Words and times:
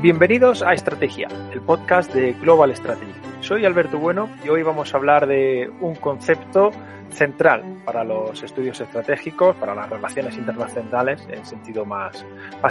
Bienvenidos 0.00 0.62
a 0.62 0.72
Estrategia, 0.74 1.28
el 1.52 1.60
podcast 1.60 2.14
de 2.14 2.32
Global 2.34 2.74
Strategy. 2.74 3.12
Soy 3.40 3.64
Alberto 3.64 3.98
Bueno 3.98 4.30
y 4.44 4.48
hoy 4.48 4.62
vamos 4.62 4.94
a 4.94 4.96
hablar 4.96 5.26
de 5.26 5.70
un 5.80 5.96
concepto 5.96 6.70
central 7.10 7.82
para 7.84 8.04
los 8.04 8.42
estudios 8.42 8.80
estratégicos, 8.80 9.56
para 9.56 9.74
las 9.74 9.88
relaciones 9.88 10.36
internacionales 10.36 11.26
en 11.30 11.44
sentido 11.44 11.84
más, 11.84 12.24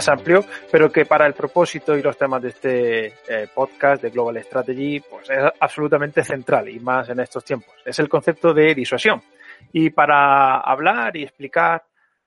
amplio, 0.08 0.44
pero 0.70 0.90
que 0.90 1.04
para 1.04 1.26
el 1.26 1.34
propósito 1.34 1.96
y 1.96 2.02
los 2.02 2.16
temas 2.16 2.42
de 2.42 2.48
este 2.48 3.06
eh, 3.06 3.48
podcast 3.54 4.02
de 4.02 4.10
Global 4.10 4.42
Strategy 4.42 5.00
pues 5.00 5.28
es 5.30 5.52
absolutamente 5.60 6.22
central 6.24 6.68
y 6.68 6.78
más 6.80 7.08
en 7.08 7.20
estos 7.20 7.44
tiempos. 7.44 7.74
Es 7.84 7.98
el 7.98 8.08
concepto 8.08 8.54
de 8.54 8.74
disuasión. 8.74 9.20
Y 9.72 9.90
para 9.90 10.60
hablar 10.60 11.16
y 11.16 11.24
explicar 11.24 11.84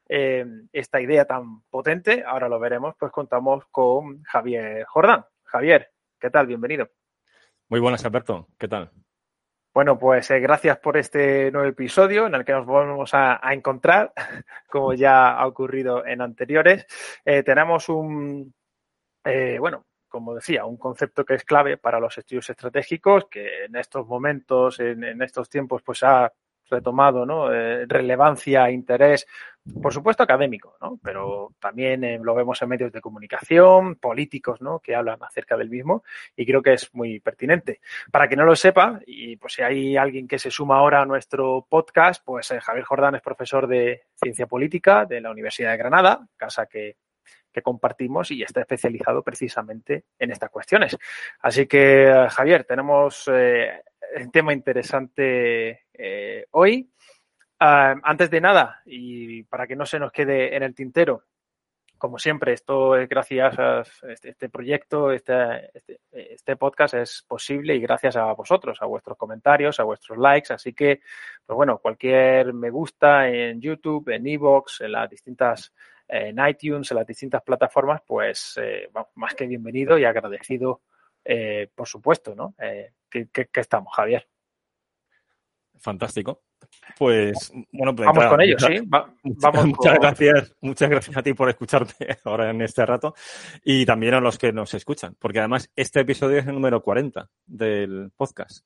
eh, 0.07 0.45
esta 0.73 1.01
idea 1.01 1.25
tan 1.25 1.61
potente, 1.69 2.23
ahora 2.25 2.49
lo 2.49 2.59
veremos, 2.59 2.95
pues 2.99 3.11
contamos 3.11 3.63
con 3.71 4.21
Javier 4.23 4.83
Jordán. 4.85 5.25
Javier, 5.43 5.89
¿qué 6.19 6.29
tal? 6.29 6.47
Bienvenido. 6.47 6.89
Muy 7.69 7.79
buenas, 7.79 8.03
Alberto. 8.03 8.47
¿Qué 8.59 8.67
tal? 8.67 8.91
Bueno, 9.73 9.97
pues 9.97 10.29
eh, 10.31 10.39
gracias 10.41 10.79
por 10.79 10.97
este 10.97 11.49
nuevo 11.49 11.67
episodio 11.69 12.27
en 12.27 12.35
el 12.35 12.43
que 12.43 12.51
nos 12.51 12.65
volvemos 12.65 13.13
a, 13.13 13.39
encontrar, 13.53 14.11
como 14.69 14.93
ya 14.93 15.29
ha 15.31 15.47
ocurrido 15.47 16.05
en 16.05 16.19
anteriores. 16.21 16.85
Eh, 17.23 17.41
tenemos 17.43 17.87
un, 17.87 18.53
eh, 19.23 19.57
bueno, 19.59 19.85
como 20.09 20.35
decía, 20.35 20.65
un 20.65 20.77
concepto 20.77 21.23
que 21.23 21.35
es 21.35 21.45
clave 21.45 21.77
para 21.77 22.01
los 22.01 22.17
estudios 22.17 22.49
estratégicos, 22.49 23.27
que 23.29 23.65
en 23.65 23.77
estos 23.77 24.05
momentos, 24.07 24.79
en, 24.81 25.05
en 25.05 25.21
estos 25.21 25.49
tiempos, 25.49 25.81
pues 25.83 26.03
ha 26.03 26.33
retomado 26.71 27.25
¿no? 27.25 27.53
Eh, 27.53 27.85
relevancia, 27.85 28.71
interés, 28.71 29.27
por 29.81 29.93
supuesto 29.93 30.23
académico, 30.23 30.75
¿no? 30.81 30.99
pero 31.03 31.53
también 31.59 32.03
eh, 32.03 32.19
lo 32.21 32.33
vemos 32.33 32.61
en 32.61 32.69
medios 32.69 32.91
de 32.91 33.01
comunicación, 33.01 33.95
políticos 33.95 34.61
¿no? 34.61 34.79
que 34.79 34.95
hablan 34.95 35.21
acerca 35.21 35.55
del 35.55 35.69
mismo 35.69 36.03
y 36.35 36.45
creo 36.45 36.63
que 36.63 36.73
es 36.73 36.93
muy 36.93 37.19
pertinente. 37.19 37.79
Para 38.11 38.27
que 38.27 38.35
no 38.35 38.43
lo 38.43 38.55
sepa, 38.55 38.99
y 39.05 39.35
pues 39.35 39.53
si 39.53 39.61
hay 39.61 39.97
alguien 39.97 40.27
que 40.27 40.39
se 40.39 40.49
suma 40.49 40.77
ahora 40.77 41.01
a 41.01 41.05
nuestro 41.05 41.67
podcast, 41.69 42.23
pues 42.25 42.49
eh, 42.51 42.59
Javier 42.59 42.85
Jordán 42.85 43.15
es 43.15 43.21
profesor 43.21 43.67
de 43.67 44.03
Ciencia 44.15 44.47
Política 44.47 45.05
de 45.05 45.21
la 45.21 45.31
Universidad 45.31 45.71
de 45.71 45.77
Granada, 45.77 46.27
casa 46.37 46.65
que 46.65 46.95
compartimos 47.63 48.31
y 48.31 48.43
está 48.43 48.61
especializado 48.61 49.21
precisamente 49.23 50.05
en 50.17 50.31
estas 50.31 50.49
cuestiones. 50.49 50.97
Así 51.41 51.67
que, 51.67 52.27
Javier, 52.29 52.63
tenemos 52.63 53.29
tema 54.31 54.53
interesante 54.53 55.85
eh, 55.93 56.45
hoy. 56.51 56.89
Uh, 57.59 57.93
antes 58.03 58.31
de 58.31 58.41
nada, 58.41 58.81
y 58.85 59.43
para 59.43 59.67
que 59.67 59.75
no 59.75 59.85
se 59.85 59.99
nos 59.99 60.11
quede 60.11 60.55
en 60.55 60.63
el 60.63 60.73
tintero, 60.73 61.25
como 62.01 62.17
siempre, 62.17 62.53
esto 62.53 62.95
es 62.97 63.07
gracias 63.07 63.59
a 63.59 63.83
este, 64.09 64.29
este 64.29 64.49
proyecto, 64.49 65.11
este, 65.11 65.69
este, 65.77 65.99
este, 66.11 66.55
podcast 66.55 66.95
es 66.95 67.23
posible 67.27 67.75
y 67.75 67.79
gracias 67.79 68.15
a 68.15 68.33
vosotros, 68.33 68.81
a 68.81 68.87
vuestros 68.87 69.15
comentarios, 69.19 69.79
a 69.79 69.83
vuestros 69.83 70.17
likes. 70.17 70.51
Así 70.51 70.73
que, 70.73 71.01
pues 71.45 71.55
bueno, 71.55 71.77
cualquier 71.77 72.55
me 72.55 72.71
gusta 72.71 73.29
en 73.29 73.61
YouTube, 73.61 74.09
en 74.09 74.25
Evox, 74.25 74.81
en 74.81 74.93
las 74.93 75.07
distintas, 75.11 75.71
en 76.07 76.39
iTunes, 76.43 76.89
en 76.89 76.97
las 76.97 77.05
distintas 77.05 77.43
plataformas, 77.43 78.01
pues 78.03 78.59
eh, 78.59 78.89
más 79.13 79.35
que 79.35 79.45
bienvenido 79.45 79.99
y 79.99 80.03
agradecido, 80.03 80.81
eh, 81.23 81.69
por 81.73 81.87
supuesto, 81.87 82.35
¿no? 82.35 82.55
Eh, 82.59 82.93
que 83.09 83.49
estamos, 83.53 83.93
Javier. 83.93 84.27
Fantástico. 85.79 86.43
Pues 86.97 87.51
bueno, 87.71 87.95
pues, 87.95 88.05
vamos 88.05 88.25
con 88.27 88.41
ellos, 88.41 88.61
muchas, 88.61 88.79
sí. 88.79 88.85
Va, 88.87 89.13
vamos 89.23 89.65
muchas 89.65 89.99
gracias, 89.99 90.55
muchas 90.61 90.89
gracias 90.89 91.17
a 91.17 91.23
ti 91.23 91.33
por 91.33 91.49
escucharte 91.49 92.17
ahora 92.25 92.49
en 92.49 92.61
este 92.61 92.85
rato 92.85 93.13
y 93.63 93.85
también 93.85 94.13
a 94.13 94.21
los 94.21 94.37
que 94.37 94.51
nos 94.53 94.73
escuchan, 94.73 95.15
porque 95.19 95.39
además 95.39 95.71
este 95.75 96.01
episodio 96.01 96.37
es 96.37 96.47
el 96.47 96.53
número 96.53 96.81
40 96.81 97.29
del 97.45 98.11
podcast. 98.15 98.65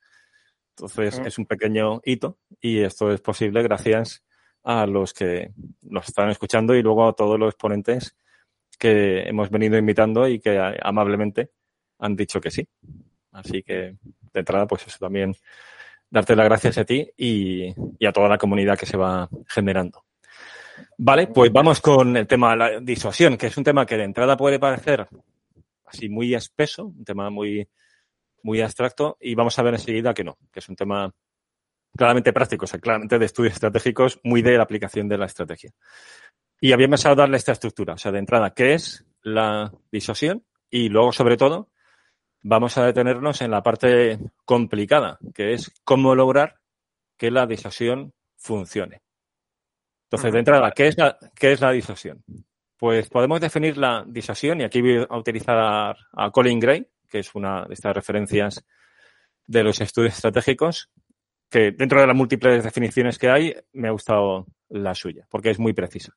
Entonces 0.72 1.20
mm. 1.20 1.28
es 1.28 1.38
un 1.38 1.46
pequeño 1.46 2.02
hito 2.04 2.40
y 2.60 2.80
esto 2.82 3.12
es 3.12 3.22
posible 3.22 3.64
gracias 3.64 4.24
a 4.64 4.86
los 4.86 5.14
que 5.14 5.52
nos 5.82 6.08
están 6.08 6.30
escuchando 6.30 6.76
y 6.76 6.82
luego 6.82 7.08
a 7.08 7.14
todos 7.14 7.40
los 7.40 7.56
ponentes 7.56 8.18
que 8.78 9.22
hemos 9.22 9.50
venido 9.50 9.78
invitando 9.78 10.28
y 10.28 10.40
que 10.40 10.60
amablemente 10.82 11.52
han 12.00 12.16
dicho 12.16 12.40
que 12.40 12.52
sí. 12.52 12.68
Así 13.32 13.64
que 13.64 13.74
de 14.34 14.40
entrada, 14.40 14.68
pues 14.68 14.88
eso 14.88 14.98
también 15.00 15.36
darte 16.10 16.36
las 16.36 16.46
gracias 16.46 16.78
a 16.78 16.86
ti 16.86 17.10
y, 17.18 17.70
a 18.06 18.12
toda 18.12 18.30
la 18.30 18.38
comunidad 18.38 18.78
que 18.78 18.86
se 18.86 18.98
va 18.98 19.30
generando. 19.48 20.06
Vale, 20.98 21.28
pues 21.28 21.52
vamos 21.52 21.82
con 21.82 22.16
el 22.16 22.28
tema 22.28 22.52
de 22.52 22.58
la 22.58 22.80
disuasión, 22.80 23.38
que 23.38 23.48
es 23.48 23.58
un 23.58 23.64
tema 23.64 23.86
que 23.86 23.98
de 23.98 24.04
entrada 24.04 24.38
puede 24.38 24.60
parecer 24.60 25.08
así 25.86 26.10
muy 26.10 26.34
espeso, 26.34 26.86
un 26.86 27.06
tema 27.06 27.30
muy, 27.30 27.68
muy 28.44 28.62
abstracto, 28.62 29.18
y 29.20 29.36
vamos 29.36 29.58
a 29.58 29.64
ver 29.64 29.76
enseguida 29.76 30.14
que 30.14 30.24
no, 30.24 30.38
que 30.52 30.60
es 30.60 30.70
un 30.70 30.76
tema 30.76 31.14
claramente 31.96 32.34
práctico, 32.34 32.66
o 32.66 32.68
sea, 32.68 32.80
claramente 32.80 33.18
de 33.18 33.26
estudios 33.26 33.54
estratégicos, 33.54 34.20
muy 34.24 34.42
de 34.42 34.58
la 34.58 34.64
aplicación 34.64 35.08
de 35.08 35.18
la 35.18 35.26
estrategia. 35.26 35.72
Y 36.60 36.72
había 36.72 36.90
pensado 36.90 37.16
darle 37.16 37.38
esta 37.38 37.54
estructura, 37.54 37.94
o 37.94 37.98
sea, 37.98 38.12
de 38.12 38.20
entrada, 38.20 38.54
¿qué 38.54 38.74
es 38.74 39.06
la 39.22 39.72
disuasión? 39.92 40.44
Y 40.70 40.90
luego, 40.90 41.12
sobre 41.12 41.38
todo, 41.38 41.70
vamos 42.48 42.78
a 42.78 42.86
detenernos 42.86 43.42
en 43.42 43.50
la 43.50 43.64
parte 43.64 44.20
complicada, 44.46 45.18
que 45.34 45.54
es 45.54 45.72
cómo 45.84 46.14
lograr 46.14 46.60
que 47.18 47.32
la 47.32 47.48
disuasión 47.48 48.14
funcione. 48.38 49.02
Entonces, 50.04 50.32
de 50.32 50.40
entrada, 50.40 50.72
¿qué 50.72 50.88
es 50.88 50.98
la, 50.98 51.18
qué 51.36 51.54
es 51.54 51.62
la 51.62 51.72
disuasión? 51.72 52.24
Pues 52.78 53.10
podemos 53.10 53.42
definir 53.42 53.78
la 53.78 54.06
disuasión, 54.08 54.62
y 54.62 54.64
aquí 54.64 54.80
voy 54.80 55.08
a 55.10 55.18
utilizar 55.18 55.58
a, 55.58 55.96
a 56.14 56.30
Colin 56.30 56.60
Gray, 56.60 56.88
que 57.10 57.20
es 57.20 57.34
una 57.34 57.66
de 57.66 57.74
estas 57.74 57.96
referencias 57.96 58.64
de 59.48 59.64
los 59.64 59.82
estudios 59.82 60.14
estratégicos, 60.14 60.92
que 61.50 61.72
dentro 61.72 62.00
de 62.00 62.06
las 62.06 62.16
múltiples 62.16 62.64
definiciones 62.64 63.18
que 63.18 63.30
hay, 63.30 63.56
me 63.74 63.88
ha 63.88 63.92
gustado 63.92 64.46
la 64.70 64.94
suya, 64.94 65.26
porque 65.32 65.50
es 65.50 65.58
muy 65.58 65.74
precisa. 65.74 66.14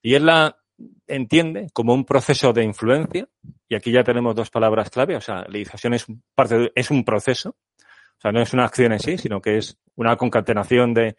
Y 0.00 0.14
es 0.14 0.22
la 0.22 0.56
entiende 1.06 1.68
como 1.72 1.94
un 1.94 2.04
proceso 2.04 2.52
de 2.52 2.64
influencia, 2.64 3.28
y 3.68 3.74
aquí 3.74 3.92
ya 3.92 4.04
tenemos 4.04 4.34
dos 4.34 4.50
palabras 4.50 4.90
clave, 4.90 5.16
o 5.16 5.20
sea, 5.20 5.46
la 5.48 5.58
disuasión 5.58 5.94
es 5.94 6.06
parte 6.34 6.58
de, 6.58 6.72
es 6.74 6.90
un 6.90 7.04
proceso, 7.04 7.50
o 7.50 8.20
sea, 8.20 8.32
no 8.32 8.40
es 8.40 8.52
una 8.52 8.64
acción 8.64 8.92
en 8.92 9.00
sí, 9.00 9.18
sino 9.18 9.40
que 9.40 9.58
es 9.58 9.78
una 9.96 10.16
concatenación 10.16 10.94
de, 10.94 11.16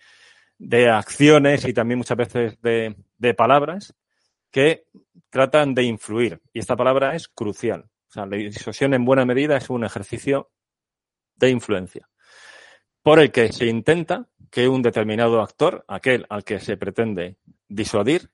de 0.57 0.89
acciones 0.89 1.66
y 1.66 1.73
también 1.73 1.97
muchas 1.97 2.17
veces 2.17 2.61
de, 2.61 2.95
de, 3.17 3.33
palabras 3.33 3.95
que 4.51 4.85
tratan 5.29 5.73
de 5.73 5.83
influir. 5.83 6.41
Y 6.53 6.59
esta 6.59 6.75
palabra 6.75 7.16
es 7.16 7.27
crucial. 7.27 7.89
O 8.09 8.11
sea, 8.11 8.25
la 8.25 8.38
disuasión 8.38 8.94
en 8.94 9.05
buena 9.05 9.25
medida 9.25 9.57
es 9.57 9.69
un 9.69 9.83
ejercicio 9.83 10.51
de 11.35 11.50
influencia 11.50 12.07
por 13.01 13.19
el 13.19 13.31
que 13.31 13.51
se 13.51 13.66
intenta 13.66 14.27
que 14.50 14.67
un 14.67 14.81
determinado 14.81 15.41
actor, 15.41 15.83
aquel 15.88 16.25
al 16.29 16.44
que 16.44 16.59
se 16.59 16.77
pretende 16.77 17.38
disuadir, 17.67 18.29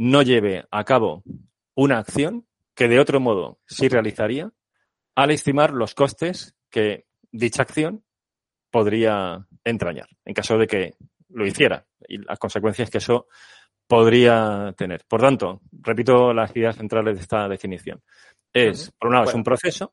no 0.00 0.22
lleve 0.22 0.64
a 0.70 0.82
cabo 0.84 1.22
una 1.74 1.98
acción 1.98 2.46
que 2.74 2.88
de 2.88 2.98
otro 2.98 3.20
modo 3.20 3.58
sí 3.66 3.86
realizaría 3.86 4.50
al 5.14 5.30
estimar 5.30 5.74
los 5.74 5.94
costes 5.94 6.56
que 6.70 7.04
dicha 7.30 7.60
acción 7.60 8.02
podría 8.70 9.46
entrañar, 9.62 10.08
en 10.24 10.32
caso 10.32 10.56
de 10.56 10.66
que 10.66 10.94
lo 11.28 11.46
hiciera 11.46 11.84
y 12.08 12.16
las 12.16 12.38
consecuencias 12.38 12.88
que 12.88 12.96
eso 12.96 13.26
podría 13.86 14.72
tener. 14.74 15.04
Por 15.06 15.20
tanto, 15.20 15.60
repito 15.70 16.32
las 16.32 16.56
ideas 16.56 16.76
centrales 16.76 17.16
de 17.16 17.20
esta 17.20 17.46
definición. 17.46 18.02
Es, 18.54 18.90
por 18.92 19.08
un 19.08 19.16
lado, 19.16 19.28
es 19.28 19.34
un 19.34 19.44
proceso, 19.44 19.92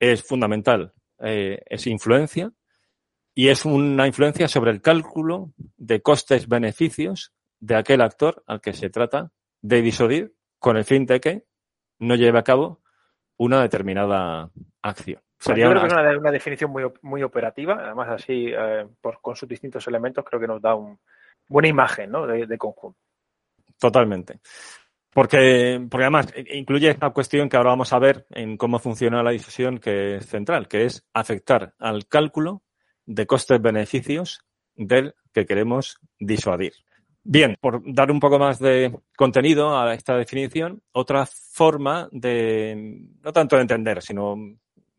es 0.00 0.22
fundamental, 0.22 0.94
eh, 1.18 1.60
es 1.66 1.86
influencia 1.86 2.50
y 3.34 3.48
es 3.48 3.66
una 3.66 4.06
influencia 4.06 4.48
sobre 4.48 4.70
el 4.70 4.80
cálculo 4.80 5.52
de 5.76 6.00
costes-beneficios 6.00 7.34
de 7.60 7.76
aquel 7.76 8.00
actor 8.00 8.42
al 8.46 8.60
que 8.60 8.72
se 8.72 8.90
trata 8.90 9.32
de 9.62 9.82
disuadir 9.82 10.34
con 10.58 10.76
el 10.76 10.84
fin 10.84 11.06
de 11.06 11.20
que 11.20 11.44
no 11.98 12.14
lleve 12.14 12.38
a 12.38 12.44
cabo 12.44 12.82
una 13.36 13.62
determinada 13.62 14.50
acción. 14.82 15.20
Sería 15.38 15.64
Yo 15.64 15.70
creo 15.70 15.82
una... 15.82 15.88
que 15.88 15.94
es 15.94 16.02
una, 16.02 16.18
una, 16.18 16.30
definición 16.30 16.70
muy, 16.70 16.84
muy 17.02 17.22
operativa, 17.22 17.78
además 17.80 18.08
así, 18.08 18.46
eh, 18.48 18.86
por, 19.00 19.20
con 19.20 19.36
sus 19.36 19.48
distintos 19.48 19.86
elementos, 19.86 20.24
creo 20.24 20.40
que 20.40 20.46
nos 20.46 20.62
da 20.62 20.74
una 20.74 20.98
buena 21.48 21.68
imagen 21.68 22.10
¿no? 22.10 22.26
de, 22.26 22.46
de, 22.46 22.58
conjunto. 22.58 22.98
Totalmente. 23.78 24.40
Porque, 25.12 25.86
porque 25.90 26.04
además 26.04 26.32
incluye 26.50 26.90
esta 26.90 27.10
cuestión 27.10 27.48
que 27.48 27.56
ahora 27.56 27.70
vamos 27.70 27.92
a 27.92 27.98
ver 27.98 28.26
en 28.30 28.56
cómo 28.56 28.78
funciona 28.78 29.22
la 29.22 29.30
disuasión 29.30 29.78
que 29.78 30.16
es 30.16 30.26
central, 30.26 30.68
que 30.68 30.84
es 30.84 31.06
afectar 31.14 31.74
al 31.78 32.06
cálculo 32.06 32.62
de 33.06 33.26
costes-beneficios 33.26 34.44
del 34.74 35.14
que 35.32 35.46
queremos 35.46 35.98
disuadir. 36.18 36.74
Bien, 37.28 37.56
por 37.60 37.82
dar 37.92 38.12
un 38.12 38.20
poco 38.20 38.38
más 38.38 38.60
de 38.60 38.96
contenido 39.16 39.76
a 39.76 39.92
esta 39.94 40.16
definición, 40.16 40.80
otra 40.92 41.26
forma 41.26 42.08
de, 42.12 43.00
no 43.20 43.32
tanto 43.32 43.56
de 43.56 43.62
entender, 43.62 44.00
sino 44.00 44.36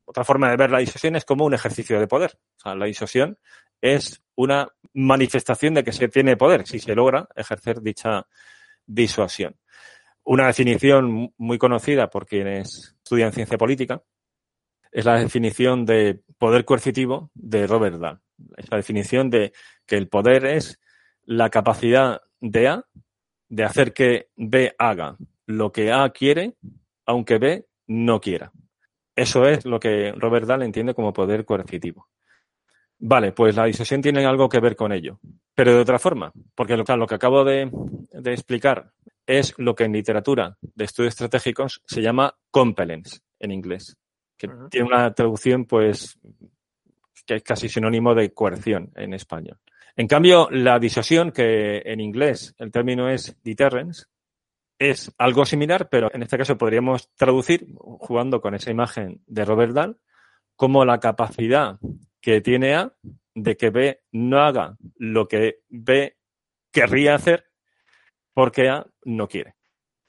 otra 0.03 0.25
forma 0.25 0.50
de 0.50 0.57
ver 0.57 0.69
la 0.69 0.79
disuasión 0.79 1.15
es 1.15 1.24
como 1.24 1.45
un 1.45 1.53
ejercicio 1.53 1.97
de 1.97 2.06
poder. 2.06 2.38
O 2.57 2.59
sea, 2.59 2.75
la 2.75 2.85
disuasión 2.85 3.38
es 3.79 4.21
una 4.35 4.68
manifestación 4.94 5.74
de 5.75 5.85
que 5.85 5.94
se 5.94 6.09
tiene 6.09 6.35
poder 6.35 6.68
si 6.68 6.79
se 6.79 6.95
logra 6.95 7.29
ejercer 7.33 7.79
dicha 7.81 8.27
disuasión. 8.85 9.56
Una 10.25 10.47
definición 10.47 11.33
muy 11.38 11.57
conocida 11.57 12.09
por 12.09 12.25
quienes 12.25 12.97
estudian 13.03 13.31
ciencia 13.31 13.57
política 13.57 14.03
es 14.91 15.06
la 15.06 15.18
definición 15.18 15.85
de 15.85 16.19
poder 16.38 16.65
coercitivo 16.65 17.31
de 17.33 17.68
Robert 17.68 18.00
Dahl. 18.00 18.19
Es 18.57 18.69
la 18.69 18.75
definición 18.75 19.29
de 19.29 19.53
que 19.85 19.95
el 19.95 20.09
poder 20.09 20.45
es 20.45 20.81
la 21.27 21.50
capacidad 21.50 22.21
de 22.41 22.68
A 22.68 22.85
de 23.50 23.63
hacer 23.63 23.94
que 23.94 24.29
B 24.35 24.74
haga 24.79 25.18
lo 25.45 25.71
que 25.71 25.91
A 25.91 26.09
quiere, 26.09 26.56
aunque 27.06 27.38
B 27.38 27.68
no 27.88 28.19
quiera. 28.19 28.51
Eso 29.15 29.45
es 29.45 29.65
lo 29.65 29.79
que 29.79 30.12
Robert 30.13 30.47
Dahl 30.47 30.63
entiende 30.63 30.94
como 30.94 31.13
poder 31.13 31.45
coercitivo. 31.45 32.07
Vale, 33.00 33.31
pues 33.31 33.56
la 33.56 33.65
disuasión 33.65 34.01
tiene 34.01 34.25
algo 34.25 34.50
que 34.50 34.59
ver 34.59 34.75
con 34.75 34.91
ello, 34.91 35.19
pero 35.53 35.74
de 35.74 35.81
otra 35.81 36.00
forma, 36.00 36.31
porque 36.56 36.75
lo, 36.75 36.83
que 36.85 37.15
acabo 37.15 37.44
de, 37.44 37.69
explicar 38.25 38.91
es 39.25 39.53
lo 39.57 39.75
que 39.75 39.83
en 39.83 39.94
literatura 39.94 40.57
de 40.62 40.85
estudios 40.85 41.13
estratégicos 41.13 41.83
se 41.85 42.01
llama 42.01 42.35
compellence 42.50 43.19
en 43.39 43.51
inglés, 43.51 43.97
que 44.38 44.50
tiene 44.71 44.88
una 44.88 45.13
traducción 45.13 45.65
pues 45.65 46.18
que 47.25 47.35
es 47.35 47.44
casi 47.44 47.69
sinónimo 47.69 48.15
de 48.15 48.33
coerción 48.33 48.91
en 48.95 49.13
español. 49.13 49.59
En 50.00 50.08
cambio, 50.08 50.48
la 50.52 50.78
disuasión, 50.78 51.32
que 51.32 51.80
en 51.84 52.00
inglés 52.00 52.54
el 52.60 52.72
término 52.72 53.10
es 53.10 53.36
deterrence, 53.44 54.06
es 54.78 55.12
algo 55.18 55.44
similar, 55.44 55.90
pero 55.90 56.14
en 56.14 56.22
este 56.22 56.38
caso 56.38 56.56
podríamos 56.56 57.12
traducir, 57.16 57.66
jugando 57.76 58.40
con 58.40 58.54
esa 58.54 58.70
imagen 58.70 59.24
de 59.26 59.44
Robert 59.44 59.74
Dahl, 59.74 59.98
como 60.56 60.86
la 60.86 61.00
capacidad 61.00 61.80
que 62.22 62.42
tiene 62.42 62.76
A 62.76 62.94
de 63.34 63.58
que 63.58 63.72
B 63.72 64.02
no 64.12 64.40
haga 64.40 64.78
lo 64.98 65.28
que 65.28 65.62
B 65.68 66.16
querría 66.72 67.16
hacer 67.16 67.46
porque 68.36 68.70
A 68.70 68.86
no 69.04 69.28
quiere. 69.28 69.56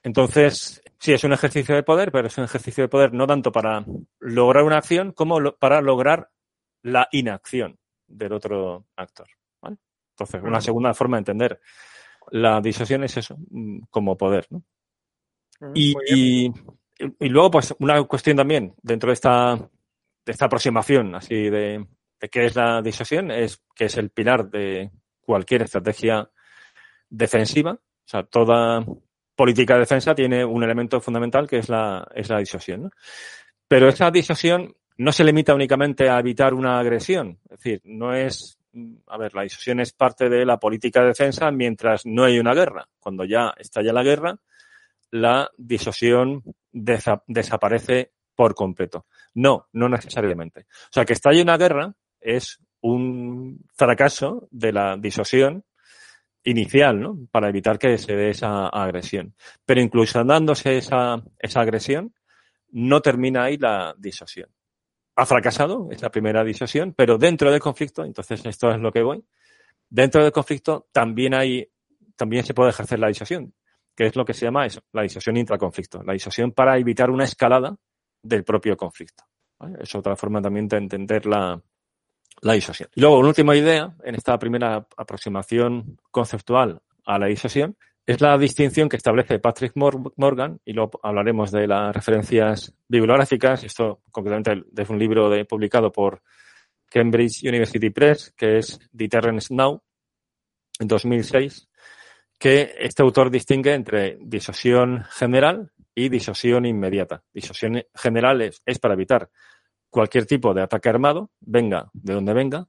Entonces, 0.03 0.83
sí, 0.99 1.15
es 1.15 1.25
un 1.25 1.33
ejercicio 1.33 1.75
de 1.75 1.83
poder, 1.83 2.13
pero 2.13 2.29
es 2.29 2.37
un 2.37 2.45
ejercicio 2.45 2.85
de 2.85 2.89
poder 2.89 3.15
no 3.15 3.27
tanto 3.27 3.53
para 3.53 3.87
lograr 4.21 4.65
una 4.65 4.77
acción 4.77 5.13
como 5.13 5.53
para 5.53 5.81
lograr 5.81 6.29
la 6.83 7.09
inacción 7.11 7.79
del 8.07 8.35
otro 8.35 8.85
actor. 8.95 9.38
Entonces, 10.19 10.43
una 10.43 10.61
segunda 10.61 10.95
forma 10.95 11.17
de 11.17 11.21
entender 11.21 11.61
la 12.31 12.61
disuasión 12.61 13.05
es 13.05 13.17
eso, 13.17 13.37
mm, 13.51 13.83
como 13.91 14.17
poder. 14.17 14.47
¿no? 14.51 14.63
Y, 15.75 15.95
y, 16.09 16.53
luego, 17.29 17.53
pues, 17.53 17.75
una 17.79 18.03
cuestión 18.05 18.37
también 18.37 18.75
dentro 18.83 19.09
de 19.09 19.15
esta, 19.15 19.57
de 19.57 20.33
esta 20.33 20.47
aproximación 20.47 21.15
así 21.15 21.35
de, 21.35 21.87
de 22.21 22.29
qué 22.29 22.47
es 22.47 22.57
la 22.57 22.83
disuasión, 22.83 23.31
es 23.31 23.63
que 23.75 23.87
es 23.87 23.97
el 23.97 24.11
pilar 24.11 24.51
de 24.51 24.91
cualquier 25.21 25.63
estrategia 25.63 26.29
defensiva. 27.09 27.73
O 27.73 28.09
sea, 28.11 28.25
toda 28.25 28.85
política 29.37 29.75
de 29.75 29.81
defensa 29.81 30.15
tiene 30.15 30.45
un 30.45 30.65
elemento 30.65 31.01
fundamental 31.01 31.47
que 31.47 31.59
es 31.59 31.69
la, 31.69 32.07
es 32.15 32.29
la. 32.29 32.43
¿no? 32.77 32.91
Pero 33.69 33.89
esa 33.89 34.11
disuasión 34.11 34.75
no 34.97 35.13
se 35.13 35.25
limita 35.25 35.55
únicamente 35.55 36.09
a 36.09 36.19
evitar 36.19 36.55
una 36.55 36.79
agresión. 36.79 37.39
Es 37.45 37.59
decir, 37.59 37.81
no 37.85 38.13
es 38.13 38.58
a 39.07 39.19
ver, 39.19 39.35
la 39.35 39.43
disuasión 39.43 39.81
es 39.81 39.93
parte 39.93 40.29
de 40.29 40.45
la 40.45 40.59
política 40.59 41.01
de 41.01 41.09
defensa 41.09 41.51
mientras 41.51 42.07
no 42.07 42.25
hay 42.25 42.39
una 42.39 42.55
guerra. 42.55 42.89
Cuando 42.99 43.25
ya 43.25 43.55
estalla 43.59 43.93
la 43.93 44.03
guerra, 44.03 44.39
la 45.11 45.51
disuasión 45.57 46.43
desaparece 46.73 48.13
por 48.35 48.55
completo. 48.55 49.07
No, 49.35 49.69
no 49.73 49.89
necesariamente. 49.89 50.67
O 50.85 50.93
sea, 50.93 51.05
que 51.05 51.13
estalle 51.13 51.43
una 51.43 51.57
guerra 51.57 51.95
es 52.21 52.59
un 52.81 53.65
fracaso 53.75 54.49
de 54.51 54.73
la 54.73 54.97
disuasión 54.97 55.65
inicial, 56.45 57.01
¿no? 57.01 57.19
Para 57.31 57.49
evitar 57.49 57.79
que 57.79 57.99
se 57.99 58.15
dé 58.15 58.31
esa 58.31 58.69
agresión. 58.69 59.35
Pero 59.67 59.81
incluso 59.81 60.23
dándose 60.25 60.79
esa, 60.79 61.23
esa 61.39 61.61
agresión, 61.61 62.15
no 62.71 63.01
termina 63.01 63.45
ahí 63.45 63.57
la 63.57 63.95
disuasión 63.99 64.51
ha 65.19 65.27
fracasado, 65.27 65.89
es 65.91 66.01
la 66.01 66.11
primera 66.11 66.45
disuasión, 66.45 66.95
pero 66.97 67.19
dentro 67.19 67.51
del 67.51 67.59
conflicto, 67.59 68.05
entonces 68.05 68.47
esto 68.47 68.71
es 68.71 68.79
lo 68.79 68.93
que 68.93 69.03
voy, 69.03 69.25
dentro 69.91 70.23
del 70.23 70.31
conflicto 70.31 70.87
también 70.93 71.35
hay, 71.35 71.69
también 72.15 72.45
se 72.45 72.55
puede 72.55 72.71
ejercer 72.71 73.01
la 73.01 73.09
disuasión, 73.09 73.53
que 73.97 74.07
es 74.07 74.15
lo 74.15 74.25
que 74.25 74.33
se 74.33 74.45
llama 74.45 74.65
eso, 74.65 74.81
la 74.93 75.03
disuasión 75.03 75.37
intraconflicto, 75.37 76.05
la 76.05 76.13
disuasión 76.13 76.53
para 76.53 76.79
evitar 76.79 77.11
una 77.11 77.25
escalada 77.25 77.77
del 78.23 78.45
propio 78.45 78.77
conflicto. 78.77 79.25
Es 79.81 79.93
otra 79.97 80.15
forma 80.15 80.41
también 80.41 80.69
de 80.69 80.77
entender 80.77 81.27
la, 81.27 81.61
la 82.43 82.53
disuasión. 82.53 82.89
Y 82.95 83.01
luego, 83.01 83.19
una 83.19 83.31
última 83.31 83.57
idea 83.57 83.93
en 84.05 84.15
esta 84.15 84.39
primera 84.39 84.87
aproximación 84.97 85.99
conceptual 86.13 86.81
a 87.05 87.19
la 87.19 87.27
disuasión 87.27 87.77
es 88.09 88.23
la 88.23 88.39
distinción 88.39 88.89
que 88.89 88.97
establece 88.97 89.39
Patrick 89.39 89.75
Morgan, 89.75 90.59
y 90.65 90.73
luego 90.73 90.99
hablaremos 91.03 91.53
de 91.53 91.67
las 91.67 91.95
referencias 91.95 92.73
bibliográficas, 92.89 93.65
esto 93.65 94.01
concretamente 94.11 94.83
es 94.83 94.89
un 94.89 94.99
libro 94.99 95.31
publicado 95.47 95.93
por 95.93 96.23
Cambridge 96.89 97.43
University 97.45 97.91
Press, 97.91 98.33
que 98.35 98.57
es 98.57 98.81
Deterrence 98.93 99.55
Now, 99.55 99.83
en 100.81 100.89
2006, 100.89 101.69
que 102.39 102.77
este 102.79 103.03
autor 103.03 103.31
distingue 103.31 103.75
entre 103.75 104.17
disuasión 104.23 105.05
general 105.11 105.71
y 105.95 106.09
disuasión 106.09 106.65
inmediata. 106.65 107.23
Disuasión 107.35 107.83
general 107.95 108.41
es, 108.41 108.63
es 108.65 108.79
para 108.79 108.95
evitar 108.95 109.29
cualquier 109.91 110.25
tipo 110.25 110.55
de 110.55 110.63
ataque 110.63 110.89
armado, 110.89 111.31
venga 111.41 111.91
de 111.93 112.15
donde 112.15 112.33
venga, 112.33 112.69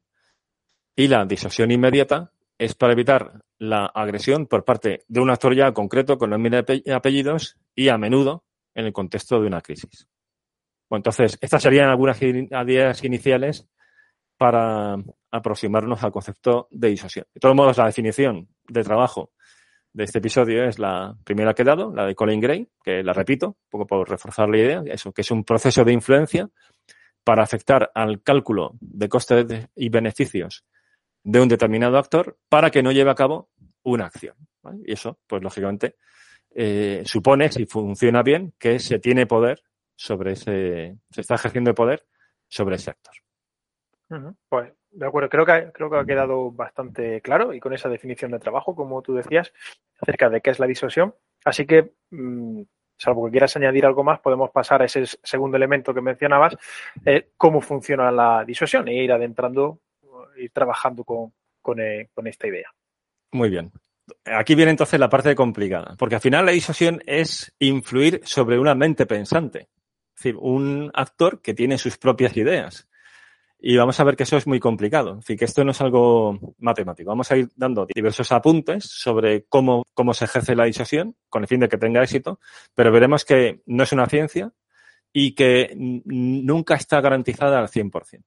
y 0.98 1.08
la 1.08 1.24
disuasión 1.24 1.72
inmediata 1.72 2.34
es 2.60 2.76
para 2.76 2.94
evitar 2.94 3.42
la 3.58 3.86
agresión 3.86 4.46
por 4.46 4.66
parte 4.66 5.06
de 5.08 5.22
un 5.22 5.30
actor 5.30 5.56
ya 5.56 5.72
concreto 5.72 6.18
con 6.18 6.30
nombre 6.30 6.64
y 6.86 6.92
apellidos 6.92 7.58
y 7.74 7.88
a 7.88 7.98
menudo 7.98 8.44
en 8.76 8.86
el 8.86 8.94
contexto 8.94 9.40
de 9.40 9.48
una 9.48 9.62
crisis. 9.62 10.08
Bueno, 10.90 11.00
entonces, 11.00 11.38
estas 11.40 11.64
serían 11.64 11.90
algunas 11.90 12.22
ideas 12.22 13.04
iniciales 13.04 13.66
para 14.38 14.98
aproximarnos 15.32 16.04
al 16.04 16.12
concepto 16.12 16.68
de 16.72 16.90
disuasión. 16.90 17.26
De 17.34 17.40
todos 17.40 17.56
modos, 17.56 17.78
la 17.78 17.86
definición 17.86 18.50
de 18.68 18.84
trabajo 18.84 19.32
de 19.94 20.04
este 20.04 20.20
episodio 20.20 20.66
es 20.66 20.80
la 20.80 21.16
primera 21.24 21.54
que 21.54 21.62
he 21.62 21.66
dado, 21.66 21.94
la 21.94 22.06
de 22.06 22.16
Colin 22.16 22.42
Gray, 22.42 22.68
que 22.84 23.04
la 23.04 23.14
repito, 23.14 23.48
un 23.48 23.70
poco 23.70 23.88
por 23.88 24.10
reforzar 24.10 24.50
la 24.50 24.58
idea, 24.58 24.84
eso, 24.86 25.14
que 25.14 25.22
es 25.22 25.32
un 25.32 25.44
proceso 25.46 25.86
de 25.86 25.94
influencia 25.94 26.50
para 27.24 27.44
afectar 27.44 27.92
al 27.96 28.22
cálculo 28.22 28.74
de 28.82 29.08
costes 29.08 29.70
y 29.76 29.90
beneficios 29.90 30.66
de 31.24 31.42
un 31.42 31.48
determinado 31.48 31.98
actor 31.98 32.38
para 32.50 32.72
que 32.72 32.84
no 32.84 32.92
lleve 32.92 33.12
a 33.12 33.16
cabo 33.16 33.50
una 33.84 34.06
acción. 34.06 34.36
Y 34.86 34.94
eso, 34.94 35.20
pues 35.28 35.42
lógicamente, 35.42 35.96
eh, 36.52 37.04
supone, 37.06 37.52
si 37.52 37.66
funciona 37.66 38.24
bien, 38.24 38.54
que 38.60 38.80
se 38.80 39.00
tiene 39.00 39.26
poder 39.26 39.62
sobre 39.96 40.34
ese, 40.34 40.98
se 41.12 41.22
está 41.22 41.36
ejerciendo 41.36 41.74
poder 41.74 42.06
sobre 42.48 42.76
ese 42.76 42.92
actor. 42.92 43.14
Pues 44.48 44.74
de 44.92 45.06
acuerdo, 45.06 45.30
creo 45.30 45.46
que, 45.46 45.72
creo 45.72 45.90
que 45.90 45.98
ha 45.98 46.06
quedado 46.06 46.52
bastante 46.52 47.22
claro 47.22 47.54
y 47.54 47.60
con 47.60 47.74
esa 47.74 47.90
definición 47.90 48.32
de 48.32 48.40
trabajo, 48.40 48.76
como 48.76 49.02
tú 49.02 49.14
decías, 49.14 49.54
acerca 50.02 50.30
de 50.30 50.42
qué 50.42 50.50
es 50.50 50.60
la 50.60 50.68
disuasión. 50.68 51.14
Así 51.46 51.66
que, 51.66 51.92
mm, 52.10 52.62
salvo 52.98 53.26
que 53.26 53.32
quieras 53.32 53.56
añadir 53.56 53.86
algo 53.86 54.04
más, 54.04 54.20
podemos 54.20 54.50
pasar 54.52 54.82
a 54.82 54.86
ese 54.86 55.06
segundo 55.24 55.58
elemento 55.58 55.94
que 55.94 56.02
mencionabas, 56.02 56.58
eh, 57.06 57.30
cómo 57.38 57.62
funciona 57.62 58.12
la 58.12 58.44
disuasión 58.46 58.88
e 58.88 59.04
ir 59.04 59.12
adentrando 59.12 59.80
ir 60.40 60.52
trabajando 60.52 61.06
eh, 61.78 62.08
con, 62.14 62.28
esta 62.28 62.48
idea. 62.48 62.70
Muy 63.32 63.50
bien. 63.50 63.72
Aquí 64.26 64.56
viene 64.56 64.72
entonces 64.72 65.00
la 65.00 65.10
parte 65.10 65.36
complicada, 65.36 65.96
porque 65.98 66.16
al 66.16 66.22
final 66.22 66.46
la 66.46 66.52
disuasión 66.52 67.02
es 67.06 67.54
influir 67.60 68.22
sobre 68.24 68.58
una 68.58 68.74
mente 68.74 69.06
pensante, 69.06 69.70
es 70.16 70.24
decir, 70.24 70.36
un 70.38 70.92
actor 70.96 71.42
que 71.42 71.54
tiene 71.54 71.78
sus 71.78 71.98
propias 71.98 72.36
ideas. 72.36 72.88
Y 73.62 73.76
vamos 73.76 74.00
a 74.00 74.06
ver 74.06 74.16
que 74.16 74.24
eso 74.24 74.38
es 74.38 74.48
muy 74.48 74.60
complicado, 74.60 75.12
es 75.12 75.18
decir, 75.18 75.38
que 75.38 75.46
esto 75.46 75.64
no 75.66 75.72
es 75.72 75.82
algo 75.82 76.56
matemático. 76.60 77.10
Vamos 77.10 77.30
a 77.30 77.38
ir 77.38 77.50
dando 77.56 77.86
diversos 77.86 78.32
apuntes 78.32 78.86
sobre 78.86 79.46
cómo, 79.46 79.84
cómo 79.94 80.14
se 80.14 80.26
ejerce 80.26 80.56
la 80.56 80.64
disuasión 80.64 81.16
con 81.28 81.44
el 81.44 81.48
fin 81.48 81.60
de 81.60 81.68
que 81.68 81.78
tenga 81.78 82.02
éxito, 82.02 82.40
pero 82.74 82.92
veremos 82.92 83.26
que 83.26 83.62
no 83.66 83.84
es 83.84 83.92
una 83.92 84.08
ciencia 84.08 84.54
y 85.12 85.36
que 85.36 85.74
nunca 85.76 86.76
está 86.76 87.02
garantizada 87.02 87.60
al 87.60 87.68
100%. 87.68 88.24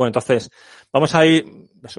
Bueno, 0.00 0.08
entonces 0.08 0.50
vamos 0.90 1.14
a 1.14 1.26
ir 1.26 1.44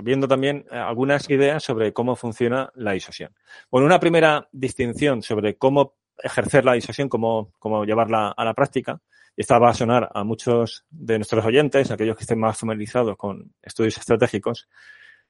viendo 0.02 0.28
también 0.28 0.66
eh, 0.72 0.76
algunas 0.76 1.30
ideas 1.30 1.64
sobre 1.64 1.94
cómo 1.94 2.16
funciona 2.16 2.72
la 2.74 2.94
disuasión. 2.94 3.32
Bueno, 3.70 3.86
una 3.86 4.00
primera 4.00 4.50
distinción 4.52 5.22
sobre 5.22 5.56
cómo 5.56 5.98
ejercer 6.18 6.66
la 6.66 6.74
disuasión, 6.74 7.10
cómo, 7.10 7.54
cómo 7.60 7.86
llevarla 7.86 8.34
a 8.36 8.44
la 8.44 8.56
práctica, 8.56 9.00
y 9.38 9.42
esta 9.42 9.60
va 9.60 9.70
a 9.70 9.76
sonar 9.76 10.10
a 10.16 10.24
muchos 10.24 10.84
de 10.90 11.20
nuestros 11.20 11.46
oyentes, 11.46 11.92
aquellos 11.92 12.18
que 12.18 12.24
estén 12.24 12.40
más 12.40 12.58
familiarizados 12.58 13.16
con 13.18 13.54
estudios 13.62 14.00
estratégicos, 14.00 14.68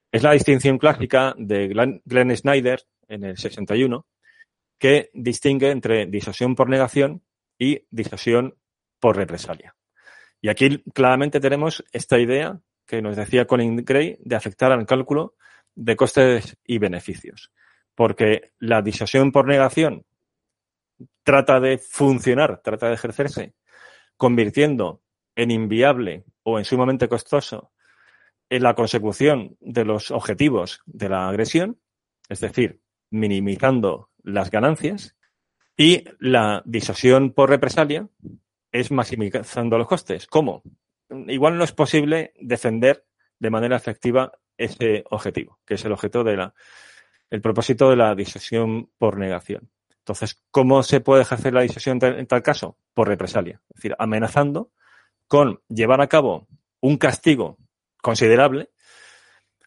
es 0.09 0.23
la 0.23 0.31
distinción 0.31 0.77
clásica 0.77 1.35
de 1.37 1.67
Glenn, 1.67 2.37
Snyder 2.37 2.83
en 3.09 3.25
el 3.25 3.37
61, 3.37 4.05
que 4.79 5.09
distingue 5.13 5.71
entre 5.71 6.05
disuasión 6.05 6.55
por 6.55 6.69
negación 6.69 7.21
y 7.59 7.85
disuasión 7.89 8.55
por 8.97 9.17
represalia. 9.17 9.75
Y 10.41 10.49
aquí 10.49 10.83
claramente 10.93 11.39
tenemos 11.39 11.83
esta 11.91 12.19
idea 12.19 12.59
que 12.85 13.01
nos 13.01 13.15
decía 13.15 13.45
Colin 13.45 13.77
Gray 13.77 14.17
de 14.19 14.35
afectar 14.35 14.71
al 14.71 14.85
cálculo 14.85 15.35
de 15.75 15.95
costes 15.95 16.57
y 16.65 16.79
beneficios. 16.79 17.51
Porque 17.95 18.51
la 18.59 18.81
disuasión 18.81 19.31
por 19.31 19.47
negación 19.47 20.05
trata 21.23 21.59
de 21.59 21.77
funcionar, 21.77 22.61
trata 22.63 22.87
de 22.87 22.95
ejercerse, 22.95 23.53
convirtiendo 24.17 25.01
en 25.35 25.51
inviable 25.51 26.25
o 26.43 26.57
en 26.57 26.65
sumamente 26.65 27.07
costoso 27.07 27.71
la 28.49 28.75
consecución 28.75 29.55
de 29.61 29.85
los 29.85 30.11
objetivos 30.11 30.81
de 30.85 31.07
la 31.07 31.29
agresión, 31.29 31.79
es 32.27 32.41
decir, 32.41 32.81
minimizando 33.09 34.09
las 34.23 34.51
ganancias, 34.51 35.15
y 35.77 36.03
la 36.19 36.61
disuasión 36.65 37.31
por 37.31 37.49
represalia 37.49 38.07
es 38.71 38.91
maximizando 38.91 39.77
los 39.77 39.87
costes. 39.87 40.27
¿Cómo? 40.27 40.63
Igual 41.27 41.57
no 41.57 41.63
es 41.63 41.71
posible 41.73 42.33
defender 42.39 43.05
de 43.39 43.49
manera 43.49 43.75
efectiva 43.75 44.31
ese 44.57 45.03
objetivo, 45.09 45.59
que 45.65 45.73
es 45.73 45.85
el 45.85 45.91
objeto 45.91 46.23
de 46.23 46.37
la, 46.37 46.53
el 47.29 47.41
propósito 47.41 47.89
de 47.89 47.95
la 47.95 48.15
disuasión 48.15 48.89
por 48.97 49.17
negación. 49.17 49.69
Entonces, 49.97 50.41
¿cómo 50.51 50.83
se 50.83 50.99
puede 50.99 51.23
ejercer 51.23 51.53
la 51.53 51.61
disuasión 51.61 51.99
en 52.01 52.27
tal 52.27 52.41
caso? 52.41 52.77
Por 52.93 53.07
represalia. 53.07 53.61
Es 53.69 53.75
decir, 53.77 53.95
amenazando 53.99 54.71
con 55.27 55.61
llevar 55.69 56.01
a 56.01 56.07
cabo 56.07 56.47
un 56.79 56.97
castigo 56.97 57.57
considerable 58.01 58.71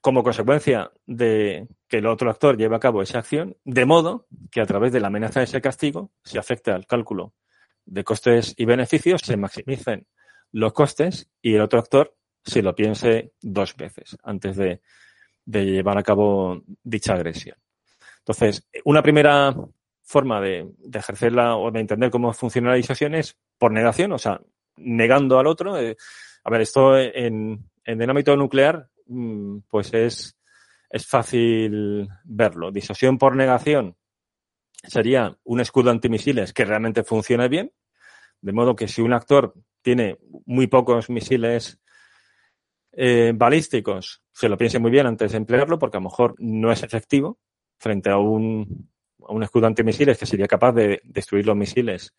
como 0.01 0.23
consecuencia 0.23 0.93
de 1.07 1.67
que 1.89 1.99
el 1.99 2.07
otro 2.07 2.29
actor 2.29 2.59
lleve 2.59 2.77
a 2.77 2.81
cabo 2.81 3.01
esa 3.01 3.21
acción, 3.21 3.57
de 3.65 3.87
modo 3.87 4.27
que 4.51 4.61
a 4.61 4.67
través 4.67 4.93
de 4.93 5.01
la 5.01 5.07
amenaza 5.07 5.41
de 5.41 5.45
ese 5.45 5.63
castigo 5.63 6.11
se 6.23 6.39
afecte 6.39 6.71
al 6.71 6.87
cálculo 6.87 7.33
de 7.87 8.05
costes 8.05 8.55
y 8.57 8.65
beneficios, 8.65 9.21
se 9.23 9.37
maximicen 9.37 10.07
los 10.53 10.73
costes 10.73 11.29
y 11.43 11.55
el 11.55 11.63
otro 11.63 11.81
actor 11.81 12.15
se 12.45 12.63
lo 12.63 12.75
piense 12.75 13.33
dos 13.41 13.77
veces 13.77 14.17
antes 14.23 14.57
de, 14.57 14.81
llevar 15.47 15.99
a 15.99 16.03
cabo 16.03 16.63
dicha 16.83 17.15
agresión. 17.15 17.57
Entonces, 18.19 18.67
una 18.85 19.03
primera 19.03 19.55
forma 20.03 20.41
de, 20.41 20.71
ejercerla 20.93 21.57
o 21.57 21.71
de 21.71 21.81
entender 21.81 22.11
cómo 22.11 22.33
funciona 22.33 22.71
la 22.71 22.77
disuasión 22.77 23.15
es 23.15 23.37
por 23.59 23.73
negación, 23.73 24.13
o 24.13 24.19
sea, 24.19 24.41
negando 24.77 25.39
al 25.39 25.47
otro. 25.47 25.79
Eh, 25.79 25.97
a 26.45 26.51
ver, 26.51 26.61
esto 26.63 26.99
en, 26.99 27.71
en 27.85 28.03
el 28.03 28.11
ámbito 28.11 28.37
nuclear, 28.37 28.89
mm, 29.07 29.59
pues 29.69 29.93
es, 29.93 30.39
es 30.89 31.07
fácil 31.07 32.09
verlo. 32.25 32.71
Disuasión 32.71 33.19
por 33.19 33.37
negación 33.37 33.97
sería 34.87 35.37
un 35.45 35.61
escudo 35.61 35.91
antimisiles 35.91 36.53
que 36.53 36.65
realmente 36.65 37.05
funcione 37.05 37.49
bien, 37.49 37.73
de 38.41 38.53
modo 38.53 38.77
que 38.77 38.89
si 38.89 39.03
un 39.03 39.13
actor 39.13 39.55
tiene 39.83 40.19
muy 40.47 40.67
pocos 40.67 41.11
misiles 41.11 41.81
eh, 42.93 43.33
balísticos, 43.35 44.23
se 44.33 44.49
lo 44.49 44.57
piense 44.57 44.79
muy 44.79 44.91
bien 44.91 45.07
antes 45.07 45.33
de 45.33 45.39
emplearlo, 45.39 45.79
porque 45.79 45.97
a 45.97 46.01
lo 46.01 46.09
mejor 46.09 46.35
no 46.39 46.71
es 46.71 46.83
efectivo 46.83 47.39
frente 47.79 48.11
a 48.11 48.19
un, 48.19 48.91
a 49.27 49.33
un 49.33 49.43
escudo 49.43 49.67
antimisiles 49.67 50.19
que 50.19 50.27
sería 50.27 50.47
capaz 50.47 50.73
de 50.73 51.01
destruir 51.05 51.47
los 51.47 51.57
misiles 51.57 52.15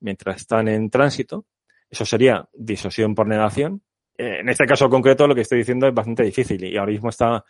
mientras 0.00 0.36
están 0.36 0.68
en 0.68 0.90
tránsito. 0.90 1.46
Eso 1.90 2.04
sería 2.04 2.48
disuasión 2.52 3.14
por 3.14 3.26
negación. 3.26 3.82
Eh, 4.16 4.38
en 4.40 4.48
este 4.48 4.66
caso 4.66 4.88
concreto, 4.88 5.26
lo 5.26 5.34
que 5.34 5.42
estoy 5.42 5.58
diciendo 5.58 5.86
es 5.86 5.94
bastante 5.94 6.22
difícil 6.22 6.62
y 6.64 6.76
ahora 6.76 6.92
mismo 6.92 7.08
está 7.08 7.44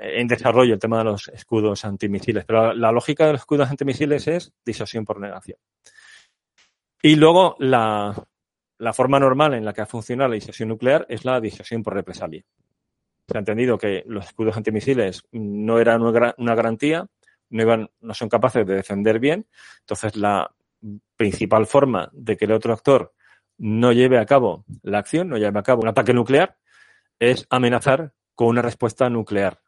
en 0.00 0.26
desarrollo 0.26 0.74
el 0.74 0.80
tema 0.80 0.98
de 0.98 1.04
los 1.04 1.28
escudos 1.28 1.84
antimisiles. 1.84 2.44
Pero 2.46 2.72
la, 2.72 2.90
lógica 2.90 3.26
de 3.26 3.32
los 3.32 3.42
escudos 3.42 3.70
antimisiles 3.70 4.26
es 4.28 4.52
disuasión 4.64 5.04
por 5.04 5.20
negación. 5.20 5.58
Y 7.02 7.16
luego 7.16 7.56
la, 7.58 8.14
forma 8.94 9.20
normal 9.20 9.54
en 9.54 9.64
la 9.64 9.74
que 9.74 9.82
ha 9.82 9.86
funcionado 9.86 10.30
la 10.30 10.34
disuasión 10.34 10.70
nuclear 10.70 11.06
es 11.08 11.24
la 11.24 11.40
disuasión 11.40 11.82
por 11.82 11.94
represalia. 11.94 12.42
Se 13.28 13.36
ha 13.36 13.40
entendido 13.40 13.78
que 13.78 14.02
los 14.06 14.26
escudos 14.26 14.56
antimisiles 14.56 15.22
no 15.32 15.78
eran 15.78 16.02
una 16.02 16.54
garantía, 16.54 17.06
no, 17.50 17.62
iban, 17.62 17.90
no 18.00 18.14
son 18.14 18.28
capaces 18.28 18.66
de 18.66 18.74
defender 18.74 19.18
bien. 19.18 19.46
Entonces, 19.80 20.16
la 20.16 20.50
principal 21.16 21.66
forma 21.66 22.08
de 22.12 22.36
que 22.36 22.46
el 22.46 22.52
otro 22.52 22.72
actor 22.72 23.12
no 23.58 23.92
lleve 23.92 24.18
a 24.18 24.24
cabo 24.24 24.64
la 24.82 24.98
acción, 24.98 25.28
no 25.28 25.36
lleve 25.36 25.58
a 25.58 25.62
cabo 25.62 25.82
un 25.82 25.88
ataque 25.88 26.14
nuclear, 26.14 26.56
es 27.18 27.46
amenazar 27.50 28.14
con 28.34 28.48
una 28.48 28.62
respuesta 28.62 29.10
nuclear 29.10 29.60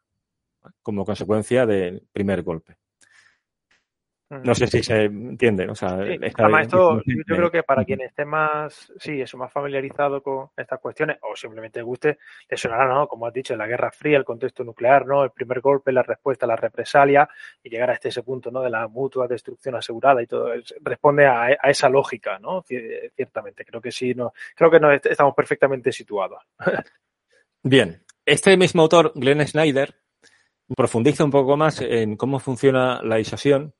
como 0.81 1.05
consecuencia 1.05 1.65
del 1.65 2.03
primer 2.11 2.43
golpe. 2.43 2.77
No 4.41 4.55
sé 4.55 4.67
si 4.67 4.81
se 4.81 5.03
entiende. 5.03 5.67
O 5.69 5.75
sea, 5.75 5.99
esto, 6.03 7.01
yo 7.05 7.35
creo 7.35 7.51
que 7.51 7.63
para 7.63 7.85
quien 7.85 8.01
esté 8.01 8.25
más, 8.25 8.91
sí, 8.97 9.21
eso, 9.21 9.37
más 9.37 9.51
familiarizado 9.51 10.23
con 10.23 10.49
estas 10.57 10.79
cuestiones, 10.79 11.17
o 11.21 11.35
simplemente 11.35 11.81
guste, 11.81 12.17
le 12.49 12.57
sonará, 12.57 12.87
¿no? 12.87 13.07
Como 13.07 13.27
has 13.27 13.33
dicho, 13.33 13.55
la 13.55 13.67
Guerra 13.67 13.91
Fría, 13.91 14.17
el 14.17 14.25
contexto 14.25 14.63
nuclear, 14.63 15.05
¿no? 15.05 15.23
El 15.23 15.31
primer 15.31 15.61
golpe, 15.61 15.91
la 15.91 16.03
respuesta, 16.03 16.47
la 16.47 16.55
represalia, 16.55 17.27
y 17.61 17.69
llegar 17.69 17.91
a 17.91 17.93
este 17.93 18.09
ese 18.09 18.23
punto, 18.23 18.49
¿no? 18.49 18.61
De 18.61 18.69
la 18.69 18.87
mutua 18.87 19.27
destrucción 19.27 19.75
asegurada 19.75 20.21
y 20.21 20.27
todo. 20.27 20.51
Responde 20.81 21.27
a, 21.27 21.51
esa 21.63 21.89
lógica, 21.89 22.39
¿no? 22.39 22.63
Ciertamente. 22.63 23.65
Creo 23.65 23.81
que 23.81 23.91
sí, 23.91 24.13
no, 24.15 24.33
creo 24.55 24.71
que 24.71 24.79
no 24.79 24.91
estamos 24.91 25.35
perfectamente 25.35 25.91
situados. 25.91 26.41
Bien. 27.61 28.01
Este 28.25 28.55
mismo 28.55 28.83
autor, 28.83 29.11
Glenn 29.15 29.45
Snyder, 29.45 29.93
profundiza 30.75 31.23
un 31.23 31.31
poco 31.31 31.57
más 31.57 31.81
en 31.81 32.15
cómo 32.15 32.39
funciona 32.39 33.01
la 33.03 33.17
disuasión 33.17 33.73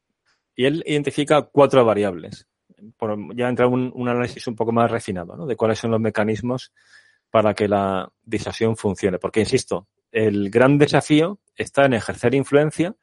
y 0.55 0.65
él 0.65 0.83
identifica 0.85 1.43
cuatro 1.43 1.83
variables. 1.85 2.47
ya 3.35 3.49
entra 3.49 3.67
un, 3.67 3.91
un 3.95 4.09
análisis 4.09 4.45
un 4.47 4.55
poco 4.55 4.71
más 4.71 4.89
refinado, 4.91 5.35
¿no? 5.35 5.45
De 5.45 5.55
cuáles 5.55 5.79
son 5.79 5.91
los 5.91 5.99
mecanismos 5.99 6.71
para 7.29 7.53
que 7.53 7.67
la 7.67 8.11
disuasión 8.23 8.77
funcione. 8.77 9.17
Porque, 9.17 9.39
insisto, 9.39 9.87
el 10.11 10.51
gran 10.51 10.77
desafío 10.77 11.39
está 11.55 11.85
en 11.85 11.93
ejercer 11.93 12.35
influencia 12.35 12.95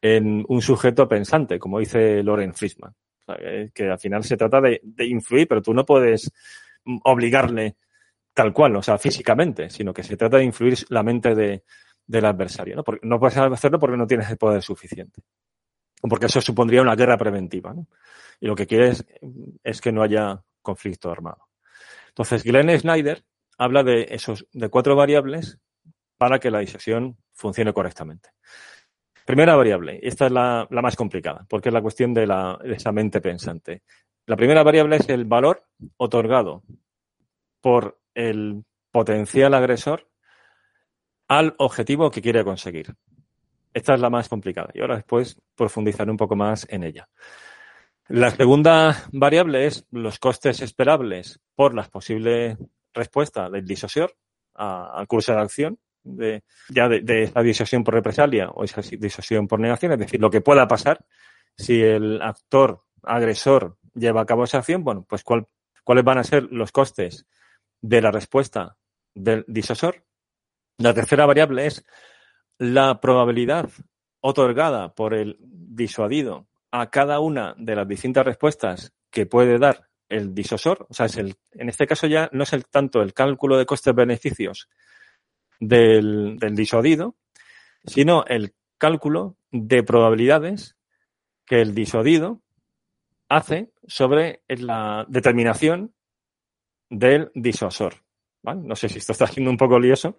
en 0.00 0.44
un 0.48 0.62
sujeto 0.62 1.08
pensante, 1.08 1.58
como 1.58 1.80
dice 1.80 2.22
Loren 2.22 2.54
Frischman. 2.54 2.94
que 3.74 3.90
al 3.90 3.98
final 3.98 4.24
se 4.24 4.36
trata 4.36 4.60
de, 4.60 4.80
influir, 4.98 5.48
pero 5.48 5.62
tú 5.62 5.74
no 5.74 5.84
puedes 5.84 6.30
obligarle 7.04 7.76
tal 8.34 8.52
cual, 8.52 8.76
o 8.76 8.82
sea, 8.82 8.98
físicamente, 8.98 9.70
sino 9.70 9.92
que 9.92 10.02
se 10.02 10.16
trata 10.16 10.38
de 10.38 10.44
influir 10.44 10.78
la 10.88 11.02
mente 11.02 11.34
de, 11.34 11.64
del 12.06 12.24
adversario. 12.24 12.76
¿no? 12.76 12.84
Porque 12.84 13.06
no 13.06 13.18
puedes 13.18 13.36
hacerlo 13.36 13.78
porque 13.78 13.96
no 13.96 14.06
tienes 14.06 14.30
el 14.30 14.36
poder 14.36 14.62
suficiente 14.62 15.22
porque 16.08 16.26
eso 16.26 16.40
supondría 16.40 16.82
una 16.82 16.96
guerra 16.96 17.16
preventiva. 17.16 17.72
¿no? 17.72 17.86
Y 18.40 18.46
lo 18.46 18.54
que 18.54 18.66
quiere 18.66 18.92
es, 19.62 19.80
que 19.80 19.92
no 19.92 20.02
haya 20.02 20.42
conflicto 20.60 21.10
armado. 21.10 21.48
Entonces, 22.08 22.42
Glenn 22.42 22.78
Snyder 22.78 23.24
habla 23.58 23.82
de 23.82 24.06
esos, 24.10 24.46
de 24.52 24.68
cuatro 24.68 24.96
variables 24.96 25.58
para 26.16 26.38
que 26.38 26.50
la 26.50 26.60
disuasión 26.60 27.16
funcione 27.32 27.72
correctamente. 27.72 28.30
Primera 29.24 29.54
variable, 29.54 30.00
esta 30.02 30.26
es 30.26 30.32
la, 30.32 30.66
más 30.70 30.96
complicada, 30.96 31.46
porque 31.48 31.68
es 31.68 31.72
la 31.72 31.80
cuestión 31.80 32.12
de, 32.12 32.26
la, 32.26 32.58
de 32.62 32.74
esa 32.74 32.90
mente 32.90 33.20
pensante. 33.20 33.82
La 34.26 34.36
primera 34.36 34.62
variable 34.62 34.96
es 34.96 35.08
el 35.08 35.24
valor 35.24 35.64
otorgado 35.96 36.64
por 37.60 38.00
el 38.14 38.64
potencial 38.90 39.54
agresor 39.54 40.08
al 41.38 41.54
objetivo 41.58 42.10
que 42.10 42.20
quiere 42.20 42.44
conseguir. 42.44 42.94
Esta 43.72 43.94
es 43.94 44.00
la 44.00 44.10
más 44.10 44.28
complicada 44.28 44.70
y 44.74 44.80
ahora 44.80 44.96
después 44.96 45.40
profundizaré 45.54 46.10
un 46.10 46.18
poco 46.18 46.36
más 46.36 46.66
en 46.68 46.82
ella. 46.82 47.08
La 48.08 48.30
segunda 48.30 49.04
variable 49.12 49.66
es 49.66 49.86
los 49.90 50.18
costes 50.18 50.60
esperables 50.60 51.40
por 51.54 51.74
la 51.74 51.84
posible 51.84 52.58
respuesta 52.92 53.48
del 53.48 53.64
disosior 53.64 54.14
al 54.54 55.06
curso 55.06 55.32
de 55.32 55.40
acción, 55.40 55.78
de, 56.04 56.42
ya 56.68 56.88
de, 56.88 57.22
esa 57.22 57.40
disuasión 57.40 57.82
por 57.82 57.94
represalia 57.94 58.50
o 58.50 58.64
esa 58.64 58.82
disuasión 58.82 59.48
por 59.48 59.58
negación, 59.58 59.92
es 59.92 60.00
decir, 60.00 60.20
lo 60.20 60.30
que 60.30 60.42
pueda 60.42 60.68
pasar 60.68 61.06
si 61.56 61.80
el 61.80 62.20
actor 62.20 62.82
agresor 63.02 63.78
lleva 63.94 64.20
a 64.20 64.26
cabo 64.26 64.44
esa 64.44 64.58
acción, 64.58 64.84
bueno, 64.84 65.06
pues 65.08 65.24
cuáles 65.24 66.04
van 66.04 66.18
a 66.18 66.24
ser 66.24 66.42
los 66.50 66.72
costes 66.72 67.26
de 67.80 68.02
la 68.02 68.10
respuesta 68.10 68.76
del 69.14 69.46
disosor. 69.48 70.04
La 70.82 70.92
tercera 70.92 71.26
variable 71.26 71.66
es 71.66 71.86
la 72.58 73.00
probabilidad 73.00 73.70
otorgada 74.20 74.92
por 74.96 75.14
el 75.14 75.36
disuadido 75.40 76.48
a 76.72 76.90
cada 76.90 77.20
una 77.20 77.54
de 77.56 77.76
las 77.76 77.86
distintas 77.86 78.26
respuestas 78.26 78.92
que 79.08 79.24
puede 79.24 79.60
dar 79.60 79.88
el 80.08 80.34
disosor, 80.34 80.88
o 80.90 80.92
sea, 80.92 81.06
es 81.06 81.16
el, 81.18 81.36
en 81.52 81.68
este 81.68 81.86
caso 81.86 82.08
ya 82.08 82.28
no 82.32 82.42
es 82.42 82.52
el, 82.52 82.66
tanto 82.66 83.00
el 83.00 83.14
cálculo 83.14 83.58
de 83.58 83.64
costes-beneficios 83.64 84.68
del, 85.60 86.36
del 86.40 86.56
disuadido, 86.56 87.14
sino 87.86 88.24
el 88.26 88.52
cálculo 88.76 89.36
de 89.52 89.84
probabilidades 89.84 90.76
que 91.46 91.60
el 91.60 91.76
disuadido 91.76 92.42
hace 93.28 93.72
sobre 93.86 94.42
la 94.48 95.06
determinación 95.08 95.94
del 96.90 97.30
disuasor. 97.36 98.01
No 98.42 98.74
sé 98.74 98.88
si 98.88 98.98
esto 98.98 99.12
está 99.12 99.26
siendo 99.26 99.50
un 99.50 99.56
poco 99.56 99.78
lioso, 99.78 100.16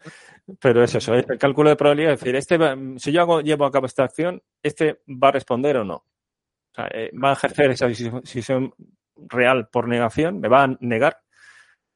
pero 0.60 0.84
es 0.84 0.96
eso, 0.96 1.14
es 1.14 1.26
el 1.30 1.38
cálculo 1.38 1.70
de 1.70 1.76
probabilidad. 1.76 2.14
Es 2.14 2.20
decir, 2.20 2.36
este 2.36 2.58
si 2.98 3.12
yo 3.12 3.22
hago, 3.22 3.42
llevo 3.42 3.66
a 3.66 3.72
cabo 3.72 3.86
esta 3.86 4.04
acción, 4.04 4.42
¿este 4.62 5.02
va 5.08 5.30
a 5.30 5.32
responder 5.32 5.78
o 5.78 5.84
no? 5.84 5.96
O 5.96 6.76
sea, 6.76 6.88
eh, 6.94 7.12
¿Va 7.14 7.32
a 7.32 7.34
ejercer 7.34 7.72
esa 7.72 7.88
decisión 7.88 8.74
real 9.16 9.68
por 9.70 9.88
negación? 9.88 10.40
¿Me 10.40 10.48
va 10.48 10.64
a 10.64 10.78
negar 10.80 11.24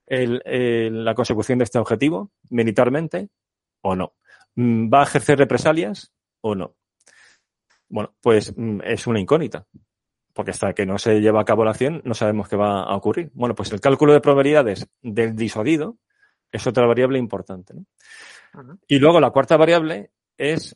la 0.08 1.16
consecución 1.16 1.60
de 1.60 1.66
este 1.66 1.80
objetivo 1.80 2.32
militarmente 2.50 3.30
o 3.82 3.96
no. 3.96 4.14
Mm, 4.56 4.92
¿Va 4.94 5.02
a 5.02 5.04
ejercer 5.04 5.38
represalias 5.38 6.14
o 6.42 6.56
no? 6.56 6.76
Bueno, 7.90 8.16
pues 8.22 8.54
mm, 8.56 8.82
es 8.84 9.08
una 9.08 9.20
incógnita, 9.20 9.66
porque 10.34 10.52
hasta 10.52 10.74
que 10.74 10.86
no 10.86 10.98
se 10.98 11.20
lleva 11.20 11.42
a 11.42 11.46
cabo 11.46 11.64
la 11.66 11.72
acción 11.72 12.02
no 12.06 12.14
sabemos 12.14 12.48
qué 12.48 12.56
va 12.56 12.84
a 12.84 12.96
ocurrir. 12.96 13.32
Bueno, 13.34 13.56
pues 13.56 13.72
el 13.72 13.82
cálculo 13.82 14.14
de 14.14 14.22
probabilidades 14.22 14.88
del 15.02 15.36
disuadido 15.36 15.98
es 16.52 16.68
otra 16.68 16.86
variable 16.86 17.20
importante. 17.20 17.74
Y 18.88 19.00
luego 19.00 19.20
la 19.20 19.32
cuarta 19.32 19.58
variable 19.58 20.12
es 20.38 20.76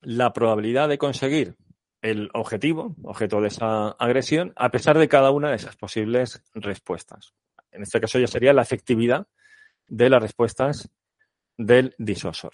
la 0.00 0.32
probabilidad 0.32 0.88
de 0.88 0.98
conseguir 0.98 1.56
el 2.02 2.28
objetivo, 2.34 2.94
objeto 3.02 3.40
de 3.40 3.48
esa 3.48 3.88
agresión, 3.88 4.52
a 4.56 4.70
pesar 4.70 4.98
de 4.98 5.08
cada 5.08 5.30
una 5.30 5.50
de 5.50 5.56
esas 5.56 5.76
posibles 5.76 6.42
respuestas. 6.54 7.34
En 7.70 7.82
este 7.82 8.00
caso 8.00 8.18
ya 8.18 8.26
sería 8.26 8.52
la 8.52 8.62
efectividad 8.62 9.26
de 9.88 10.10
las 10.10 10.22
respuestas 10.22 10.90
del 11.56 11.94
disuasor. 11.98 12.52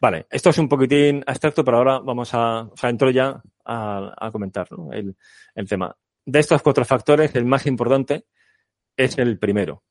Vale, 0.00 0.26
esto 0.30 0.50
es 0.50 0.58
un 0.58 0.68
poquitín 0.68 1.24
abstracto, 1.26 1.64
pero 1.64 1.78
ahora 1.78 1.98
vamos 1.98 2.32
a, 2.34 2.60
o 2.62 2.76
sea, 2.76 2.90
entro 2.90 3.10
ya 3.10 3.42
a, 3.64 4.30
comentar 4.30 4.68
el, 4.92 5.16
el 5.54 5.68
tema. 5.68 5.96
De 6.24 6.38
estos 6.38 6.62
cuatro 6.62 6.84
factores, 6.84 7.34
el 7.34 7.44
más 7.44 7.66
importante 7.66 8.26
es 8.96 9.18
el 9.18 9.38
primero, 9.38 9.82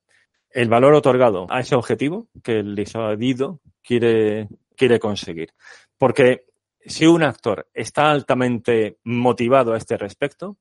el 0.55 0.69
valor 0.69 0.93
otorgado 0.93 1.47
a 1.49 1.59
ese 1.59 1.75
objetivo 1.75 2.29
que 2.41 2.59
el 2.59 2.75
disuadido 2.75 3.59
quiere, 3.83 4.47
quiere 4.77 4.99
conseguir. 4.99 5.49
Porque 5.97 6.45
si 6.79 7.05
un 7.05 7.23
actor 7.23 7.67
está 7.73 8.09
altamente 8.09 8.97
motivado 9.03 9.73
a 9.73 9.77
este 9.77 9.97
respecto, 9.97 10.55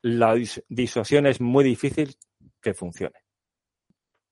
la 0.00 0.34
disuasión 0.68 1.28
es 1.28 1.40
muy 1.40 1.62
difícil 1.62 2.16
que 2.60 2.74
funcione. 2.74 3.20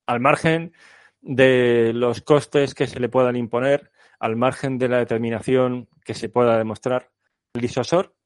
Al 0.07 0.19
margen 0.19 0.73
de 1.21 1.93
los 1.95 2.21
costes 2.23 2.75
que 2.75 2.89
se 2.89 2.99
le 2.99 3.09
puedan 3.09 3.37
imponer, 3.37 3.93
al 4.19 4.35
margen 4.35 4.77
de 4.77 4.89
la 4.89 4.99
determinación 4.99 5.89
que 6.05 6.15
se 6.15 6.29
pueda 6.29 6.59
demostrar, 6.59 7.13
el 7.55 7.61
disuasor 7.61 8.17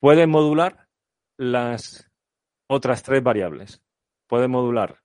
puede 0.00 0.26
modular 0.26 0.88
las 1.36 2.10
otras 2.66 3.04
tres 3.04 3.22
variables. 3.22 3.80
Puede 4.26 4.48
modular 4.48 4.98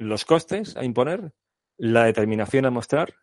los 0.00 0.24
costes 0.24 0.76
a 0.76 0.84
imponer, 0.84 1.32
la 1.76 2.04
determinación 2.04 2.64
a 2.64 2.70
mostrar 2.70 3.14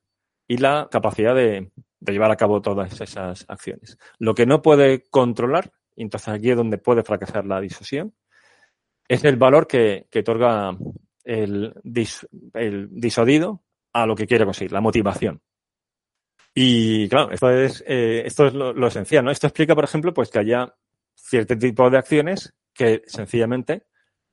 y 0.47 0.57
la 0.57 0.87
capacidad 0.91 1.35
de, 1.35 1.71
llevar 1.99 2.31
a 2.31 2.37
cabo 2.37 2.61
todas 2.61 3.01
esas 3.01 3.45
acciones. 3.47 3.97
Lo 4.19 4.35
que 4.35 4.45
no 4.45 4.61
puede 4.61 5.09
controlar, 5.09 5.73
entonces 5.95 6.29
aquí 6.29 6.51
es 6.51 6.55
donde 6.55 6.77
puede 6.77 7.03
fracasar 7.03 7.45
la 7.45 7.59
disuasión, 7.59 8.13
es 9.07 9.23
el 9.23 9.37
valor 9.37 9.67
que, 9.67 10.07
otorga 10.15 10.77
el, 11.23 11.73
el 12.53 12.89
disuadido 12.91 13.63
a 13.93 14.05
lo 14.05 14.15
que 14.15 14.27
quiere 14.27 14.45
conseguir, 14.45 14.71
la 14.71 14.81
motivación. 14.81 15.41
Y 16.53 17.09
claro, 17.09 17.31
esto 17.31 17.49
es, 17.49 17.83
eh, 17.87 18.23
esto 18.25 18.47
es 18.47 18.53
lo, 18.53 18.87
esencial, 18.87 19.25
¿no? 19.25 19.31
Esto 19.31 19.47
explica, 19.47 19.75
por 19.75 19.83
ejemplo, 19.83 20.13
pues 20.13 20.29
que 20.29 20.39
haya 20.39 20.75
cierto 21.15 21.57
tipo 21.57 21.89
de 21.89 21.97
acciones 21.97 22.53
que 22.73 23.03
sencillamente 23.07 23.87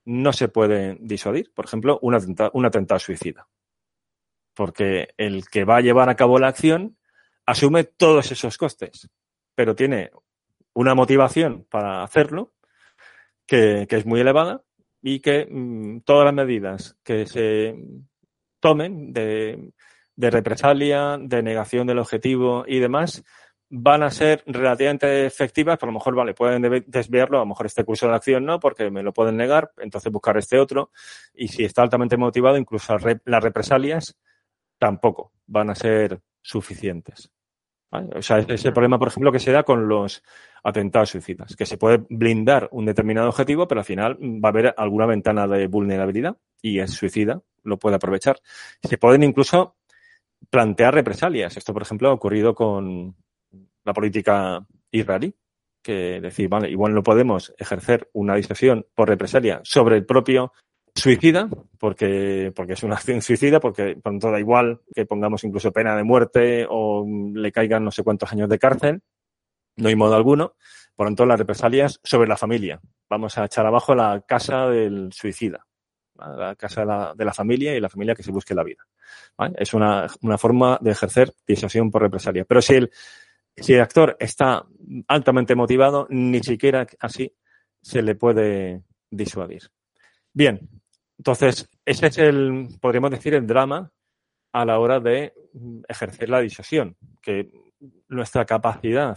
no 0.05 0.33
se 0.33 0.49
pueden 0.49 0.99
disuadir. 1.07 1.53
Por 1.55 1.65
ejemplo, 1.65 1.99
un 2.03 2.15
atentado, 2.15 2.51
un 2.55 2.67
atentado 2.67 2.99
suicida 2.99 3.47
porque 4.55 5.15
el 5.17 5.49
que 5.49 5.65
va 5.65 5.77
a 5.77 5.81
llevar 5.81 6.09
a 6.09 6.17
cabo 6.17 6.39
la 6.39 6.49
acción 6.49 6.97
asume 7.45 7.85
todos 7.85 8.33
esos 8.33 8.57
costes, 8.57 9.11
pero 9.55 9.75
tiene 9.75 10.11
una 10.73 10.95
motivación 10.95 11.67
para 11.69 12.03
hacerlo 12.03 12.55
que, 13.47 13.87
es 13.89 14.07
muy 14.07 14.21
elevada 14.21 14.63
y 15.03 15.21
que 15.21 15.47
mm, 15.51 16.01
todas 16.01 16.25
las 16.25 16.35
medidas 16.35 16.97
que 17.05 17.27
se 17.27 17.77
tomen 18.61 19.13
de, 19.13 19.73
de, 20.17 20.31
represalia, 20.31 21.19
de 21.21 21.43
negación 21.43 21.87
del 21.87 21.99
objetivo 21.99 22.65
y 22.67 22.79
demás 22.79 23.23
van 23.77 24.05
a 24.05 24.11
ser 24.11 24.45
relativamente 24.47 25.27
efectivas, 25.27 25.77
pero 25.79 25.91
a 25.91 25.93
lo 25.93 25.99
mejor, 25.99 26.15
vale, 26.15 26.33
pueden 26.33 26.85
desviarlo, 26.87 27.39
a 27.39 27.41
lo 27.41 27.47
mejor 27.47 27.67
este 27.67 27.85
curso 27.85 28.07
de 28.07 28.15
acción 28.15 28.45
no, 28.45 28.61
porque 28.61 28.89
me 28.89 29.03
lo 29.03 29.13
pueden 29.13 29.37
negar, 29.37 29.73
entonces 29.79 30.13
buscar 30.13 30.37
este 30.37 30.61
otro, 30.61 30.93
y 31.35 31.49
si 31.49 31.65
está 31.65 31.83
altamente 31.83 32.17
motivado, 32.17 32.57
incluso 32.57 32.97
las 33.25 33.43
represalias 33.43 34.17
tampoco 34.79 35.33
van 35.47 35.71
a 35.71 35.75
ser 35.75 36.21
suficientes. 36.41 37.33
O 37.91 38.23
sea, 38.23 38.39
es 38.39 38.65
el 38.65 38.73
problema, 38.73 38.99
por 38.99 39.09
ejemplo, 39.09 39.33
que 39.33 39.41
se 39.41 39.51
da 39.51 39.65
con 39.65 39.89
los 39.89 40.23
atentados 40.63 41.11
suicidas, 41.11 41.57
que 41.57 41.67
se 41.67 41.77
puede 41.77 42.05
blindar 42.09 42.69
un 42.71 42.87
determinado 42.87 43.29
objetivo, 43.29 43.67
pero 43.67 43.81
al 43.81 43.85
final 43.85 44.19
va 44.21 44.49
a 44.49 44.53
haber 44.53 44.75
alguna 44.77 45.07
ventana 45.07 45.49
de 45.49 45.67
vulnerabilidad 45.67 46.37
y 46.63 46.79
el 46.79 46.89
suicida 46.89 47.43
lo 47.65 47.77
puede 47.77 47.97
aprovechar. 47.97 48.39
Se 48.83 48.99
pueden 48.99 49.25
incluso 49.25 49.77
plantear 50.49 50.95
represalias. 50.95 51.57
Esto, 51.57 51.73
por 51.73 51.83
ejemplo, 51.83 52.09
ha 52.09 52.13
ocurrido 52.13 52.55
con 52.55 53.17
la 53.85 53.93
política 53.93 54.67
israelí, 54.91 55.35
que 55.83 56.21
decir, 56.21 56.49
vale, 56.49 56.71
igual 56.71 56.95
no 56.95 57.03
podemos 57.03 57.55
ejercer 57.59 58.09
una 58.15 58.35
disuasión 58.35 58.87
por 58.95 59.09
represalia 59.09 59.61
sobre 59.65 59.97
el 59.97 60.07
propio 60.07 60.53
Suicida, 60.97 61.49
porque, 61.79 62.53
porque 62.55 62.75
es 62.75 62.83
una 62.85 62.95
acción 62.95 63.21
suicida, 63.21 63.59
porque 63.59 63.97
pronto 64.01 64.31
da 64.31 64.39
igual 64.39 64.81
que 64.95 65.07
pongamos 65.07 65.43
incluso 65.43 65.73
pena 65.73 65.97
de 65.97 66.05
muerte 66.05 66.67
o 66.69 67.05
le 67.35 67.51
caigan 67.51 67.85
no 67.85 67.91
sé 67.91 68.05
cuántos 68.05 68.31
años 68.33 68.49
de 68.49 68.59
cárcel, 68.59 69.03
no 69.77 69.89
hay 69.89 69.97
modo 69.97 70.15
alguno. 70.15 70.55
Por 70.95 71.09
tanto, 71.09 71.27
las 71.27 71.39
represalias 71.39 71.99
sobre 72.05 72.29
la 72.29 72.37
familia. 72.37 72.81
Vamos 73.11 73.37
a 73.37 73.45
echar 73.45 73.67
abajo 73.67 73.97
la 73.97 74.23
casa 74.27 74.69
del 74.69 75.13
suicida, 75.13 75.67
la 76.15 76.55
casa 76.55 76.83
de 76.83 76.87
la, 76.87 77.15
de 77.17 77.25
la, 77.25 77.35
familia 77.35 77.75
y 77.75 77.81
la 77.81 77.89
familia 77.89 78.15
que 78.15 78.23
se 78.23 78.31
busque 78.31 78.55
la 78.55 78.63
vida. 78.63 78.87
Es 79.57 79.75
una, 79.75 80.07
una 80.23 80.39
forma 80.39 80.79
de 80.81 80.93
ejercer 80.93 81.33
disuasión 81.45 81.91
por 81.91 82.03
represalia. 82.03 82.45
Pero 82.45 82.63
si 82.63 82.75
el, 82.75 82.93
si 83.57 83.75
el 83.75 83.81
actor 83.81 84.17
está 84.19 84.67
altamente 85.09 85.55
motivado, 85.55 86.07
ni 86.11 86.41
siquiera 86.41 86.87
así 87.01 87.33
se 87.81 88.03
le 88.03 88.15
puede 88.15 88.83
disuadir. 89.11 89.63
Bien, 90.33 90.69
entonces, 91.19 91.69
ese 91.85 92.07
es 92.09 92.19
el, 92.19 92.69
podríamos 92.81 93.11
decir, 93.11 93.35
el 93.35 93.47
drama 93.47 93.93
a 94.53 94.65
la 94.65 94.79
hora 94.79 95.01
de 95.01 95.33
ejercer 95.89 96.29
la 96.29 96.41
disuasión, 96.41 96.97
que 97.23 97.51
nuestra 98.09 98.45
capacidad 98.45 99.17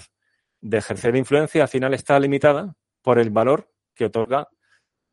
de 0.62 0.78
ejercer 0.78 1.16
influencia 1.16 1.64
al 1.64 1.70
final 1.70 1.94
está 1.94 2.20
limitada 2.20 2.74
por 3.02 3.20
el 3.20 3.30
valor 3.30 3.72
que 3.96 4.06
otorga 4.06 4.48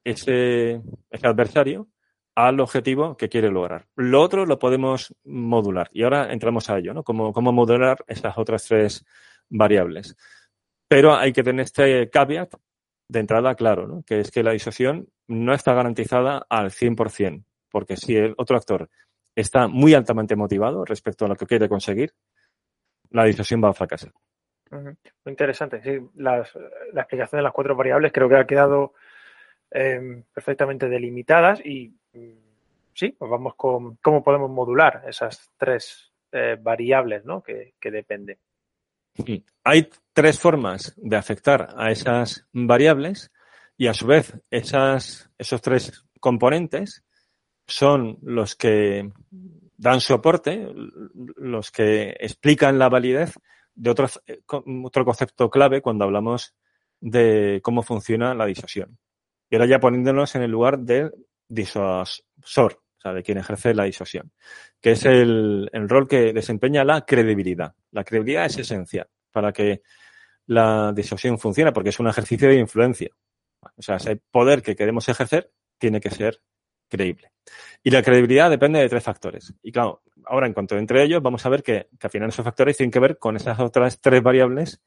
ese, 0.03 0.83
ese 1.11 1.27
adversario 1.27 1.89
al 2.35 2.61
objetivo 2.61 3.17
que 3.17 3.29
quiere 3.29 3.51
lograr. 3.51 3.87
Lo 3.97 4.21
otro 4.21 4.47
lo 4.47 4.59
podemos 4.59 5.15
modular. 5.25 5.89
Y 5.93 6.03
ahora 6.03 6.33
entramos 6.33 6.69
a 6.69 6.79
ello, 6.79 6.93
¿no? 6.93 7.05
Cómo, 7.05 7.33
cómo 7.33 7.53
modular 7.53 8.05
esas 8.09 8.37
otras 8.37 8.65
tres 8.65 9.05
variables. 9.49 10.17
Pero 10.89 11.15
hay 11.15 11.33
que 11.33 11.43
tener 11.43 11.65
este 11.65 12.11
caveat 12.11 12.55
de 13.09 13.21
entrada 13.21 13.55
claro, 13.55 13.87
¿no? 13.87 14.03
Que 14.03 14.21
es 14.21 14.31
que 14.31 14.43
la 14.43 14.53
disuasión 14.53 15.09
no 15.29 15.55
está 15.55 15.75
garantizada 15.75 16.45
al 16.49 16.71
100%, 16.71 17.45
porque 17.71 17.97
si 17.97 18.17
el 18.17 18.35
otro 18.37 18.57
actor 18.57 18.89
está 19.35 19.69
muy 19.69 19.95
altamente 19.95 20.37
motivado 20.37 20.85
respecto 20.85 21.25
a 21.25 21.29
lo 21.29 21.37
que 21.37 21.47
quiere 21.47 21.69
conseguir, 21.69 22.13
la 23.11 23.25
disuasión 23.25 23.63
va 23.63 23.71
a 23.71 23.75
fracasar. 23.75 24.13
Muy 24.71 24.97
interesante. 25.27 25.83
Sí, 25.83 26.01
la 26.17 26.39
explicación 26.41 27.39
de 27.39 27.43
las 27.43 27.53
cuatro 27.53 27.77
variables 27.77 28.13
creo 28.13 28.29
que 28.29 28.37
ha 28.37 28.47
quedado 28.47 28.95
em, 29.71 30.25
perfectamente 30.33 30.89
delimitadas 30.89 31.61
y 31.65 31.95
sí, 32.93 33.09
pues 33.11 33.31
vamos 33.31 33.55
con 33.57 33.97
cómo 33.97 34.23
podemos 34.23 34.51
modular 34.51 35.03
esas 35.07 35.51
tres 35.57 36.13
eh, 36.33 36.57
variables 36.61 37.25
¿no? 37.25 37.43
que, 37.43 37.75
que 37.81 37.91
dependen. 37.91 38.39
Hay 39.63 39.89
tres 40.13 40.41
formas 40.41 40.93
de 40.97 41.17
afectar 41.17 41.75
a 41.77 41.91
esas 41.91 42.47
variables 42.53 43.31
y 43.77 43.87
a 43.87 43.95
su 43.95 44.07
vez, 44.07 44.35
esas, 44.51 45.31
esos 45.39 45.61
tres 45.61 46.05
componentes 46.21 47.05
son 47.67 48.19
los 48.23 48.57
que 48.57 49.11
dan 49.77 50.01
soporte, 50.01 50.69
los 51.37 51.71
que 51.71 52.11
explican 52.21 52.79
la 52.79 52.89
validez 52.89 53.35
de 53.75 53.91
otro, 53.91 54.09
otro 54.85 55.05
concepto 55.05 55.51
clave 55.51 55.83
cuando 55.83 56.05
hablamos 56.05 56.55
de 57.01 57.61
cómo 57.63 57.83
funciona 57.83 58.35
la 58.35 58.47
disuasión. 58.47 58.99
Y 59.51 59.57
ahora 59.57 59.67
ya 59.67 59.81
poniéndonos 59.81 60.35
en 60.35 60.43
el 60.43 60.51
lugar 60.51 60.79
del 60.79 61.13
disuasor, 61.49 62.73
o 62.73 63.01
sea, 63.01 63.13
de 63.13 63.23
quien 63.23 63.39
ejerce 63.39 63.75
la 63.75 63.85
disuasión, 63.85 64.33
que 64.81 64.93
es 64.93 65.05
el, 65.05 65.69
el 65.73 65.89
rol 65.89 66.09
que 66.09 66.33
desempeña 66.33 66.85
la 66.85 67.03
credibilidad. 67.03 67.75
La 67.91 68.05
credibilidad 68.05 68.47
es 68.47 68.59
esencial 68.59 69.09
para 69.31 69.53
que 69.53 69.83
la 70.47 70.93
disuasión 70.93 71.39
funcione, 71.39 71.73
porque 71.73 71.91
es 71.91 72.01
un 72.01 72.09
ejercicio 72.09 72.49
de 72.49 72.59
influencia. 72.59 73.11
O 73.77 73.83
sea, 73.83 73.97
ese 73.97 74.17
poder 74.17 74.63
que 74.63 74.77
queremos 74.77 75.09
ejercer 75.09 75.51
tiene 75.79 76.01
que 76.01 76.11
ser 76.11 76.41
creíble. 76.89 77.33
Y 77.83 77.91
la 77.91 78.03
credibilidad 78.03 78.51
depende 78.51 78.79
de 78.79 78.89
tres 78.89 79.03
factores. 79.03 79.55
Y 79.63 79.73
claro, 79.73 80.03
ahora 80.27 80.47
en 80.47 80.53
cuanto 80.53 80.77
entre 80.77 81.03
ellos, 81.03 81.23
vamos 81.23 81.45
a 81.45 81.49
ver 81.49 81.63
que, 81.63 81.89
al 82.01 82.11
final 82.11 82.29
esos 82.29 82.45
factores 82.45 82.77
tienen 82.77 82.91
que 82.91 83.01
ver 83.01 83.19
con 83.19 83.37
esas 83.37 83.59
otras 83.61 84.01
tres 84.01 84.23
variables 84.23 84.81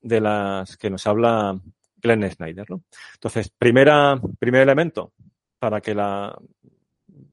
de 0.00 0.20
las 0.20 0.76
que 0.76 0.90
nos 0.90 1.06
habla 1.06 1.58
Glenn 1.96 2.30
Snyder. 2.30 2.68
¿no? 2.70 2.82
Entonces, 3.14 3.50
primera, 3.50 4.20
primer 4.38 4.62
elemento 4.62 5.12
para 5.62 5.80
que 5.80 5.94
la 5.94 6.36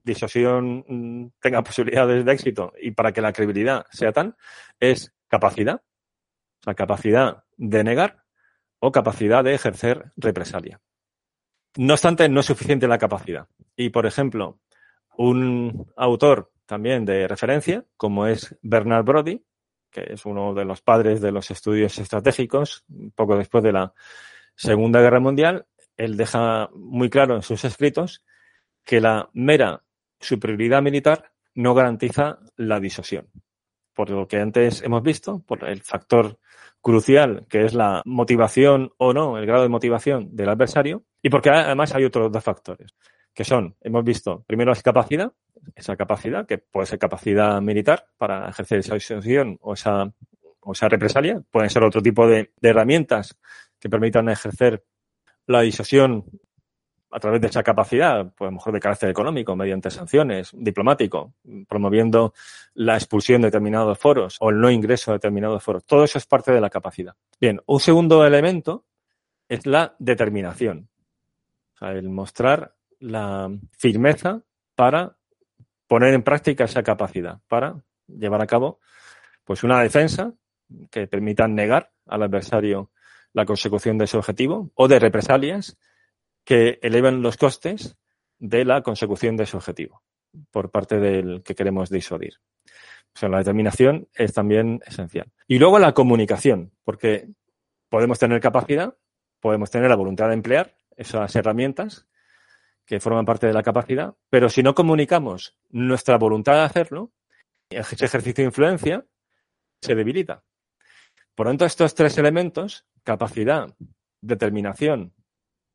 disuasión 0.04 0.86
mm, 0.88 1.32
tenga 1.42 1.64
posibilidades 1.64 2.24
de 2.24 2.32
éxito 2.32 2.74
y 2.80 2.92
para 2.92 3.12
que 3.12 3.22
la 3.22 3.34
credibilidad 3.34 3.88
sea 3.90 4.12
tal, 4.12 4.36
es 4.80 5.16
capacidad, 5.28 5.78
o 5.78 6.64
sea, 6.64 6.76
capacidad 6.76 7.44
de 7.58 7.84
negar 7.84 8.24
o 8.78 8.92
capacidad 8.92 9.44
de 9.44 9.56
ejercer 9.56 10.12
represalia. 10.16 10.80
No 11.76 11.96
obstante, 11.96 12.30
no 12.30 12.42
es 12.42 12.46
suficiente 12.46 12.88
la 12.88 13.00
capacidad. 13.00 13.48
Y, 13.76 13.90
por 13.90 14.06
ejemplo, 14.06 14.60
un 15.18 15.92
autor 15.98 16.52
también 16.68 17.06
de 17.06 17.28
referencia, 17.28 17.84
como 17.98 18.28
es 18.28 18.56
Bernard 18.62 19.06
Brody, 19.06 19.44
que 19.90 20.06
es 20.14 20.24
uno 20.24 20.54
de 20.54 20.66
los 20.66 20.84
padres 20.84 21.20
de 21.20 21.32
los 21.32 21.50
estudios 21.50 21.98
estratégicos, 21.98 22.86
poco 23.16 23.38
después 23.38 23.64
de 23.64 23.72
la 23.72 23.92
Segunda 24.56 25.02
Guerra 25.02 25.20
Mundial, 25.20 25.66
él 26.00 26.16
deja 26.16 26.70
muy 26.74 27.10
claro 27.10 27.36
en 27.36 27.42
sus 27.42 27.66
escritos 27.66 28.24
que 28.86 29.02
la 29.02 29.30
mera 29.34 29.84
superioridad 30.20 30.82
militar 30.82 31.32
no 31.54 31.76
garantiza 31.76 32.40
la 32.56 32.80
disuasión. 32.80 33.30
Por 33.94 34.10
lo 34.10 34.26
que 34.28 34.38
antes 34.38 34.82
hemos 34.82 35.04
visto, 35.04 35.44
por 35.46 35.68
el 35.68 35.82
factor 35.82 36.40
crucial 36.82 37.46
que 37.50 37.66
es 37.66 37.74
la 37.74 38.02
motivación 38.06 38.94
o 38.98 39.12
no, 39.12 39.38
el 39.38 39.46
grado 39.46 39.64
de 39.64 39.70
motivación 39.70 40.34
del 40.34 40.48
adversario, 40.48 41.04
y 41.22 41.30
porque 41.30 41.50
además 41.50 41.94
hay 41.94 42.06
otros 42.06 42.32
dos 42.32 42.44
factores, 42.44 42.96
que 43.34 43.44
son, 43.44 43.76
hemos 43.82 44.06
visto, 44.06 44.46
primero 44.48 44.72
es 44.72 44.82
capacidad, 44.82 45.34
esa 45.76 45.98
capacidad, 45.98 46.46
que 46.48 46.60
puede 46.60 46.88
ser 46.88 46.98
capacidad 46.98 47.62
militar 47.62 48.06
para 48.18 48.48
ejercer 48.48 48.80
esa 48.80 48.94
disuasión 48.94 49.58
o 49.60 49.74
esa, 49.74 50.14
o 50.62 50.72
esa 50.72 50.88
represalia, 50.88 51.44
pueden 51.52 51.70
ser 51.70 51.84
otro 51.84 52.02
tipo 52.02 52.26
de 52.26 52.52
herramientas 52.62 53.38
que 53.78 53.90
permitan 53.90 54.30
ejercer 54.30 54.86
la 55.50 55.62
disuasión 55.62 56.26
a 57.12 57.20
través 57.20 57.42
de 57.42 57.48
esa 57.48 57.64
capacidad, 57.64 58.32
pues 58.38 58.48
a 58.48 58.52
lo 58.52 58.58
mejor 58.58 58.72
de 58.72 58.80
carácter 58.80 59.10
económico, 59.10 59.56
mediante 59.56 59.90
sanciones, 59.90 60.52
diplomático, 60.54 61.34
promoviendo 61.68 62.34
la 62.76 62.94
expulsión 62.94 63.42
de 63.42 63.48
determinados 63.48 63.98
foros 63.98 64.38
o 64.42 64.52
el 64.52 64.62
no 64.62 64.70
ingreso 64.70 65.10
a 65.10 65.16
determinados 65.16 65.64
foros. 65.64 65.86
Todo 65.86 66.04
eso 66.04 66.20
es 66.20 66.28
parte 66.28 66.52
de 66.52 66.62
la 66.62 66.70
capacidad. 66.70 67.16
Bien, 67.42 67.60
un 67.66 67.80
segundo 67.80 68.24
elemento 68.24 68.86
es 69.48 69.66
la 69.66 69.96
determinación. 69.98 70.88
El 71.82 72.10
mostrar 72.10 72.76
la 73.00 73.50
firmeza 73.76 74.44
para 74.76 75.18
poner 75.88 76.14
en 76.14 76.22
práctica 76.22 76.66
esa 76.66 76.84
capacidad, 76.84 77.40
para 77.48 77.84
llevar 78.08 78.44
a 78.44 78.48
cabo 78.48 78.80
pues 79.44 79.64
una 79.64 79.82
defensa 79.82 80.32
que 80.92 81.08
permita 81.08 81.48
negar 81.48 81.92
al 82.06 82.22
adversario 82.22 82.92
la 83.40 83.46
consecución 83.46 83.98
de 83.98 84.06
ese 84.06 84.18
objetivo 84.18 84.72
o 84.76 84.88
de 84.88 85.00
represalias 85.00 85.78
que 86.44 86.80
eleven 86.82 87.22
los 87.22 87.38
costes 87.38 87.98
de 88.38 88.66
la 88.66 88.82
consecución 88.82 89.38
de 89.38 89.44
ese 89.44 89.56
objetivo 89.56 90.04
por 90.52 90.72
parte 90.72 91.00
del 91.00 91.42
que 91.44 91.56
queremos 91.56 91.90
disuadir. 91.90 92.34
O 93.16 93.20
sea, 93.20 93.30
la 93.30 93.40
determinación 93.40 94.08
es 94.14 94.34
también 94.34 94.82
esencial. 94.86 95.32
Y 95.48 95.58
luego 95.58 95.80
la 95.80 95.94
comunicación, 95.94 96.72
porque 96.84 97.30
podemos 97.90 98.20
tener 98.20 98.40
capacidad, 98.40 98.96
podemos 99.40 99.72
tener 99.72 99.90
la 99.90 99.96
voluntad 99.96 100.28
de 100.28 100.36
emplear 100.36 100.76
esas 100.96 101.36
herramientas 101.36 102.06
que 102.86 103.00
forman 103.00 103.26
parte 103.26 103.48
de 103.48 103.54
la 103.54 103.64
capacidad, 103.64 104.16
pero 104.30 104.50
si 104.50 104.64
no 104.64 104.76
comunicamos 104.76 105.56
nuestra 105.70 106.18
voluntad 106.18 106.56
de 106.56 106.62
hacerlo, 106.62 107.14
ese 107.70 108.06
ejercicio 108.06 108.44
de 108.44 108.50
influencia 108.50 109.06
se 109.82 109.96
debilita. 109.96 110.44
Por 111.36 111.46
lo 111.46 111.52
tanto, 111.52 111.66
estos 111.66 111.96
tres 111.96 112.18
elementos, 112.18 112.86
capacidad, 113.04 113.76
determinación 114.22 115.14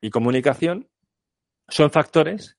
y 0.01 0.11
comunicación, 0.11 0.89
son 1.69 1.91
factores 1.91 2.59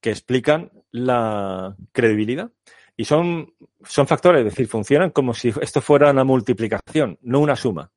que 0.00 0.10
explican 0.10 0.70
la 0.90 1.76
credibilidad. 1.92 2.50
Y 2.96 3.04
son, 3.04 3.54
son 3.84 4.06
factores, 4.06 4.40
es 4.40 4.44
decir, 4.46 4.68
funcionan 4.68 5.10
como 5.10 5.34
si 5.34 5.52
esto 5.60 5.82
fuera 5.82 6.10
una 6.10 6.24
multiplicación, 6.24 7.18
no 7.20 7.40
una 7.40 7.54
suma. 7.54 7.92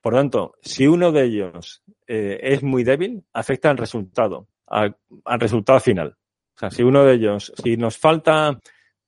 Por 0.00 0.14
tanto, 0.14 0.54
si 0.62 0.86
uno 0.86 1.12
de 1.12 1.24
ellos 1.24 1.82
eh, 2.06 2.40
es 2.42 2.62
muy 2.62 2.82
débil, 2.82 3.24
afecta 3.32 3.70
al 3.70 3.76
resultado, 3.76 4.48
al, 4.66 4.96
resultado 5.38 5.78
final. 5.80 6.16
O 6.56 6.58
sea, 6.58 6.70
si 6.70 6.82
uno 6.82 7.04
de 7.04 7.14
ellos, 7.14 7.52
si 7.62 7.76
nos 7.76 7.98
falta 7.98 8.58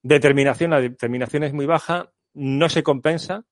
determinación, 0.03 0.71
la 0.71 0.81
determinación 0.81 1.43
es 1.43 1.53
muy 1.53 1.67
baja, 1.67 2.13
no 2.35 2.69
se 2.69 2.83
compensa 2.83 3.45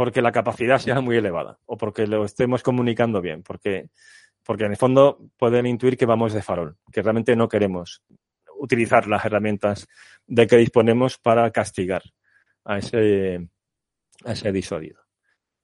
porque 0.00 0.22
la 0.22 0.32
capacidad 0.32 0.78
sea 0.78 1.02
muy 1.02 1.18
elevada 1.18 1.58
o 1.66 1.76
porque 1.76 2.06
lo 2.06 2.24
estemos 2.24 2.62
comunicando 2.62 3.20
bien, 3.20 3.42
porque, 3.42 3.90
porque 4.46 4.64
en 4.64 4.70
el 4.70 4.78
fondo 4.78 5.18
pueden 5.36 5.66
intuir 5.66 5.98
que 5.98 6.06
vamos 6.06 6.32
de 6.32 6.40
farol, 6.40 6.78
que 6.90 7.02
realmente 7.02 7.36
no 7.36 7.50
queremos 7.50 8.02
utilizar 8.58 9.06
las 9.06 9.22
herramientas 9.26 9.86
de 10.26 10.46
que 10.46 10.56
disponemos 10.56 11.18
para 11.18 11.50
castigar 11.50 12.00
a 12.64 12.78
ese, 12.78 13.46
a 14.24 14.32
ese 14.32 14.50
disuadido. 14.52 15.02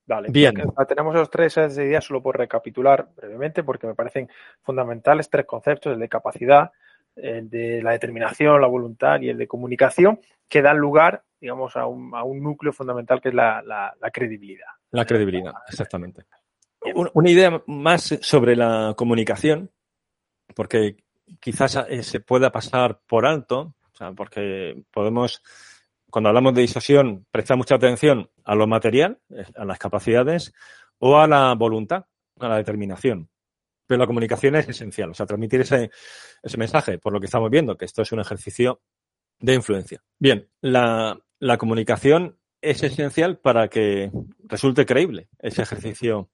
Vale, 0.05 0.29
bien. 0.31 0.55
Tenemos 0.87 1.15
esos 1.15 1.31
tres 1.31 1.57
ideas 1.57 2.05
solo 2.05 2.23
por 2.23 2.37
recapitular 2.37 3.09
brevemente, 3.17 3.65
porque 3.65 3.87
me 3.87 3.95
parecen 3.95 4.29
fundamentales 4.61 5.31
tres 5.31 5.47
conceptos, 5.47 5.95
el 5.95 5.99
de 5.99 6.11
capacidad, 6.11 6.73
el 7.17 7.51
de 7.51 7.83
la 7.83 7.93
determinación, 7.93 8.61
la 8.61 8.67
voluntad 8.67 9.21
y 9.21 9.31
el 9.31 9.39
de 9.39 9.49
comunicación, 9.49 10.21
que 10.49 10.63
dan 10.63 10.79
lugar 10.79 11.25
digamos, 11.41 11.77
a 11.77 11.87
un, 11.87 12.15
a 12.15 12.23
un 12.25 12.43
núcleo 12.43 12.73
fundamental 12.73 13.21
que 13.21 13.29
es 13.29 13.35
la, 13.35 13.63
la, 13.63 13.95
la 14.01 14.11
credibilidad. 14.11 14.67
La 14.91 15.05
credibilidad, 15.05 15.55
exactamente. 15.69 16.25
Una 16.95 17.31
idea 17.31 17.63
más 17.67 18.19
sobre 18.21 18.55
la 18.55 18.95
comunicación, 18.97 19.71
porque 20.55 20.97
quizás 21.41 21.77
eh, 21.89 22.03
se 22.03 22.21
pueda 22.21 22.53
pasar 22.53 23.01
por 23.07 23.27
alto, 23.27 23.75
o 23.93 23.97
sea, 23.97 24.13
porque 24.13 24.83
podemos, 24.93 25.43
cuando 26.11 26.29
hablamos 26.29 26.55
de 26.55 26.63
disuasión, 26.63 27.27
prestar 27.31 27.57
mucha 27.57 27.75
atención 27.75 28.31
a 28.45 28.55
lo 28.55 28.67
material, 28.67 29.19
a 29.57 29.65
las 29.65 29.79
capacidades, 29.79 30.53
o 30.99 31.19
a 31.19 31.27
la 31.27 31.55
voluntad, 31.55 32.07
a 32.39 32.49
la 32.49 32.57
determinación. 32.57 33.29
Pero 33.87 33.99
la 33.99 34.07
comunicación 34.07 34.57
es 34.57 34.69
esencial, 34.69 35.11
o 35.11 35.15
sea, 35.15 35.27
transmitir 35.27 35.61
ese, 35.61 35.91
ese 36.43 36.57
mensaje, 36.59 36.99
por 36.99 37.13
lo 37.13 37.21
que 37.21 37.27
estamos 37.27 37.51
viendo, 37.51 37.77
que 37.77 37.85
esto 37.85 38.03
es 38.03 38.13
un 38.13 38.21
ejercicio 38.21 38.81
de 39.39 39.55
influencia. 39.55 40.03
Bien, 40.19 40.49
la, 40.61 41.19
la 41.39 41.59
comunicación 41.59 42.39
es 42.61 42.83
esencial 42.83 43.39
para 43.39 43.69
que 43.69 44.11
resulte 44.45 44.87
creíble 44.87 45.29
ese 45.39 45.63
ejercicio 45.63 46.31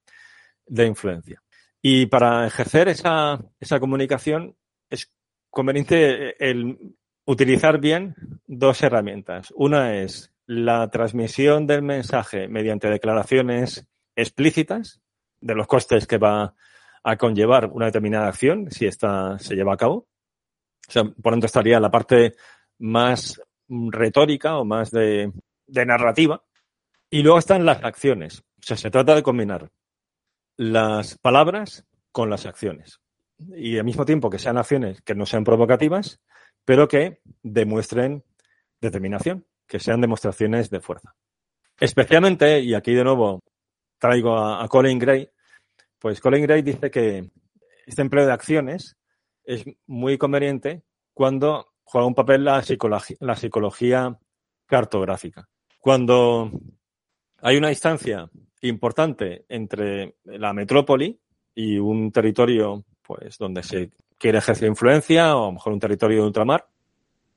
de 0.67 0.87
influencia. 0.87 1.43
Y 1.83 2.07
para 2.07 2.47
ejercer 2.47 2.89
esa, 2.89 3.45
esa 3.59 3.81
comunicación 3.81 4.57
es 4.89 5.13
conveniente 5.51 6.37
el 6.49 6.79
utilizar 7.25 7.81
bien 7.81 8.15
dos 8.47 8.83
herramientas. 8.83 9.53
Una 9.57 9.97
es 9.97 10.33
la 10.47 10.91
transmisión 10.91 11.67
del 11.67 11.83
mensaje 11.83 12.49
mediante 12.49 12.89
declaraciones 12.89 13.87
explícitas 14.17 15.01
de 15.41 15.55
los 15.55 15.67
costes 15.67 16.07
que 16.07 16.19
va 16.19 16.55
a 17.05 17.17
conllevar 17.17 17.71
una 17.73 17.87
determinada 17.87 18.29
acción 18.29 18.71
si 18.71 18.87
esta 18.87 19.39
se 19.39 19.55
lleva 19.55 19.75
a 19.75 19.79
cabo. 19.79 20.07
O 20.89 20.93
sea, 20.93 21.05
por 21.05 21.33
tanto, 21.33 21.47
estaría 21.47 21.81
la 21.81 21.91
parte 21.91 22.35
más 22.79 23.41
retórica 23.69 24.59
o 24.59 24.65
más 24.65 24.91
de, 24.91 25.33
narrativa. 25.67 26.43
Y 27.11 27.23
luego 27.23 27.39
están 27.39 27.65
las 27.65 27.83
acciones. 27.85 28.41
O 28.41 28.63
sea, 28.63 28.77
se 28.77 28.91
trata 28.91 29.15
de 29.15 29.23
combinar 29.23 29.71
las 30.57 31.19
palabras 31.19 31.85
con 32.11 32.31
las 32.31 32.47
acciones. 32.47 33.01
Y 33.57 33.79
al 33.79 33.85
mismo 33.85 34.05
tiempo 34.05 34.31
que 34.31 34.39
sean 34.39 34.59
acciones 34.59 35.03
que 35.03 35.15
no 35.15 35.27
sean 35.27 35.45
provocativas, 35.45 36.21
pero 36.65 36.87
que 36.89 37.21
demuestren 37.43 38.25
determinación, 38.81 39.47
que 39.67 39.81
sean 39.81 40.01
demostraciones 40.01 40.71
de 40.71 40.81
fuerza. 40.81 41.15
Especialmente, 41.81 42.61
y 42.61 42.75
aquí 42.75 42.95
de 42.95 43.05
nuevo 43.05 43.41
traigo 43.99 44.37
a 44.39 44.67
Colin 44.69 44.99
Gray, 44.99 45.29
pues 46.03 46.21
Colin 46.21 46.43
Gray 46.43 46.63
dice 46.63 46.91
que 46.91 47.31
este 47.87 48.03
empleo 48.03 48.27
de 48.27 48.33
acciones 48.33 48.97
es 49.45 49.65
muy 49.87 50.19
conveniente 50.19 50.83
cuando 51.15 51.75
juega 51.85 52.09
un 52.09 52.15
papel 52.17 52.43
la 52.45 52.63
psicología, 52.65 54.19
cartográfica. 54.67 55.49
Cuando 55.79 56.51
hay 57.41 57.57
una 57.57 57.69
distancia 57.69 58.29
importante 58.63 59.45
entre 59.49 60.17
la 60.25 60.53
metrópoli 60.53 61.21
y 61.55 61.79
un 61.79 62.11
territorio 62.11 62.85
pues 63.01 63.39
donde 63.39 63.63
se 63.63 63.91
quiere 64.19 64.39
ejercer 64.39 64.69
influencia 64.69 65.37
o 65.37 65.45
a 65.45 65.47
lo 65.47 65.53
mejor 65.53 65.73
un 65.73 65.81
territorio 65.81 66.23
de 66.23 66.27
ultramar 66.27 66.67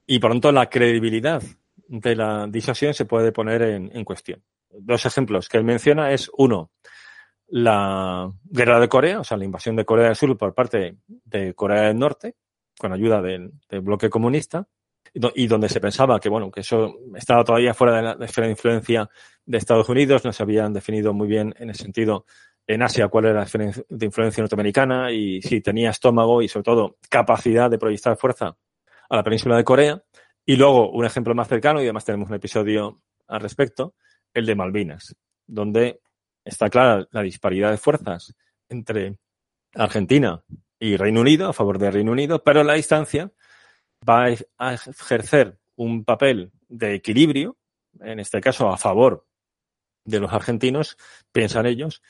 y 0.07 0.17
por 0.17 0.31
lo 0.31 0.35
tanto 0.35 0.51
la 0.51 0.69
credibilidad 0.71 1.43
de 1.87 2.15
la 2.15 2.47
disuasión 2.47 2.95
se 2.95 3.05
puede 3.05 3.31
poner 3.31 3.61
en, 3.61 3.95
en 3.95 4.03
cuestión. 4.03 4.41
Dos 4.71 5.05
ejemplos 5.05 5.49
que 5.49 5.57
él 5.57 5.63
menciona 5.63 6.11
es 6.11 6.31
uno, 6.35 6.71
la 7.47 8.31
guerra 8.43 8.79
de 8.79 8.89
Corea, 8.89 9.19
o 9.19 9.23
sea, 9.23 9.37
la 9.37 9.45
invasión 9.45 9.75
de 9.75 9.85
Corea 9.85 10.07
del 10.07 10.15
Sur 10.15 10.37
por 10.37 10.53
parte 10.53 10.97
de 11.07 11.53
Corea 11.53 11.83
del 11.83 11.97
Norte, 11.97 12.35
con 12.77 12.91
ayuda 12.91 13.21
del, 13.21 13.53
bloque 13.81 14.09
comunista, 14.09 14.67
y 15.33 15.47
donde 15.47 15.69
se 15.69 15.79
pensaba 15.79 16.19
que 16.19 16.27
bueno 16.27 16.51
que 16.51 16.59
eso 16.59 16.95
estaba 17.15 17.43
todavía 17.43 17.73
fuera 17.73 17.95
de 17.95 18.17
la 18.17 18.25
esfera 18.25 18.47
de 18.47 18.51
influencia 18.51 19.09
de 19.45 19.57
Estados 19.57 19.87
Unidos, 19.87 20.25
no 20.25 20.33
se 20.33 20.43
habían 20.43 20.73
definido 20.73 21.13
muy 21.13 21.27
bien 21.27 21.53
en 21.57 21.69
el 21.69 21.75
sentido 21.75 22.25
en 22.67 22.81
Asia 22.81 23.07
cuál 23.07 23.25
era 23.25 23.35
la 23.35 23.43
esfera 23.43 23.71
de 23.87 24.05
influencia 24.05 24.41
norteamericana 24.41 25.11
y 25.11 25.41
si 25.41 25.61
tenía 25.61 25.91
estómago 25.91 26.41
y 26.41 26.47
sobre 26.47 26.63
todo 26.63 26.97
capacidad 27.09 27.69
de 27.69 27.77
proyectar 27.77 28.17
fuerza 28.17 28.57
a 29.09 29.15
la 29.15 29.23
península 29.23 29.57
de 29.57 29.63
Corea. 29.63 30.03
Y 30.45 30.57
luego 30.57 30.91
un 30.91 31.05
ejemplo 31.05 31.33
más 31.33 31.47
cercano, 31.47 31.79
y 31.79 31.85
además 31.85 32.05
tenemos 32.05 32.29
un 32.29 32.35
episodio 32.35 33.01
al 33.27 33.41
respecto, 33.41 33.95
el 34.33 34.45
de 34.45 34.55
Malvinas, 34.55 35.15
donde 35.47 36.01
está 36.45 36.69
clara 36.69 37.07
la 37.11 37.21
disparidad 37.23 37.71
de 37.71 37.77
fuerzas 37.77 38.33
entre 38.69 39.17
Argentina 39.73 40.43
y 40.79 40.95
Reino 40.95 41.21
Unido, 41.21 41.49
a 41.49 41.53
favor 41.53 41.79
de 41.79 41.91
Reino 41.91 42.11
Unido, 42.11 42.43
pero 42.43 42.63
la 42.63 42.73
distancia 42.73 43.31
va 44.07 44.27
a 44.57 44.73
ejercer 44.73 45.57
un 45.75 46.05
papel 46.05 46.51
de 46.67 46.95
equilibrio, 46.95 47.57
en 47.99 48.19
este 48.19 48.39
caso 48.39 48.69
a 48.69 48.77
favor 48.77 49.25
de 50.05 50.19
los 50.19 50.31
argentinos, 50.31 50.97
piensan 51.31 51.65
ellos, 51.65 52.01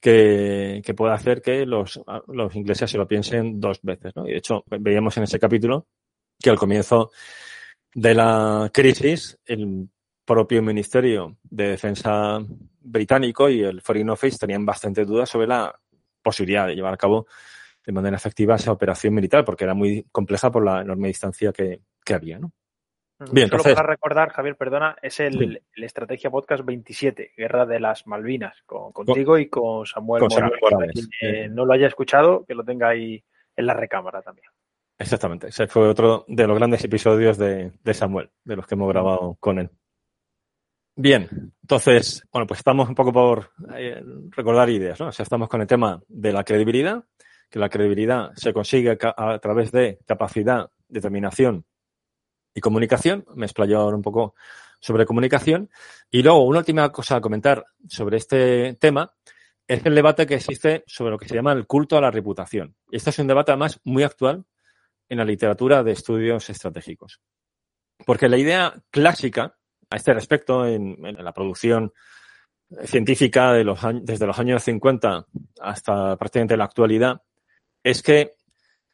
que, 0.00 0.82
que 0.84 0.92
puede 0.92 1.14
hacer 1.14 1.40
que 1.40 1.64
los, 1.64 2.00
los, 2.26 2.54
ingleses 2.54 2.90
se 2.90 2.98
lo 2.98 3.08
piensen 3.08 3.58
dos 3.58 3.80
veces. 3.82 4.12
¿no? 4.16 4.26
Y 4.26 4.32
de 4.32 4.38
hecho, 4.38 4.64
veíamos 4.66 5.16
en 5.16 5.22
ese 5.22 5.38
capítulo 5.38 5.86
que 6.38 6.50
al 6.50 6.58
comienzo 6.58 7.10
de 7.94 8.12
la 8.12 8.70
crisis, 8.72 9.38
el 9.46 9.88
propio 10.24 10.62
Ministerio 10.62 11.36
de 11.42 11.70
Defensa 11.70 12.38
británico 12.80 13.48
y 13.48 13.62
el 13.62 13.80
Foreign 13.80 14.10
Office 14.10 14.38
tenían 14.38 14.64
bastante 14.64 15.04
dudas 15.04 15.28
sobre 15.28 15.46
la 15.46 15.74
posibilidad 16.22 16.66
de 16.66 16.74
llevar 16.74 16.94
a 16.94 16.98
cabo 16.98 17.26
de 17.84 17.92
manera 17.92 18.16
efectiva 18.16 18.56
esa 18.56 18.72
operación 18.72 19.14
militar, 19.14 19.44
porque 19.44 19.64
era 19.64 19.74
muy 19.74 20.06
compleja 20.10 20.50
por 20.50 20.64
la 20.64 20.80
enorme 20.80 21.08
distancia 21.08 21.52
que, 21.52 21.80
que 22.04 22.14
había, 22.14 22.38
¿no? 22.38 22.52
Bien, 23.30 23.48
Solo 23.48 23.60
entonces... 23.60 23.74
para 23.74 23.88
recordar, 23.88 24.30
Javier, 24.30 24.56
perdona, 24.56 24.96
es 25.00 25.20
el, 25.20 25.38
sí. 25.38 25.58
el, 25.76 25.84
Estrategia 25.84 26.30
Podcast 26.30 26.64
27, 26.64 27.32
Guerra 27.36 27.64
de 27.64 27.78
las 27.78 28.06
Malvinas, 28.06 28.62
con, 28.66 28.92
contigo 28.92 29.32
con, 29.32 29.40
y 29.40 29.46
con 29.46 29.86
Samuel 29.86 30.20
con 30.20 30.28
Morales. 30.30 30.58
Samuel 30.58 30.74
Morales. 30.74 31.08
Quien, 31.20 31.34
eh, 31.34 31.48
no 31.48 31.64
lo 31.64 31.72
haya 31.74 31.86
escuchado, 31.86 32.44
que 32.44 32.54
lo 32.54 32.64
tenga 32.64 32.88
ahí 32.88 33.22
en 33.54 33.66
la 33.66 33.74
recámara 33.74 34.20
también. 34.20 34.48
Exactamente, 34.98 35.48
ese 35.48 35.66
fue 35.68 35.88
otro 35.88 36.24
de 36.26 36.46
los 36.46 36.58
grandes 36.58 36.84
episodios 36.84 37.38
de, 37.38 37.72
de 37.82 37.94
Samuel, 37.94 38.30
de 38.44 38.56
los 38.56 38.66
que 38.66 38.74
hemos 38.74 38.88
grabado 38.88 39.36
con 39.38 39.58
él. 39.58 39.70
Bien, 40.96 41.52
entonces, 41.62 42.22
bueno, 42.32 42.46
pues 42.46 42.60
estamos 42.60 42.88
un 42.88 42.94
poco 42.94 43.12
por 43.12 43.50
eh, 43.76 44.00
recordar 44.30 44.70
ideas, 44.70 45.00
¿no? 45.00 45.08
O 45.08 45.12
sea, 45.12 45.24
estamos 45.24 45.48
con 45.48 45.60
el 45.60 45.66
tema 45.66 46.00
de 46.06 46.32
la 46.32 46.44
credibilidad, 46.44 47.04
que 47.50 47.58
la 47.58 47.68
credibilidad 47.68 48.30
se 48.36 48.52
consigue 48.52 48.96
a, 49.16 49.38
través 49.40 49.72
de 49.72 49.98
capacidad, 50.06 50.70
determinación 50.86 51.64
y 52.54 52.60
comunicación. 52.60 53.24
Me 53.34 53.46
explayo 53.46 53.80
ahora 53.80 53.96
un 53.96 54.02
poco 54.02 54.36
sobre 54.78 55.04
comunicación. 55.04 55.68
Y 56.10 56.22
luego, 56.22 56.44
una 56.44 56.60
última 56.60 56.92
cosa 56.92 57.16
a 57.16 57.20
comentar 57.20 57.64
sobre 57.88 58.18
este 58.18 58.74
tema 58.74 59.12
es 59.66 59.84
el 59.86 59.96
debate 59.96 60.26
que 60.26 60.34
existe 60.34 60.84
sobre 60.86 61.10
lo 61.10 61.18
que 61.18 61.26
se 61.26 61.34
llama 61.34 61.52
el 61.52 61.66
culto 61.66 61.96
a 61.96 62.02
la 62.02 62.12
reputación. 62.12 62.76
Este 62.92 63.10
es 63.10 63.18
un 63.18 63.26
debate 63.26 63.50
además 63.50 63.80
muy 63.82 64.04
actual 64.04 64.44
en 65.08 65.18
la 65.18 65.24
literatura 65.24 65.82
de 65.82 65.92
estudios 65.92 66.48
estratégicos. 66.50 67.20
Porque 68.06 68.28
la 68.28 68.36
idea 68.36 68.74
clásica 68.90 69.56
a 69.90 69.96
este 69.96 70.14
respecto 70.14 70.66
en, 70.66 70.96
la 71.00 71.32
producción 71.32 71.92
científica 72.84 73.52
desde 73.52 74.26
los 74.26 74.38
años 74.38 74.62
50 74.62 75.26
hasta 75.60 76.16
prácticamente 76.16 76.56
la 76.56 76.64
actualidad 76.64 77.22
es 77.82 78.02
que 78.02 78.36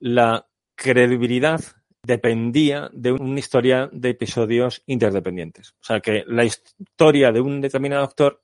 la 0.01 0.47
credibilidad 0.75 1.61
dependía 2.03 2.91
de 2.93 3.13
una 3.13 3.39
historia 3.39 3.89
de 3.93 4.11
episodios 4.11 4.83
interdependientes. 4.87 5.73
O 5.81 5.85
sea, 5.85 6.01
que 6.01 6.25
la 6.27 6.45
historia 6.45 7.31
de 7.31 7.41
un 7.41 7.61
determinado 7.61 8.05
actor 8.05 8.43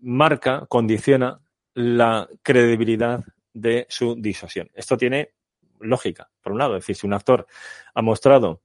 marca, 0.00 0.66
condiciona 0.68 1.40
la 1.74 2.28
credibilidad 2.42 3.24
de 3.52 3.86
su 3.88 4.14
disuasión. 4.16 4.70
Esto 4.74 4.96
tiene 4.96 5.32
lógica, 5.80 6.30
por 6.42 6.52
un 6.52 6.58
lado. 6.58 6.76
Es 6.76 6.82
decir, 6.82 6.96
si 6.96 7.06
un 7.06 7.14
actor 7.14 7.46
ha 7.94 8.02
mostrado 8.02 8.62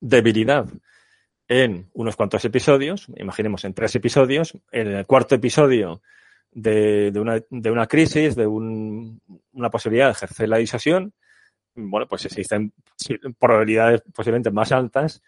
debilidad 0.00 0.66
en 1.48 1.88
unos 1.92 2.16
cuantos 2.16 2.44
episodios, 2.44 3.06
imaginemos 3.16 3.64
en 3.64 3.74
tres 3.74 3.94
episodios, 3.94 4.56
en 4.72 4.88
el 4.88 5.06
cuarto 5.06 5.34
episodio 5.34 6.02
de, 6.50 7.10
de, 7.10 7.20
una, 7.20 7.40
de 7.48 7.70
una, 7.70 7.86
crisis, 7.86 8.34
de 8.34 8.46
un, 8.46 9.20
una 9.52 9.70
posibilidad 9.70 10.06
de 10.06 10.12
ejercer 10.12 10.48
la 10.48 10.58
disuasión, 10.58 11.12
bueno, 11.74 12.06
pues 12.08 12.24
existen 12.24 12.72
probabilidades 13.38 14.02
posiblemente 14.12 14.50
más 14.50 14.72
altas 14.72 15.22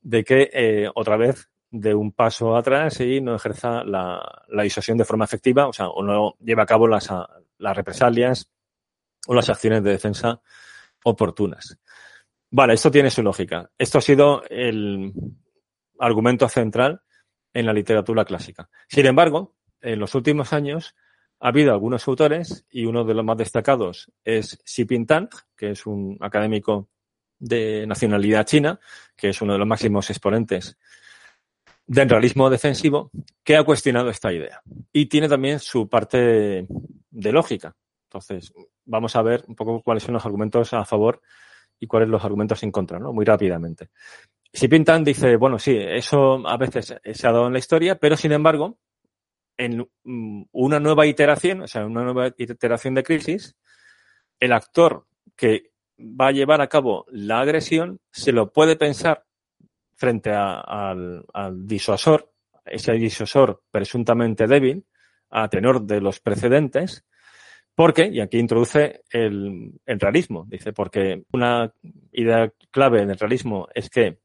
de 0.00 0.24
que 0.24 0.50
eh, 0.52 0.90
otra 0.94 1.16
vez 1.16 1.48
de 1.70 1.94
un 1.94 2.12
paso 2.12 2.56
atrás 2.56 3.00
y 3.00 3.20
no 3.20 3.34
ejerza 3.34 3.82
la, 3.84 4.44
la, 4.48 4.62
disuasión 4.64 4.98
de 4.98 5.04
forma 5.04 5.24
efectiva, 5.24 5.68
o 5.68 5.72
sea, 5.72 5.88
o 5.88 6.02
no 6.02 6.34
lleva 6.40 6.64
a 6.64 6.66
cabo 6.66 6.86
las, 6.86 7.08
las 7.58 7.76
represalias 7.76 8.50
o 9.26 9.34
las 9.34 9.48
acciones 9.48 9.82
de 9.82 9.90
defensa 9.90 10.42
oportunas. 11.04 11.78
Vale, 12.50 12.74
esto 12.74 12.90
tiene 12.90 13.10
su 13.10 13.22
lógica. 13.22 13.70
Esto 13.78 13.98
ha 13.98 14.02
sido 14.02 14.42
el 14.50 15.12
argumento 16.02 16.48
central 16.48 17.00
en 17.54 17.66
la 17.66 17.72
literatura 17.72 18.24
clásica. 18.24 18.68
Sin 18.88 19.06
embargo, 19.06 19.54
en 19.80 19.98
los 19.98 20.14
últimos 20.14 20.52
años 20.52 20.94
ha 21.40 21.48
habido 21.48 21.72
algunos 21.72 22.06
autores 22.08 22.66
y 22.70 22.86
uno 22.86 23.04
de 23.04 23.14
los 23.14 23.24
más 23.24 23.36
destacados 23.36 24.10
es 24.24 24.58
Xi 24.64 24.86
Jinping, 24.86 25.28
que 25.56 25.70
es 25.70 25.86
un 25.86 26.16
académico 26.20 26.88
de 27.38 27.86
nacionalidad 27.86 28.46
china, 28.46 28.78
que 29.16 29.30
es 29.30 29.42
uno 29.42 29.52
de 29.52 29.58
los 29.58 29.68
máximos 29.68 30.08
exponentes 30.10 30.76
del 31.86 32.08
realismo 32.08 32.48
defensivo, 32.48 33.10
que 33.42 33.56
ha 33.56 33.64
cuestionado 33.64 34.10
esta 34.10 34.32
idea. 34.32 34.62
Y 34.92 35.06
tiene 35.06 35.28
también 35.28 35.58
su 35.58 35.88
parte 35.88 36.66
de 37.10 37.32
lógica. 37.32 37.74
Entonces, 38.04 38.52
vamos 38.84 39.14
a 39.16 39.22
ver 39.22 39.44
un 39.48 39.54
poco 39.56 39.82
cuáles 39.82 40.04
son 40.04 40.14
los 40.14 40.24
argumentos 40.24 40.72
a 40.74 40.84
favor 40.84 41.20
y 41.78 41.86
cuáles 41.86 42.08
los 42.08 42.24
argumentos 42.24 42.62
en 42.62 42.70
contra, 42.70 42.98
¿no? 42.98 43.12
Muy 43.12 43.24
rápidamente. 43.24 43.88
Xi 44.52 44.68
Jinping 44.68 45.04
dice, 45.04 45.36
bueno, 45.36 45.58
sí, 45.58 45.74
eso 45.76 46.46
a 46.46 46.56
veces 46.58 46.94
se 47.02 47.26
ha 47.26 47.32
dado 47.32 47.46
en 47.46 47.54
la 47.54 47.58
historia, 47.58 47.98
pero 47.98 48.16
sin 48.16 48.32
embargo, 48.32 48.78
en 49.56 49.88
mm, 50.04 50.44
una 50.52 50.78
nueva 50.78 51.06
iteración, 51.06 51.62
o 51.62 51.66
sea, 51.66 51.86
una 51.86 52.02
nueva 52.02 52.28
iteración 52.36 52.94
de 52.94 53.02
crisis, 53.02 53.56
el 54.38 54.52
actor 54.52 55.06
que 55.36 55.72
va 55.98 56.28
a 56.28 56.32
llevar 56.32 56.60
a 56.60 56.68
cabo 56.68 57.06
la 57.10 57.40
agresión 57.40 58.00
se 58.10 58.32
lo 58.32 58.52
puede 58.52 58.76
pensar 58.76 59.24
frente 59.94 60.30
al, 60.30 61.24
al, 61.32 61.66
disuasor, 61.66 62.32
ese 62.64 62.92
disuasor 62.92 63.62
presuntamente 63.70 64.46
débil, 64.46 64.84
a 65.30 65.48
tenor 65.48 65.82
de 65.82 66.00
los 66.00 66.20
precedentes, 66.20 67.04
porque, 67.74 68.08
y 68.08 68.20
aquí 68.20 68.38
introduce 68.38 69.02
el, 69.08 69.72
el 69.86 70.00
realismo, 70.00 70.44
dice, 70.46 70.72
porque 70.72 71.24
una 71.32 71.72
idea 72.10 72.52
clave 72.70 73.02
en 73.02 73.10
el 73.10 73.18
realismo 73.18 73.68
es 73.74 73.88
que 73.88 74.18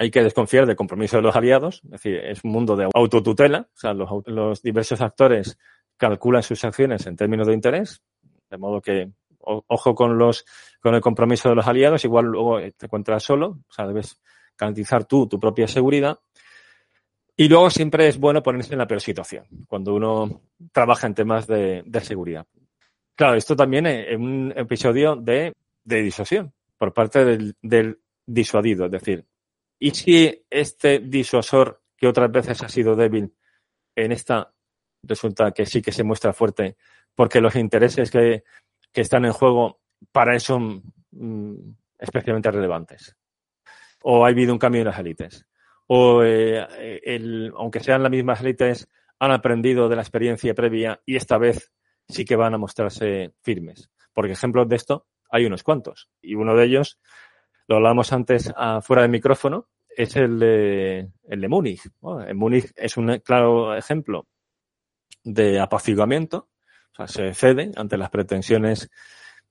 hay 0.00 0.10
que 0.10 0.22
desconfiar 0.22 0.64
del 0.64 0.76
compromiso 0.76 1.18
de 1.18 1.22
los 1.22 1.36
aliados, 1.36 1.82
es 1.84 1.90
decir, 1.90 2.16
es 2.16 2.42
un 2.42 2.52
mundo 2.52 2.74
de 2.74 2.88
autotutela, 2.94 3.68
o 3.70 3.78
sea, 3.78 3.92
los, 3.92 4.62
diversos 4.62 5.02
actores 5.02 5.58
calculan 5.98 6.42
sus 6.42 6.64
acciones 6.64 7.06
en 7.06 7.16
términos 7.16 7.46
de 7.46 7.52
interés, 7.52 8.02
de 8.48 8.56
modo 8.56 8.80
que 8.80 9.10
ojo 9.40 9.94
con 9.94 10.16
los 10.16 10.46
con 10.82 10.94
el 10.94 11.02
compromiso 11.02 11.50
de 11.50 11.54
los 11.54 11.66
aliados, 11.66 12.02
igual 12.06 12.24
luego 12.24 12.60
te 12.78 12.86
encuentras 12.86 13.22
solo, 13.22 13.58
o 13.68 13.72
sea, 13.72 13.86
debes 13.86 14.18
garantizar 14.56 15.04
tú 15.04 15.28
tu 15.28 15.38
propia 15.38 15.68
seguridad. 15.68 16.18
Y 17.36 17.48
luego 17.48 17.68
siempre 17.68 18.08
es 18.08 18.18
bueno 18.18 18.42
ponerse 18.42 18.72
en 18.72 18.78
la 18.78 18.86
peor 18.86 19.02
situación, 19.02 19.44
cuando 19.68 19.94
uno 19.94 20.40
trabaja 20.72 21.08
en 21.08 21.14
temas 21.14 21.46
de, 21.46 21.84
seguridad. 22.00 22.46
Claro, 23.14 23.34
esto 23.34 23.54
también 23.54 23.84
es 23.86 24.16
un 24.16 24.50
episodio 24.56 25.14
de, 25.14 25.52
de 25.84 26.02
disuasión 26.02 26.54
por 26.78 26.94
parte 26.94 27.22
del 27.60 28.00
disuadido, 28.24 28.86
es 28.86 28.92
decir, 28.92 29.26
¿Y 29.82 29.92
si 29.92 30.44
este 30.50 30.98
disuasor, 30.98 31.82
que 31.96 32.06
otras 32.06 32.30
veces 32.30 32.62
ha 32.62 32.68
sido 32.68 32.94
débil, 32.94 33.34
en 33.96 34.12
esta 34.12 34.52
resulta 35.02 35.52
que 35.52 35.64
sí 35.64 35.80
que 35.80 35.90
se 35.90 36.04
muestra 36.04 36.34
fuerte, 36.34 36.76
porque 37.14 37.40
los 37.40 37.56
intereses 37.56 38.10
que, 38.10 38.44
que 38.92 39.00
están 39.00 39.24
en 39.24 39.32
juego 39.32 39.80
para 40.12 40.36
eso 40.36 40.54
son 40.54 40.82
mm, 41.12 41.72
especialmente 41.98 42.50
relevantes? 42.50 43.16
¿O 44.02 44.24
ha 44.24 44.28
habido 44.28 44.52
un 44.52 44.58
cambio 44.58 44.82
en 44.82 44.88
las 44.88 44.98
élites? 44.98 45.46
¿O 45.86 46.22
eh, 46.22 47.00
el, 47.02 47.52
aunque 47.56 47.80
sean 47.80 48.02
las 48.02 48.12
mismas 48.12 48.42
élites, 48.42 48.86
han 49.18 49.32
aprendido 49.32 49.88
de 49.88 49.96
la 49.96 50.02
experiencia 50.02 50.54
previa 50.54 51.00
y 51.06 51.16
esta 51.16 51.38
vez 51.38 51.72
sí 52.06 52.26
que 52.26 52.36
van 52.36 52.54
a 52.54 52.58
mostrarse 52.58 53.34
firmes? 53.42 53.90
Porque 54.12 54.32
ejemplos 54.32 54.68
de 54.68 54.76
esto 54.76 55.06
hay 55.30 55.46
unos 55.46 55.62
cuantos. 55.62 56.10
Y 56.20 56.34
uno 56.34 56.54
de 56.54 56.66
ellos 56.66 56.98
lo 57.70 57.76
hablamos 57.76 58.12
antes 58.12 58.52
a, 58.56 58.82
fuera 58.82 59.02
de 59.02 59.08
micrófono, 59.08 59.68
es 59.96 60.16
el 60.16 60.40
de, 60.40 61.08
el 61.28 61.40
de 61.40 61.48
Múnich. 61.48 61.88
En 62.26 62.36
Múnich 62.36 62.72
es 62.74 62.96
un 62.96 63.20
claro 63.20 63.76
ejemplo 63.76 64.26
de 65.22 65.60
apaciguamiento, 65.60 66.48
se 67.06 67.32
cede 67.32 67.70
ante 67.76 67.96
las 67.96 68.10
pretensiones 68.10 68.90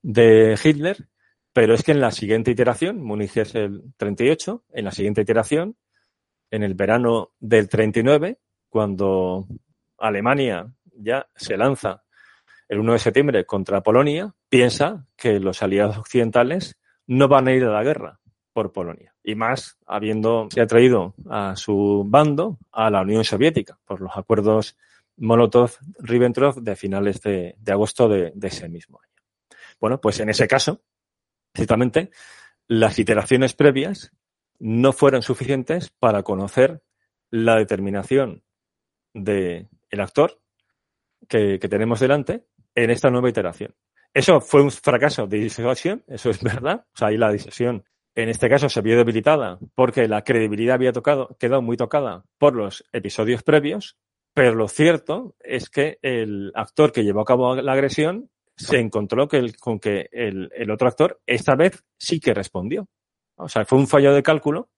de 0.02 0.58
Hitler, 0.62 1.08
pero 1.54 1.72
es 1.72 1.82
que 1.82 1.92
en 1.92 2.02
la 2.02 2.10
siguiente 2.10 2.50
iteración, 2.50 3.00
Múnich 3.00 3.38
es 3.38 3.54
el 3.54 3.84
38, 3.96 4.64
en 4.70 4.84
la 4.84 4.92
siguiente 4.92 5.22
iteración, 5.22 5.78
en 6.50 6.62
el 6.62 6.74
verano 6.74 7.30
del 7.40 7.70
39, 7.70 8.38
cuando 8.68 9.46
Alemania 9.96 10.70
ya 10.94 11.26
se 11.34 11.56
lanza 11.56 12.02
el 12.68 12.80
1 12.80 12.92
de 12.92 12.98
septiembre 12.98 13.46
contra 13.46 13.82
Polonia, 13.82 14.34
piensa 14.50 15.06
que 15.16 15.40
los 15.40 15.62
aliados 15.62 15.96
occidentales 15.96 16.76
no 17.10 17.26
van 17.26 17.48
a 17.48 17.52
ir 17.52 17.64
a 17.64 17.72
la 17.72 17.82
guerra, 17.82 18.20
por 18.52 18.72
Polonia. 18.72 19.12
Y 19.24 19.34
más 19.34 19.78
habiendo 19.84 20.48
se 20.50 20.64
traído 20.66 21.14
a 21.28 21.56
su 21.56 22.04
bando 22.06 22.58
a 22.70 22.88
la 22.88 23.02
Unión 23.02 23.24
Soviética 23.24 23.80
por 23.84 24.00
los 24.00 24.16
acuerdos 24.16 24.76
Molotov-Ribbentrop 25.16 26.60
de 26.60 26.76
finales 26.76 27.20
de, 27.20 27.56
agosto 27.66 28.08
de, 28.08 28.32
ese 28.42 28.68
mismo 28.68 29.00
año. 29.02 29.58
Bueno, 29.80 30.00
pues 30.00 30.20
en 30.20 30.28
ese 30.28 30.46
caso, 30.46 30.82
ciertamente, 31.52 32.10
las 32.68 32.96
iteraciones 33.00 33.54
previas 33.54 34.12
no 34.60 34.92
fueron 34.92 35.22
suficientes 35.22 35.90
para 35.90 36.22
conocer 36.22 36.80
la 37.28 37.56
determinación 37.56 38.44
del 39.14 39.68
el 39.90 40.00
actor 40.00 40.40
que, 41.28 41.58
tenemos 41.58 41.98
delante 41.98 42.46
en 42.76 42.90
esta 42.90 43.10
nueva 43.10 43.30
iteración. 43.30 43.74
Eso 44.12 44.40
fue 44.40 44.62
un 44.62 44.70
fracaso 44.70 45.26
de 45.26 45.38
disuasión, 45.38 46.04
eso 46.08 46.30
es 46.30 46.42
verdad. 46.42 46.84
O 46.94 46.96
sea, 46.96 47.08
ahí 47.08 47.16
la 47.16 47.30
disuasión 47.30 47.84
en 48.14 48.28
este 48.28 48.48
caso 48.48 48.68
se 48.68 48.80
vio 48.80 48.96
debilitada 48.96 49.58
porque 49.74 50.08
la 50.08 50.22
credibilidad 50.22 50.74
había 50.74 50.92
tocado, 50.92 51.36
quedado 51.38 51.62
muy 51.62 51.76
tocada 51.76 52.24
por 52.38 52.54
los 52.54 52.84
episodios 52.92 53.42
previos, 53.42 53.96
pero 54.34 54.54
lo 54.54 54.68
cierto 54.68 55.36
es 55.40 55.70
que 55.70 55.98
el 56.02 56.52
actor 56.54 56.92
que 56.92 57.04
llevó 57.04 57.20
a 57.20 57.24
cabo 57.24 57.54
la 57.56 57.72
agresión 57.72 58.30
se 58.56 58.78
encontró 58.78 59.26
que 59.28 59.52
con 59.54 59.78
que 59.78 60.08
el, 60.12 60.50
el, 60.54 60.70
otro 60.70 60.88
actor 60.88 61.20
esta 61.26 61.54
vez 61.54 61.82
sí 61.96 62.20
que 62.20 62.34
respondió. 62.34 62.88
O 63.36 63.48
sea, 63.48 63.64
fue 63.64 63.78
un 63.78 63.86
fallo 63.86 64.12
de 64.12 64.22
cálculo 64.22 64.68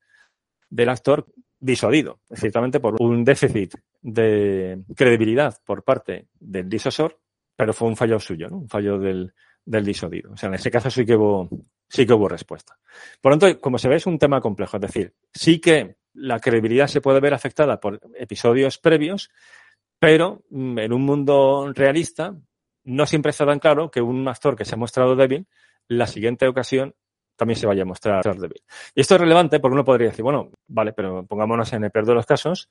del 0.71 0.89
actor 0.89 1.27
disuadido, 1.59 2.21
ciertamente 2.33 2.81
por 2.81 3.01
un 3.01 3.25
déficit 3.25 3.75
de 4.01 4.83
credibilidad 4.95 5.59
por 5.65 5.83
parte 5.85 6.29
del 6.39 6.69
disosor, 6.69 7.19
pero 7.57 7.73
fue 7.73 7.89
un 7.89 7.97
fallo 7.97 8.19
suyo, 8.19 8.49
¿no? 8.49 8.59
un 8.59 8.69
fallo 8.69 8.99
del, 8.99 9.33
del 9.65 9.85
disuadido. 9.85 10.33
O 10.33 10.37
sea, 10.37 10.49
en 10.49 10.55
ese 10.55 10.71
caso 10.71 10.91
sí 10.91 11.05
que 11.05 11.17
hubo, 11.17 11.49
sí 11.89 12.07
que 12.07 12.13
hubo 12.13 12.29
respuesta. 12.29 12.79
Por 13.21 13.33
lo 13.33 13.39
tanto, 13.39 13.61
como 13.61 13.79
se 13.79 13.89
ve, 13.89 13.97
es 13.97 14.07
un 14.07 14.19
tema 14.19 14.41
complejo. 14.41 14.77
Es 14.77 14.83
decir, 14.83 15.15
sí 15.33 15.61
que 15.61 15.97
la 16.15 16.41
credibilidad 16.41 16.87
se 16.87 17.01
puede 17.01 17.21
ver 17.21 17.35
afectada 17.35 17.81
por 17.81 18.01
episodios 18.15 18.79
previos, 18.79 19.31
pero 19.99 20.43
mm, 20.51 20.79
en 20.79 20.93
un 20.93 21.03
mundo 21.03 21.73
realista 21.75 22.37
no 22.85 23.07
siempre 23.07 23.31
está 23.31 23.47
tan 23.47 23.61
claro 23.61 23.91
que 23.91 24.01
un 24.01 24.27
actor 24.27 24.57
que 24.57 24.65
se 24.65 24.75
ha 24.75 24.79
mostrado 24.79 25.15
débil, 25.15 25.47
la 25.89 26.07
siguiente 26.07 26.49
ocasión 26.49 26.95
también 27.37 27.59
se 27.59 27.67
vaya 27.67 27.83
a 27.83 27.87
mostrar 27.87 28.25
débil. 28.39 28.63
Y 28.95 29.01
esto 29.01 29.15
es 29.15 29.21
relevante 29.21 29.61
porque 29.61 29.75
uno 29.75 29.85
podría 29.85 30.09
decir, 30.09 30.23
bueno, 30.23 30.51
vale, 30.67 30.93
pero 30.93 31.27
pongámonos 31.27 31.73
en 31.73 31.85
el 31.85 31.91
peor 31.91 32.07
de 32.07 32.15
los 32.15 32.27
casos, 32.27 32.71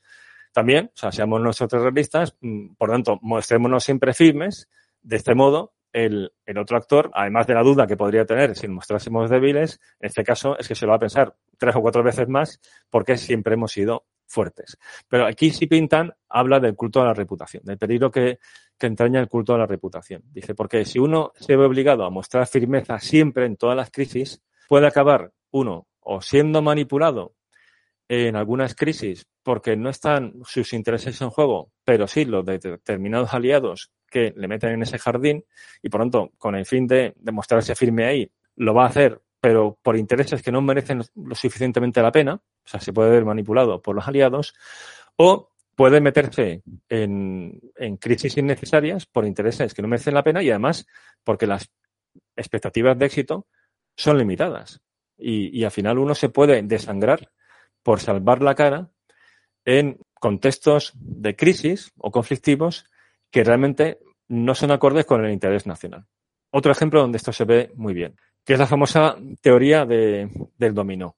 también, 0.51 0.91
o 0.93 0.97
sea, 0.97 1.11
seamos 1.11 1.41
nosotros 1.41 1.81
realistas, 1.81 2.35
mm, 2.41 2.75
por 2.75 2.89
tanto, 2.89 3.19
mostrémonos 3.21 3.83
siempre 3.83 4.13
firmes, 4.13 4.69
de 5.01 5.15
este 5.15 5.35
modo, 5.35 5.73
el, 5.93 6.31
otro 6.57 6.77
actor, 6.77 7.11
además 7.13 7.47
de 7.47 7.53
la 7.53 7.63
duda 7.63 7.87
que 7.87 7.97
podría 7.97 8.25
tener 8.25 8.55
si 8.55 8.67
mostrásemos 8.67 9.29
débiles, 9.29 9.79
en 9.99 10.07
este 10.07 10.23
caso 10.23 10.57
es 10.57 10.67
que 10.67 10.75
se 10.75 10.85
lo 10.85 10.91
va 10.91 10.97
a 10.97 10.99
pensar 10.99 11.35
tres 11.57 11.75
o 11.75 11.81
cuatro 11.81 12.03
veces 12.03 12.27
más 12.27 12.59
porque 12.89 13.17
siempre 13.17 13.55
hemos 13.55 13.71
sido 13.71 14.05
fuertes. 14.25 14.77
Pero 15.07 15.25
aquí 15.25 15.51
sí 15.51 15.67
Pintan 15.67 16.13
habla 16.29 16.59
del 16.59 16.75
culto 16.75 17.01
a 17.01 17.05
la 17.05 17.13
reputación, 17.13 17.63
del 17.65 17.77
peligro 17.77 18.09
que, 18.09 18.39
que 18.77 18.87
entraña 18.87 19.19
el 19.19 19.27
culto 19.27 19.53
a 19.53 19.57
la 19.57 19.65
reputación. 19.65 20.23
Dice, 20.31 20.55
porque 20.55 20.85
si 20.85 20.99
uno 20.99 21.33
se 21.35 21.55
ve 21.55 21.65
obligado 21.65 22.05
a 22.05 22.09
mostrar 22.09 22.47
firmeza 22.47 22.99
siempre 22.99 23.45
en 23.45 23.57
todas 23.57 23.75
las 23.75 23.91
crisis, 23.91 24.41
puede 24.69 24.87
acabar, 24.87 25.31
uno, 25.51 25.87
o 25.99 26.21
siendo 26.21 26.61
manipulado 26.61 27.35
en 28.13 28.36
algunas 28.36 28.76
crisis 28.76 29.26
porque 29.41 29.78
no 29.78 29.89
están 29.89 30.34
sus 30.43 30.74
intereses 30.74 31.21
en 31.21 31.30
juego, 31.30 31.71
pero 31.86 32.08
sí 32.08 32.26
los 32.26 32.45
de 32.45 32.60
determinados 32.60 33.34
aliados 33.34 33.93
que 34.10 34.34
le 34.36 34.50
meten 34.50 34.71
en 34.71 34.82
ese 34.82 35.00
jardín 35.00 35.45
y 35.82 35.88
por 35.88 36.02
tanto, 36.02 36.32
con 36.38 36.56
el 36.56 36.65
fin 36.65 36.88
de, 36.88 37.13
demostrarse 37.15 37.74
firme 37.74 38.04
ahí, 38.04 38.30
lo 38.58 38.74
va 38.74 38.84
a 38.84 38.89
hacer, 38.89 39.21
pero 39.39 39.80
por 39.82 39.95
intereses 39.95 40.43
que 40.43 40.52
no 40.52 40.62
merecen 40.62 41.02
lo 41.15 41.36
suficientemente 41.36 42.02
la 42.02 42.12
pena, 42.12 42.34
o 42.34 42.67
sea, 42.67 42.82
se 42.82 42.91
puede 42.91 43.12
ver 43.12 43.24
manipulado 43.24 43.82
por 43.82 43.95
los 43.95 44.06
aliados, 44.06 44.56
o 45.15 45.50
puede 45.74 46.02
meterse 46.02 46.63
en, 46.89 47.62
en 47.78 47.95
crisis 47.95 48.36
innecesarias 48.36 49.06
por 49.06 49.26
intereses 49.26 49.74
que 49.74 49.82
no 49.82 49.88
merecen 49.88 50.15
la 50.15 50.24
pena 50.24 50.43
y 50.43 50.50
además 50.50 50.86
porque 51.24 51.47
las 51.47 51.71
expectativas 52.36 53.00
de 53.00 53.06
éxito 53.06 53.47
son 53.95 54.17
limitadas. 54.17 54.82
Y, 55.17 55.58
y 55.58 55.63
al 55.63 55.71
final 55.71 55.97
uno 55.97 56.13
se 56.13 56.28
puede 56.28 56.62
desangrar 56.63 57.32
por 57.84 58.00
salvar 58.00 58.41
la 58.41 58.56
cara 58.56 58.89
en 59.65 60.00
contextos 60.20 60.94
de 60.96 61.36
crisis 61.36 61.91
o 61.98 62.12
conflictivos 62.12 62.86
que 63.30 63.44
realmente 63.44 64.00
no 64.28 64.56
son 64.56 64.72
acordes 64.72 65.06
con 65.06 65.26
el 65.26 65.32
interés 65.32 65.65
nacional. 65.65 66.06
Otro 66.52 66.72
ejemplo 66.72 67.02
donde 67.02 67.17
esto 67.17 67.32
se 67.32 67.46
ve 67.46 67.72
muy 67.76 67.94
bien, 67.94 68.15
que 68.46 68.54
es 68.54 68.60
la 68.60 68.67
famosa 68.67 69.17
teoría 69.41 69.86
de, 69.86 70.30
del 70.58 70.74
dominó, 70.74 71.15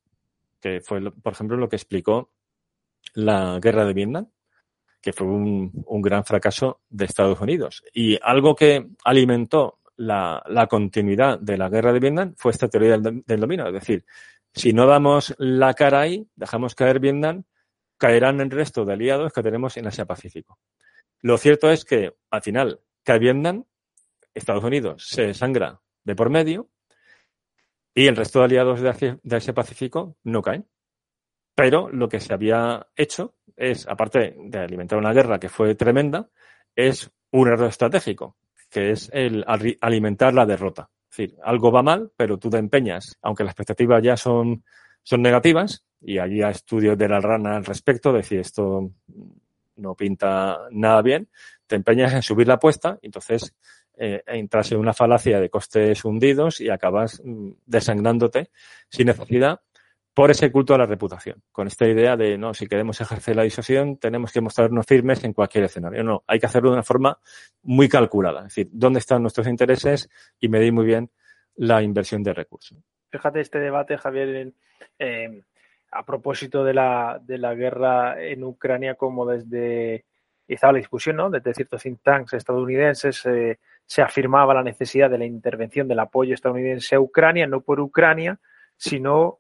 que 0.60 0.82
fue, 0.82 1.12
por 1.12 1.34
ejemplo, 1.34 1.58
lo 1.58 1.68
que 1.68 1.76
explicó 1.76 2.32
la 3.16 3.60
guerra 3.62 3.86
de 3.86 3.94
Vietnam, 3.94 4.28
que 5.02 5.12
fue 5.12 5.28
un, 5.28 5.72
gran 6.02 6.24
fracaso 6.24 6.82
de 6.90 7.06
Estados 7.06 7.40
Unidos. 7.42 7.84
Y 7.94 8.18
algo 8.22 8.56
que 8.56 8.88
alimentó 9.04 9.80
la, 9.98 10.42
continuidad 10.70 11.40
de 11.40 11.58
la 11.58 11.68
guerra 11.68 11.92
de 11.92 12.00
Vietnam 12.00 12.34
fue 12.38 12.52
esta 12.52 12.70
teoría 12.70 12.98
del, 12.98 13.24
del 13.26 13.40
dominio. 13.40 13.68
Es 13.68 13.74
decir, 13.74 14.06
si 14.54 14.74
no 14.74 14.86
damos 14.86 15.34
la 15.38 15.74
cara 15.74 16.02
ahí, 16.02 16.28
dejamos 16.36 16.76
caer 16.76 17.00
Vietnam, 17.00 17.44
caerán 17.98 18.42
el 18.42 18.52
resto 18.52 18.86
de 18.86 18.94
aliados 18.94 19.34
que 19.34 19.42
tenemos 19.42 19.78
en 19.78 19.88
Asia 19.88 20.06
Pacífico. 20.06 20.60
Lo 21.22 21.38
cierto 21.38 21.72
es 21.72 21.86
que 21.86 22.14
al 22.30 22.42
final 22.42 22.82
cae 23.04 23.20
Vietnam, 23.20 23.66
Estados 24.34 24.64
Unidos 24.64 25.08
se 25.08 25.34
sangra 25.34 25.80
de 26.04 26.16
por 26.16 26.30
medio 26.30 26.70
y 27.96 28.08
el 28.08 28.16
resto 28.16 28.40
de 28.40 28.46
aliados 28.46 28.82
de 28.82 28.90
Asia, 28.90 29.20
de 29.22 29.36
Asia 29.36 29.54
Pacífico 29.54 30.18
no 30.24 30.42
caen. 30.42 30.68
Pero 31.56 31.90
lo 31.90 32.10
que 32.10 32.20
se 32.20 32.34
había 32.34 32.88
hecho 32.96 33.36
es, 33.56 33.88
aparte 33.88 34.36
de 34.38 34.58
alimentar 34.58 34.98
una 34.98 35.14
guerra 35.14 35.40
que 35.40 35.50
fue 35.50 35.76
tremenda, 35.76 36.30
es 36.76 37.12
un 37.32 37.48
error 37.48 37.70
estratégico 37.70 38.38
que 38.70 38.90
es 38.90 39.10
el 39.14 39.46
alimentar 39.82 40.34
la 40.34 40.48
derrota. 40.48 40.90
Decir, 41.16 41.36
algo 41.44 41.72
va 41.72 41.84
mal, 41.84 42.12
pero 42.18 42.40
tú 42.40 42.50
te 42.50 42.58
empeñas, 42.58 43.20
aunque 43.22 43.44
las 43.44 43.52
expectativas 43.52 44.02
ya 44.02 44.18
son, 44.18 44.64
son 45.04 45.22
negativas, 45.22 45.86
y 46.02 46.18
allí 46.18 46.42
hay 46.42 46.52
estudios 46.52 46.98
de 46.98 47.08
la 47.08 47.20
rana 47.20 47.56
al 47.56 47.66
respecto, 47.66 48.12
decir 48.12 48.40
esto 48.40 48.90
no 49.76 49.96
pinta 49.96 50.58
nada 50.72 51.04
bien, 51.04 51.30
te 51.68 51.76
empeñas 51.76 52.14
en 52.14 52.24
subir 52.24 52.48
la 52.48 52.56
apuesta, 52.56 52.98
entonces 53.04 53.54
eh, 53.96 54.24
entras 54.26 54.72
en 54.72 54.80
una 54.80 54.94
falacia 54.94 55.40
de 55.40 55.52
costes 55.52 56.04
hundidos 56.04 56.60
y 56.60 56.70
acabas 56.70 57.22
mm, 57.24 57.52
desangrándote 57.68 58.50
sin 58.90 59.06
necesidad 59.06 59.62
por 60.14 60.30
ese 60.30 60.52
culto 60.52 60.76
a 60.76 60.78
la 60.78 60.86
reputación, 60.86 61.42
con 61.52 61.68
esta 61.68 61.88
idea 61.88 62.16
de, 62.16 62.38
no, 62.38 62.54
si 62.54 62.68
queremos 62.68 63.02
ejercer 63.02 63.36
la 63.36 63.44
disuasión, 63.44 63.98
tenemos 63.98 64.32
que 64.32 64.42
mostrarnos 64.42 64.86
firmes 64.86 65.24
en 65.24 65.34
cualquier 65.34 65.64
escenario. 65.64 66.04
No, 66.04 66.24
hay 66.28 66.40
que 66.40 66.46
hacerlo 66.46 66.70
de 66.70 66.76
una 66.76 66.84
forma 66.84 67.18
muy 67.64 67.90
calculada, 67.90 68.40
es 68.42 68.56
decir, 68.56 68.70
dónde 68.72 69.00
están 69.00 69.22
nuestros 69.22 69.48
intereses 69.48 70.10
y 70.40 70.50
medir 70.50 70.72
muy 70.72 70.86
bien 70.86 71.10
la 71.56 71.82
inversión 71.82 72.22
de 72.22 72.34
recursos. 72.34 72.78
Fíjate 73.12 73.42
este 73.42 73.60
debate, 73.60 73.98
Javier, 73.98 74.54
eh, 75.00 75.42
a 75.92 76.06
propósito 76.06 76.64
de 76.64 76.74
la, 76.74 77.20
de 77.24 77.38
la 77.38 77.56
guerra 77.56 78.22
en 78.24 78.44
Ucrania, 78.44 78.96
como 78.96 79.26
desde, 79.26 80.06
estaba 80.48 80.74
la 80.74 80.80
discusión, 80.80 81.16
¿no? 81.16 81.30
Desde 81.30 81.54
ciertos 81.54 81.82
think 81.82 82.02
tanks 82.02 82.34
estadounidenses 82.34 83.26
eh, 83.26 83.60
se 83.86 84.02
afirmaba 84.02 84.54
la 84.54 84.64
necesidad 84.64 85.10
de 85.10 85.18
la 85.18 85.26
intervención 85.26 85.88
del 85.88 86.00
apoyo 86.00 86.34
estadounidense 86.34 86.96
a 86.96 87.00
Ucrania, 87.00 87.48
no 87.48 87.62
por 87.62 87.80
Ucrania, 87.80 88.40
sino 88.78 89.40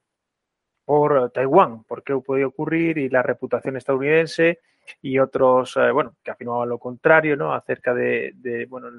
por 0.86 1.32
Taiwán, 1.32 1.84
porque 1.84 2.16
puede 2.18 2.46
ocurrir 2.46 2.98
y 2.98 3.10
la 3.10 3.24
reputación 3.24 3.78
estadounidense 3.78 4.60
y 5.02 5.20
otros, 5.20 5.78
eh, 5.78 5.92
bueno, 5.92 6.16
que 6.24 6.32
afirmaban 6.32 6.70
lo 6.70 6.78
contrario, 6.78 7.36
¿no? 7.36 7.54
Acerca 7.54 7.94
de, 7.94 8.34
de 8.36 8.66
bueno, 8.66 8.90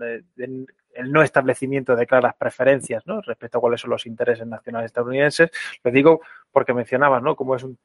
el 0.95 1.13
no 1.13 1.23
establecimiento 1.23 1.97
de 1.97 2.07
claras 2.07 2.35
preferencias, 2.37 3.07
¿no? 3.07 3.21
Respecto 3.21 3.59
a 3.59 3.61
cuáles 3.61 3.81
son 3.81 3.91
los 3.91 4.07
intereses 4.07 4.47
nacionales 4.47 4.87
estadounidenses. 4.87 5.51
Lo 5.83 5.91
digo 5.91 6.21
porque 6.53 6.73
mencionabas, 6.73 7.23
¿no? 7.23 7.37
Como 7.37 7.57
es 7.57 7.65
un, 7.65 7.79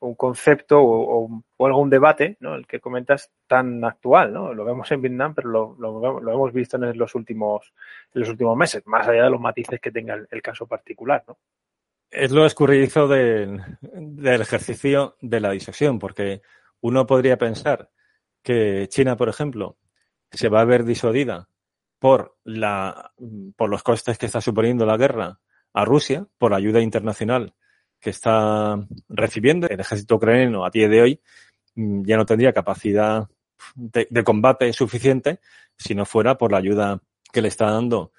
un 0.00 0.14
concepto 0.14 0.80
o, 0.80 1.42
o, 1.56 1.66
algún 1.66 1.90
debate, 1.90 2.36
¿no? 2.40 2.54
El 2.54 2.66
que 2.66 2.80
comentas 2.80 3.30
tan 3.46 3.84
actual, 3.84 4.32
¿no? 4.32 4.54
Lo 4.54 4.64
vemos 4.64 4.90
en 4.92 5.02
Vietnam, 5.02 5.34
pero 5.34 5.50
lo, 5.50 5.76
lo, 5.78 6.32
hemos 6.32 6.52
visto 6.52 6.76
en 6.76 6.96
los 6.96 7.14
últimos, 7.14 7.72
los 8.12 8.28
últimos 8.28 8.56
meses, 8.56 8.86
más 8.86 9.06
allá 9.06 9.24
de 9.24 9.30
los 9.30 9.40
matices 9.40 9.80
que 9.80 9.92
tenga 9.92 10.14
el, 10.14 10.26
el 10.30 10.42
caso 10.42 10.66
particular, 10.66 11.22
¿no? 11.28 11.38
Es 12.10 12.30
lo 12.30 12.46
escurridizo 12.46 13.06
del, 13.06 13.60
ejercicio 14.24 15.16
de 15.20 15.40
la 15.40 15.50
disuasión, 15.50 15.98
porque 15.98 16.40
uno 16.80 17.06
podría 17.06 17.36
pensar 17.36 17.90
que 18.42 18.86
China, 18.88 19.16
por 19.16 19.28
ejemplo, 19.28 19.76
se 20.30 20.48
va 20.48 20.62
a 20.62 20.64
ver 20.64 20.84
disuadida 20.84 21.48
por, 21.98 22.36
la, 22.44 23.12
por 23.56 23.68
los 23.68 23.82
costes 23.82 24.16
que 24.16 24.26
está 24.26 24.40
suponiendo 24.40 24.86
la 24.86 24.96
guerra 24.96 25.40
a 25.74 25.84
Rusia, 25.84 26.26
por 26.38 26.52
la 26.52 26.56
ayuda 26.56 26.80
internacional 26.80 27.54
que 28.00 28.10
está 28.10 28.76
recibiendo. 29.08 29.66
El 29.68 29.80
ejército 29.80 30.16
ucraniano 30.16 30.64
a 30.64 30.70
día 30.70 30.88
de 30.88 31.02
hoy 31.02 31.20
mm, 31.74 32.04
ya 32.04 32.16
no 32.16 32.24
tendría 32.24 32.52
capacidad 32.52 33.28
de, 33.74 34.06
de 34.08 34.24
combate 34.24 34.72
suficiente 34.72 35.40
si 35.76 35.94
no 35.94 36.06
fuera 36.06 36.38
por 36.38 36.52
la 36.52 36.58
ayuda 36.58 37.02
que 37.32 37.42
le 37.42 37.48
está 37.48 37.70
dando 37.70 38.12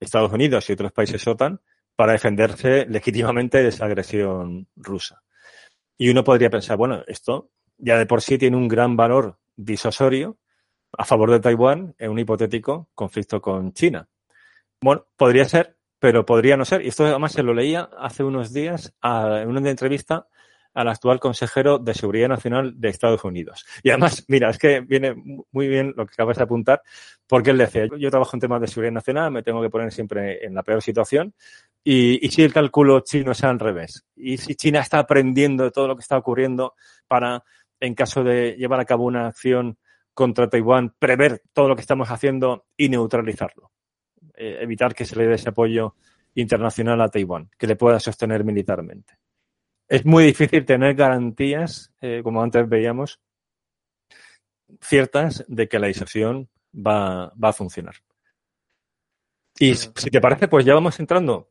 Estados 0.00 0.32
Unidos 0.32 0.68
y 0.68 0.72
otros 0.72 0.92
países 0.92 1.26
OTAN 1.26 1.60
para 1.96 2.12
defenderse 2.12 2.86
legítimamente 2.86 3.62
de 3.62 3.68
esa 3.68 3.86
agresión 3.86 4.68
rusa. 4.76 5.22
Y 5.98 6.10
uno 6.10 6.22
podría 6.22 6.50
pensar, 6.50 6.76
bueno, 6.76 7.02
esto 7.06 7.50
ya 7.78 7.98
de 7.98 8.06
por 8.06 8.22
sí 8.22 8.38
tiene 8.38 8.56
un 8.56 8.68
gran 8.68 8.96
valor 8.96 9.38
disuasorio 9.56 10.36
a 10.92 11.04
favor 11.04 11.30
de 11.30 11.40
Taiwán 11.40 11.94
en 11.98 12.10
un 12.10 12.18
hipotético 12.18 12.90
conflicto 12.94 13.40
con 13.40 13.72
China. 13.72 14.08
Bueno, 14.80 15.06
podría 15.16 15.46
ser, 15.46 15.76
pero 15.98 16.26
podría 16.26 16.56
no 16.56 16.64
ser. 16.64 16.82
Y 16.82 16.88
esto 16.88 17.06
además 17.06 17.32
se 17.32 17.42
lo 17.42 17.54
leía 17.54 17.88
hace 17.98 18.22
unos 18.24 18.52
días 18.52 18.94
en 19.02 19.48
una 19.48 19.70
entrevista 19.70 20.28
al 20.74 20.88
actual 20.88 21.18
consejero 21.18 21.78
de 21.78 21.94
Seguridad 21.94 22.28
Nacional 22.28 22.78
de 22.78 22.90
Estados 22.90 23.24
Unidos. 23.24 23.64
Y 23.82 23.88
además, 23.88 24.26
mira, 24.28 24.50
es 24.50 24.58
que 24.58 24.80
viene 24.80 25.14
muy 25.50 25.68
bien 25.68 25.94
lo 25.96 26.04
que 26.04 26.12
acabas 26.12 26.36
de 26.36 26.42
apuntar, 26.42 26.82
porque 27.26 27.50
él 27.50 27.56
decía, 27.56 27.86
yo 27.98 28.10
trabajo 28.10 28.36
en 28.36 28.40
temas 28.40 28.60
de 28.60 28.66
seguridad 28.66 28.92
nacional, 28.92 29.30
me 29.30 29.42
tengo 29.42 29.62
que 29.62 29.70
poner 29.70 29.90
siempre 29.90 30.44
en 30.44 30.54
la 30.54 30.62
peor 30.62 30.82
situación, 30.82 31.32
y, 31.86 32.24
y 32.24 32.30
si 32.30 32.42
el 32.42 32.52
cálculo 32.52 33.00
chino 33.00 33.32
es 33.32 33.44
al 33.44 33.58
revés, 33.58 34.04
y 34.16 34.38
si 34.38 34.54
China 34.54 34.80
está 34.80 34.98
aprendiendo 34.98 35.64
de 35.64 35.70
todo 35.70 35.88
lo 35.88 35.96
que 35.96 36.02
está 36.02 36.18
ocurriendo 36.18 36.74
para, 37.06 37.44
en 37.80 37.94
caso 37.94 38.24
de 38.24 38.56
llevar 38.58 38.80
a 38.80 38.84
cabo 38.84 39.04
una 39.04 39.28
acción 39.28 39.78
contra 40.14 40.48
Taiwán, 40.48 40.94
prever 40.98 41.42
todo 41.52 41.68
lo 41.68 41.76
que 41.76 41.82
estamos 41.82 42.10
haciendo 42.10 42.66
y 42.76 42.88
neutralizarlo. 42.88 43.70
Eh, 44.34 44.58
evitar 44.60 44.94
que 44.94 45.04
se 45.04 45.16
le 45.16 45.26
dé 45.26 45.34
ese 45.34 45.50
apoyo 45.50 45.94
internacional 46.34 47.00
a 47.00 47.08
Taiwán, 47.08 47.50
que 47.58 47.66
le 47.66 47.76
pueda 47.76 48.00
sostener 48.00 48.44
militarmente 48.44 49.18
es 49.88 50.04
muy 50.04 50.24
difícil 50.24 50.64
tener 50.64 50.94
garantías, 50.94 51.92
eh, 52.00 52.20
como 52.22 52.42
antes 52.42 52.68
veíamos, 52.68 53.20
ciertas 54.80 55.44
de 55.48 55.68
que 55.68 55.78
la 55.78 55.86
disuasión 55.86 56.48
va, 56.74 57.32
va 57.42 57.50
a 57.50 57.52
funcionar. 57.52 57.94
Y 59.58 59.74
si 59.74 60.10
te 60.10 60.20
parece, 60.20 60.48
pues 60.48 60.64
ya 60.64 60.74
vamos 60.74 60.98
entrando 61.00 61.50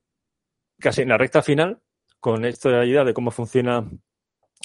casi 0.79 1.01
en 1.01 1.09
la 1.09 1.17
recta 1.17 1.41
final 1.41 1.81
con 2.19 2.45
esto 2.45 2.69
de 2.69 2.77
la 2.77 2.85
idea 2.85 3.03
de 3.03 3.13
cómo 3.13 3.31
funciona 3.31 3.89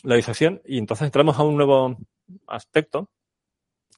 la 0.02 0.16
disuasión 0.16 0.62
y 0.64 0.78
entonces 0.78 1.06
entramos 1.06 1.38
a 1.38 1.42
un 1.42 1.56
nuevo 1.56 1.96
aspecto 2.46 3.10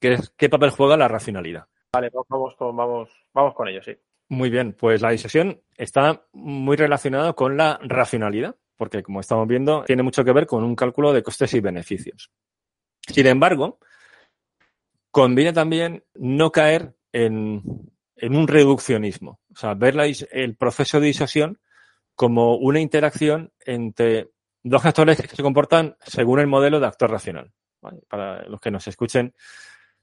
que 0.01 0.15
es 0.15 0.31
qué 0.37 0.49
papel 0.49 0.71
juega 0.71 0.97
la 0.97 1.09
racionalidad. 1.09 1.67
Vale, 1.93 2.11
vamos 2.29 2.57
con, 2.57 2.77
vamos, 2.77 3.11
vamos 3.33 3.55
con 3.55 3.69
ello, 3.69 3.83
sí. 3.83 3.97
Muy 4.29 4.51
bien, 4.51 4.73
pues 4.73 5.03
la 5.03 5.11
disuasión 5.11 5.63
está 5.77 6.27
muy 6.33 6.77
relacionada 6.77 7.35
con 7.35 7.57
la 7.57 7.79
racionalidad 7.83 8.57
porque 8.83 9.05
como 9.05 9.21
estamos 9.21 9.47
viendo, 9.47 9.85
tiene 9.85 10.03
mucho 10.03 10.25
que 10.25 10.33
ver 10.33 10.45
con 10.45 10.65
un 10.65 10.75
cálculo 10.75 11.13
de 11.13 11.23
costes 11.23 11.55
y 11.55 11.61
beneficios. 11.61 12.33
Sin 13.07 13.29
embargo, 13.29 13.79
conviene 15.13 15.53
también 15.53 16.03
no 16.15 16.51
caer 16.51 16.97
en, 17.13 17.63
un 18.21 18.49
reduccionismo, 18.49 19.41
o 19.53 19.57
sea, 19.57 19.75
ver 19.75 19.95
el 20.33 20.57
proceso 20.57 20.99
de 20.99 21.07
disuasión 21.07 21.61
como 22.23 22.55
una 22.55 22.79
interacción 22.79 23.51
entre 23.67 24.31
dos 24.63 24.85
actores 24.85 25.21
que 25.21 25.35
se 25.35 25.43
comportan 25.43 25.97
según 26.07 26.39
el 26.39 26.47
modelo 26.47 26.79
de 26.79 26.87
actor 26.87 27.11
racional. 27.11 27.51
Para 28.09 28.47
los 28.47 28.61
que 28.61 28.71
nos 28.71 28.87
escuchen, 28.87 29.35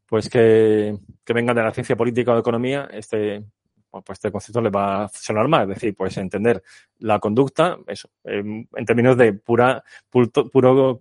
pues 0.05 0.28
que, 0.28 0.97
que 1.24 1.34
vengan 1.34 1.55
de 1.55 1.63
la 1.63 1.72
ciencia 1.72 1.95
política 1.95 2.32
o 2.32 2.34
de 2.34 2.41
economía, 2.41 2.89
este, 2.91 3.45
pues 3.89 4.03
este 4.09 4.34
concepto 4.34 4.59
le 4.59 4.70
va 4.70 5.05
a 5.05 5.07
sonar 5.07 5.47
mal, 5.47 5.61
es 5.72 5.76
decir, 5.76 5.95
pues 5.95 6.17
entender 6.17 6.61
la 6.97 7.20
conducta, 7.20 7.78
eso, 7.88 8.09
en 8.26 8.67
términos 8.86 9.15
de 9.15 9.32
pura, 9.32 9.82
puro, 10.09 10.99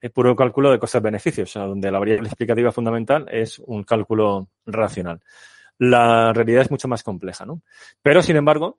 eh, 0.00 0.10
puro 0.10 0.36
cálculo 0.36 0.70
de 0.70 0.78
costes-beneficios, 0.78 1.50
o 1.50 1.52
sea, 1.52 1.62
donde 1.64 1.90
la 1.90 1.98
variable 1.98 2.28
explicativa 2.28 2.70
fundamental 2.70 3.26
es 3.28 3.58
un 3.58 3.82
cálculo 3.82 4.50
racional. 4.66 5.20
La 5.78 6.32
realidad 6.32 6.62
es 6.62 6.70
mucho 6.70 6.86
más 6.86 7.02
compleja, 7.02 7.44
¿no? 7.44 7.60
Pero, 8.02 8.22
sin 8.22 8.36
embargo, 8.36 8.78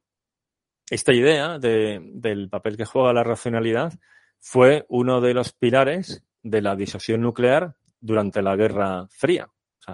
esta 0.91 1.13
idea 1.13 1.57
del 1.57 2.49
papel 2.49 2.75
que 2.75 2.83
juega 2.83 3.13
la 3.13 3.23
racionalidad 3.23 3.93
fue 4.39 4.85
uno 4.89 5.21
de 5.21 5.33
los 5.33 5.53
pilares 5.53 6.21
de 6.43 6.61
la 6.61 6.75
disuasión 6.75 7.21
nuclear 7.21 7.75
durante 8.01 8.41
la 8.41 8.57
Guerra 8.57 9.07
Fría. 9.09 9.47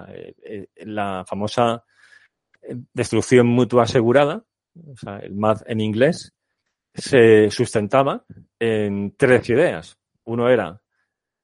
Eh, 0.08 0.34
eh, 0.42 0.68
la 0.78 1.24
famosa 1.24 1.84
destrucción 2.92 3.46
mutua 3.46 3.84
asegurada, 3.84 4.44
o 4.74 4.96
sea, 4.96 5.18
el 5.18 5.36
MAD 5.36 5.62
en 5.66 5.80
inglés, 5.80 6.34
se 6.92 7.48
sustentaba 7.52 8.24
en 8.58 9.14
tres 9.16 9.48
ideas. 9.50 9.96
Uno 10.24 10.50
era 10.50 10.82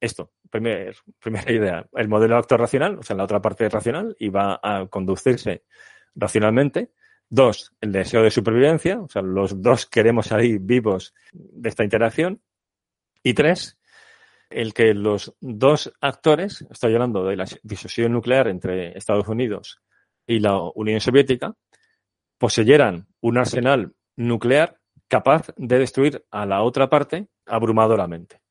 esto, 0.01 0.33
primer, 0.49 0.97
primera 1.17 1.49
idea, 1.49 1.87
el 1.93 2.09
modelo 2.09 2.35
de 2.35 2.39
acto 2.39 2.57
racional, 2.57 2.99
o 2.99 3.03
sea, 3.03 3.15
la 3.15 3.23
otra 3.23 3.41
parte 3.41 3.69
racional, 3.69 4.17
y 4.19 4.27
va 4.27 4.59
a 4.61 4.85
conducirse 4.87 5.63
racionalmente. 6.13 6.91
Dos, 7.29 7.73
el 7.81 7.91
deseo 7.91 8.21
de 8.21 8.31
supervivencia, 8.31 8.99
o 8.99 9.09
sea, 9.09 9.21
los 9.21 9.61
dos 9.61 9.85
queremos 9.87 10.27
salir 10.27 10.59
vivos 10.59 11.13
de 11.33 11.69
esta 11.69 11.83
interacción. 11.83 12.41
Y 13.23 13.33
tres, 13.33 13.77
el 14.49 14.73
que 14.73 14.93
los 14.93 15.35
dos 15.41 15.91
actores, 16.01 16.65
estoy 16.69 16.93
hablando 16.93 17.25
de 17.25 17.35
la 17.35 17.45
disuasión 17.63 18.13
nuclear 18.13 18.47
entre 18.47 18.97
Estados 18.97 19.27
Unidos 19.27 19.81
y 20.27 20.39
la 20.39 20.59
Unión 20.75 20.99
Soviética 20.99 21.55
poseyeran 22.37 23.07
un 23.21 23.37
arsenal 23.37 23.93
nuclear 24.15 24.79
capaz 25.07 25.47
de 25.57 25.79
destruir 25.79 26.25
a 26.31 26.45
la 26.45 26.61
otra 26.61 26.89
parte 26.89 27.27
abrumadoramente. 27.45 28.41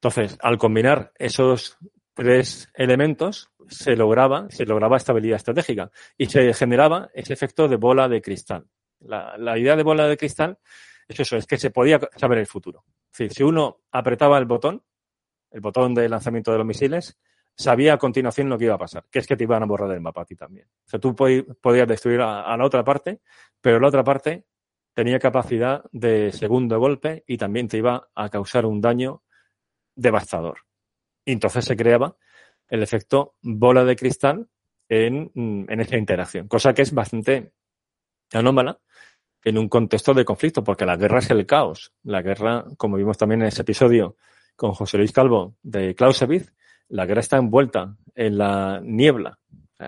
Entonces, 0.00 0.38
al 0.40 0.58
combinar 0.58 1.12
esos 1.18 1.76
tres 2.14 2.70
elementos, 2.74 3.50
se 3.68 3.96
lograba, 3.96 4.48
se 4.50 4.66
lograba 4.66 4.96
estabilidad 4.96 5.36
estratégica 5.36 5.90
y 6.16 6.26
se 6.26 6.52
generaba 6.54 7.10
ese 7.14 7.32
efecto 7.32 7.68
de 7.68 7.76
bola 7.76 8.08
de 8.08 8.20
cristal. 8.20 8.66
La, 9.00 9.36
la 9.38 9.58
idea 9.58 9.76
de 9.76 9.82
bola 9.82 10.06
de 10.06 10.16
cristal 10.16 10.58
es 11.06 11.20
eso, 11.20 11.36
es 11.36 11.46
que 11.46 11.56
se 11.56 11.70
podía 11.70 12.00
saber 12.16 12.38
el 12.38 12.46
futuro. 12.46 12.84
Es 13.12 13.18
decir, 13.18 13.32
si 13.32 13.42
uno 13.42 13.80
apretaba 13.90 14.38
el 14.38 14.44
botón, 14.44 14.82
el 15.50 15.60
botón 15.60 15.94
de 15.94 16.08
lanzamiento 16.08 16.52
de 16.52 16.58
los 16.58 16.66
misiles, 16.66 17.18
sabía 17.58 17.94
a 17.94 17.98
continuación 17.98 18.48
lo 18.48 18.56
que 18.56 18.66
iba 18.66 18.74
a 18.74 18.78
pasar, 18.78 19.04
que 19.10 19.18
es 19.18 19.26
que 19.26 19.36
te 19.36 19.44
iban 19.44 19.62
a 19.62 19.66
borrar 19.66 19.88
del 19.90 20.00
mapa 20.00 20.22
a 20.22 20.24
ti 20.24 20.36
también. 20.36 20.68
O 20.68 20.88
sea, 20.88 21.00
tú 21.00 21.14
podías 21.16 21.88
destruir 21.88 22.20
a, 22.20 22.56
la 22.56 22.64
otra 22.64 22.84
parte, 22.84 23.20
pero 23.60 23.80
la 23.80 23.88
otra 23.88 24.04
parte 24.04 24.46
tenía 24.94 25.18
capacidad 25.18 25.82
de 25.90 26.30
segundo 26.30 26.78
golpe 26.78 27.24
y 27.26 27.36
también 27.36 27.66
te 27.66 27.78
iba 27.78 28.08
a 28.14 28.28
causar 28.28 28.64
un 28.64 28.80
daño 28.80 29.22
devastador. 29.96 30.60
Y 31.24 31.32
entonces 31.32 31.64
se 31.64 31.76
creaba 31.76 32.16
el 32.68 32.82
efecto 32.82 33.34
bola 33.42 33.84
de 33.84 33.96
cristal 33.96 34.48
en, 34.88 35.30
en 35.34 35.80
esa 35.80 35.96
interacción, 35.96 36.48
cosa 36.48 36.72
que 36.72 36.82
es 36.82 36.92
bastante 36.92 37.52
anómala 38.32 38.78
en 39.44 39.58
un 39.58 39.68
contexto 39.68 40.14
de 40.14 40.24
conflicto, 40.24 40.64
porque 40.64 40.86
la 40.86 40.96
guerra 40.96 41.20
es 41.20 41.30
el 41.30 41.46
caos. 41.46 41.92
La 42.02 42.22
guerra, 42.22 42.64
como 42.76 42.96
vimos 42.96 43.16
también 43.16 43.42
en 43.42 43.48
ese 43.48 43.62
episodio 43.62 44.16
con 44.56 44.72
José 44.72 44.98
Luis 44.98 45.12
Calvo 45.12 45.56
de 45.62 45.94
Clausewitz, 45.94 46.52
la 46.88 47.06
guerra 47.06 47.20
está 47.20 47.36
envuelta 47.36 47.96
en 48.14 48.38
la 48.38 48.80
niebla. 48.82 49.38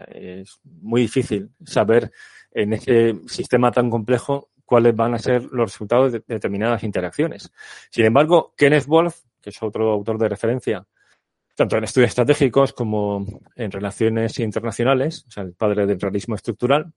es 0.08 0.60
muy 0.62 1.02
difícil 1.02 1.50
saber 1.64 2.12
en 2.52 2.74
ese 2.74 3.16
sistema 3.26 3.72
tan 3.72 3.90
complejo 3.90 4.50
cuáles 4.64 4.94
van 4.94 5.14
a 5.14 5.18
ser 5.18 5.44
los 5.44 5.72
resultados 5.72 6.12
de 6.12 6.22
determinadas 6.26 6.84
interacciones. 6.84 7.50
Sin 7.90 8.04
embargo, 8.04 8.54
Kenneth 8.56 8.86
Wolf, 8.86 9.22
que 9.40 9.50
es 9.50 9.62
otro 9.62 9.90
autor 9.90 10.18
de 10.18 10.28
referencia, 10.28 10.86
tanto 11.60 11.76
en 11.76 11.84
estudios 11.84 12.08
estratégicos 12.08 12.72
como 12.72 13.26
en 13.54 13.70
relaciones 13.70 14.38
internacionales, 14.38 15.26
o 15.28 15.30
sea, 15.30 15.42
el 15.42 15.52
padre 15.52 15.84
del 15.84 16.00
realismo 16.00 16.34
estructural, 16.34 16.94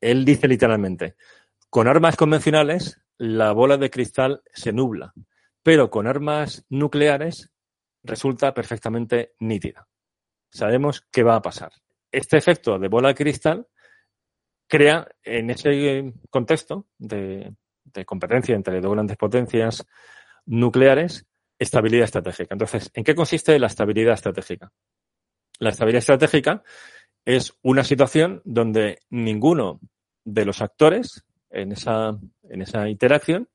él 0.00 0.24
dice 0.24 0.48
literalmente, 0.48 1.14
con 1.70 1.86
armas 1.86 2.16
convencionales 2.16 3.00
la 3.18 3.52
bola 3.52 3.76
de 3.76 3.90
cristal 3.90 4.42
se 4.52 4.72
nubla, 4.72 5.12
pero 5.62 5.90
con 5.90 6.08
armas 6.08 6.66
nucleares 6.70 7.52
resulta 8.02 8.52
perfectamente 8.52 9.34
nítida. 9.38 9.86
Sabemos 10.50 11.06
qué 11.12 11.22
va 11.22 11.36
a 11.36 11.42
pasar. 11.42 11.70
Este 12.10 12.36
efecto 12.36 12.80
de 12.80 12.88
bola 12.88 13.10
de 13.10 13.14
cristal 13.14 13.68
crea 14.66 15.06
en 15.22 15.50
ese 15.50 16.14
contexto 16.30 16.88
de, 16.98 17.54
competencia 18.04 18.56
entre 18.56 18.80
dos 18.80 18.90
grandes 18.90 19.16
potencias 19.16 19.86
nucleares 20.46 21.28
estabilidad 21.58 22.04
estratégica. 22.04 22.54
Entonces, 22.54 22.90
¿en 22.94 23.04
qué 23.04 23.14
consiste 23.14 23.58
la 23.58 23.68
estabilidad 23.68 24.14
estratégica? 24.14 24.72
La 25.58 25.70
estabilidad 25.70 26.00
estratégica 26.00 26.62
es 27.24 27.54
una 27.62 27.84
situación 27.84 28.42
donde 28.44 28.98
ninguno 29.10 29.80
de 30.24 30.44
los 30.44 30.60
actores 30.60 31.24
en 31.50 31.72
esa, 31.72 32.18
en 32.42 32.62
esa 32.62 32.88
interacción 32.88 33.48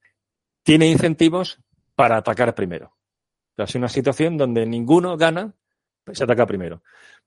tiene 0.63 0.87
incentivos 0.87 1.59
para 1.95 2.17
atacar 2.17 2.55
primero. 2.55 2.95
Es 3.57 3.75
una 3.75 3.89
situación 3.89 4.37
donde 4.37 4.65
ninguno 4.65 5.17
gana, 5.17 5.53
se 6.11 6.23
ataca 6.23 6.45
primero. 6.45 6.81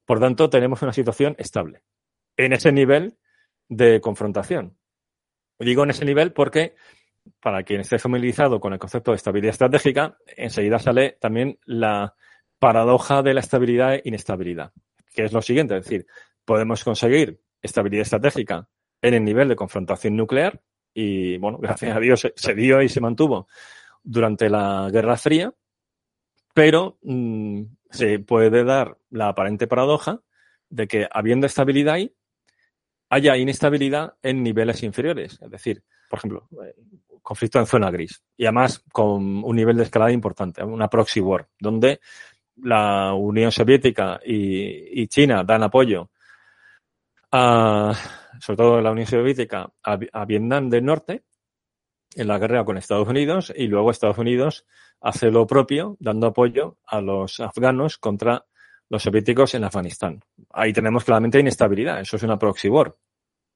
Por 0.04 0.18
tanto, 0.18 0.48
tenemos 0.48 0.82
una 0.82 0.92
situación 0.92 1.34
estable 1.38 1.82
en 2.36 2.52
ese 2.52 2.72
nivel 2.72 3.18
de 3.68 4.00
confrontación. 4.00 4.76
Digo 5.58 5.84
en 5.84 5.90
ese 5.90 6.04
nivel 6.04 6.32
porque, 6.32 6.74
para 7.40 7.62
quien 7.62 7.80
esté 7.80 7.98
familiarizado 7.98 8.60
con 8.60 8.72
el 8.72 8.78
concepto 8.78 9.10
de 9.10 9.16
estabilidad 9.16 9.50
estratégica, 9.50 10.16
enseguida 10.36 10.78
sale 10.78 11.16
también 11.20 11.58
la 11.64 12.14
paradoja 12.58 13.22
de 13.22 13.34
la 13.34 13.40
estabilidad 13.40 13.94
e 13.94 14.02
inestabilidad, 14.04 14.72
que 15.12 15.24
es 15.24 15.32
lo 15.32 15.42
siguiente, 15.42 15.76
es 15.76 15.84
decir, 15.84 16.06
podemos 16.44 16.84
conseguir 16.84 17.40
estabilidad 17.60 18.02
estratégica 18.02 18.68
en 19.00 19.14
el 19.14 19.24
nivel 19.24 19.48
de 19.48 19.56
confrontación 19.56 20.16
nuclear, 20.16 20.60
y, 20.94 21.38
bueno, 21.38 21.58
gracias 21.62 21.96
a 21.96 22.00
Dios 22.00 22.28
se, 22.34 22.54
dio 22.54 22.82
y 22.82 22.88
se 22.88 23.00
mantuvo 23.00 23.48
durante 24.02 24.48
la 24.48 24.88
Guerra 24.92 25.16
Fría, 25.16 25.52
pero 26.54 26.98
mm, 27.02 27.62
se 27.90 28.18
puede 28.18 28.64
dar 28.64 28.98
la 29.10 29.28
aparente 29.28 29.66
paradoja 29.66 30.20
de 30.68 30.86
que 30.86 31.08
habiendo 31.10 31.46
estabilidad 31.46 31.94
ahí, 31.94 32.14
haya 33.10 33.36
inestabilidad 33.36 34.14
en 34.22 34.42
niveles 34.42 34.82
inferiores. 34.82 35.38
Es 35.42 35.50
decir, 35.50 35.82
por 36.12 36.18
ejemplo, 36.18 36.46
eh, 36.62 36.74
conflicto 37.22 37.58
en 37.58 37.64
zona 37.64 37.90
gris 37.90 38.22
y 38.36 38.44
además 38.44 38.84
con 38.92 39.42
un 39.42 39.56
nivel 39.56 39.78
de 39.78 39.84
escalada 39.84 40.12
importante, 40.12 40.62
una 40.62 40.86
proxy 40.86 41.20
war, 41.20 41.48
donde 41.58 42.00
la 42.56 43.14
Unión 43.14 43.50
Soviética 43.50 44.20
y, 44.22 45.08
China 45.08 45.42
dan 45.42 45.62
apoyo 45.62 46.10
a, 47.30 47.94
sobre 48.38 48.56
todo 48.58 48.80
la 48.82 48.90
Unión 48.90 49.06
Soviética, 49.06 49.72
a, 49.82 50.24
Vietnam 50.26 50.68
del 50.68 50.84
Norte 50.84 51.22
en 52.14 52.28
la 52.28 52.38
guerra 52.38 52.66
con 52.66 52.76
Estados 52.76 53.08
Unidos 53.08 53.50
y 53.56 53.68
luego 53.68 53.90
Estados 53.90 54.18
Unidos 54.18 54.66
hace 55.00 55.30
lo 55.30 55.46
propio 55.46 55.96
dando 55.98 56.26
apoyo 56.26 56.76
a 56.84 57.00
los 57.00 57.40
afganos 57.40 57.96
contra 57.96 58.44
los 58.90 59.02
soviéticos 59.02 59.54
en 59.54 59.64
Afganistán. 59.64 60.20
Ahí 60.50 60.74
tenemos 60.74 61.04
claramente 61.04 61.40
inestabilidad, 61.40 62.02
eso 62.02 62.16
es 62.16 62.22
una 62.22 62.38
proxy 62.38 62.68
war. 62.68 62.94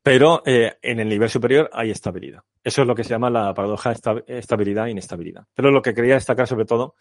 Pero 0.06 0.40
eh, 0.46 0.78
en 0.82 1.00
el 1.00 1.08
nivel 1.08 1.28
superior 1.28 1.68
hay 1.72 1.90
estabilidad. 1.90 2.44
Eso 2.62 2.82
es 2.82 2.86
lo 2.86 2.94
que 2.94 3.02
se 3.02 3.10
llama 3.10 3.28
la 3.28 3.52
paradoja 3.52 3.92
estabilidad-inestabilidad. 4.28 5.48
Pero 5.52 5.72
lo 5.72 5.82
que 5.82 5.94
quería 5.94 6.14
destacar 6.14 6.46
sobre 6.46 6.64
todo 6.64 6.94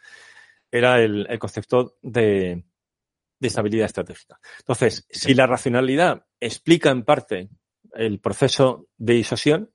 era 0.72 1.00
el, 1.00 1.28
concepto 1.38 1.98
de, 2.02 2.66
estabilidad 3.40 3.86
estratégica. 3.86 4.40
Entonces, 4.58 5.06
si 5.08 5.36
la 5.36 5.46
racionalidad 5.46 6.26
explica 6.40 6.90
en 6.90 7.04
parte 7.04 7.50
el 7.94 8.20
proceso 8.20 8.88
de 8.98 9.14
disuasión, 9.14 9.72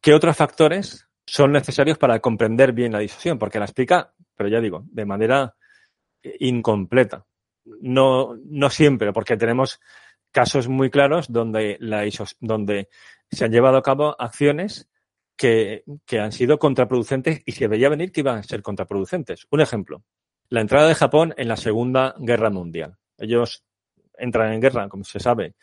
¿qué 0.00 0.12
otros 0.12 0.36
factores 0.36 1.06
son 1.24 1.52
necesarios 1.52 1.96
para 1.96 2.18
comprender 2.18 2.72
bien 2.72 2.90
la 2.90 2.98
disuasión? 2.98 3.38
Porque 3.38 3.60
la 3.60 3.66
explica, 3.66 4.12
pero 4.34 4.48
ya 4.48 4.60
digo, 4.60 4.82
de 4.86 5.04
manera 5.04 5.54
incompleta. 6.40 7.24
No, 7.82 8.34
no 8.44 8.68
siempre, 8.68 9.12
porque 9.12 9.36
tenemos 9.36 9.78
casos 10.36 10.68
muy 10.68 10.90
claros 10.90 11.32
donde, 11.32 11.78
la 11.80 12.06
donde 12.40 12.90
se 13.30 13.46
han 13.46 13.52
llevado 13.52 13.78
a 13.78 13.82
cabo 13.82 14.14
acciones 14.18 14.86
que, 15.34 15.82
han 16.12 16.30
sido 16.30 16.58
contraproducentes 16.58 17.40
y 17.46 17.52
se 17.52 17.66
veía 17.68 17.88
venir 17.88 18.12
que 18.12 18.20
iban 18.20 18.36
a 18.36 18.42
ser 18.42 18.60
contraproducentes. 18.60 19.46
Un 19.50 19.62
ejemplo, 19.62 20.04
la 20.50 20.60
entrada 20.60 20.88
de 20.88 20.94
Japón 20.94 21.32
en 21.38 21.48
la 21.48 21.56
Segunda 21.56 22.14
Guerra 22.18 22.50
Mundial. 22.50 22.98
Ellos 23.16 23.64
entran 24.18 24.52
en 24.52 24.60
guerra, 24.60 24.90
como 24.90 25.04
se 25.04 25.20
sabe, 25.20 25.54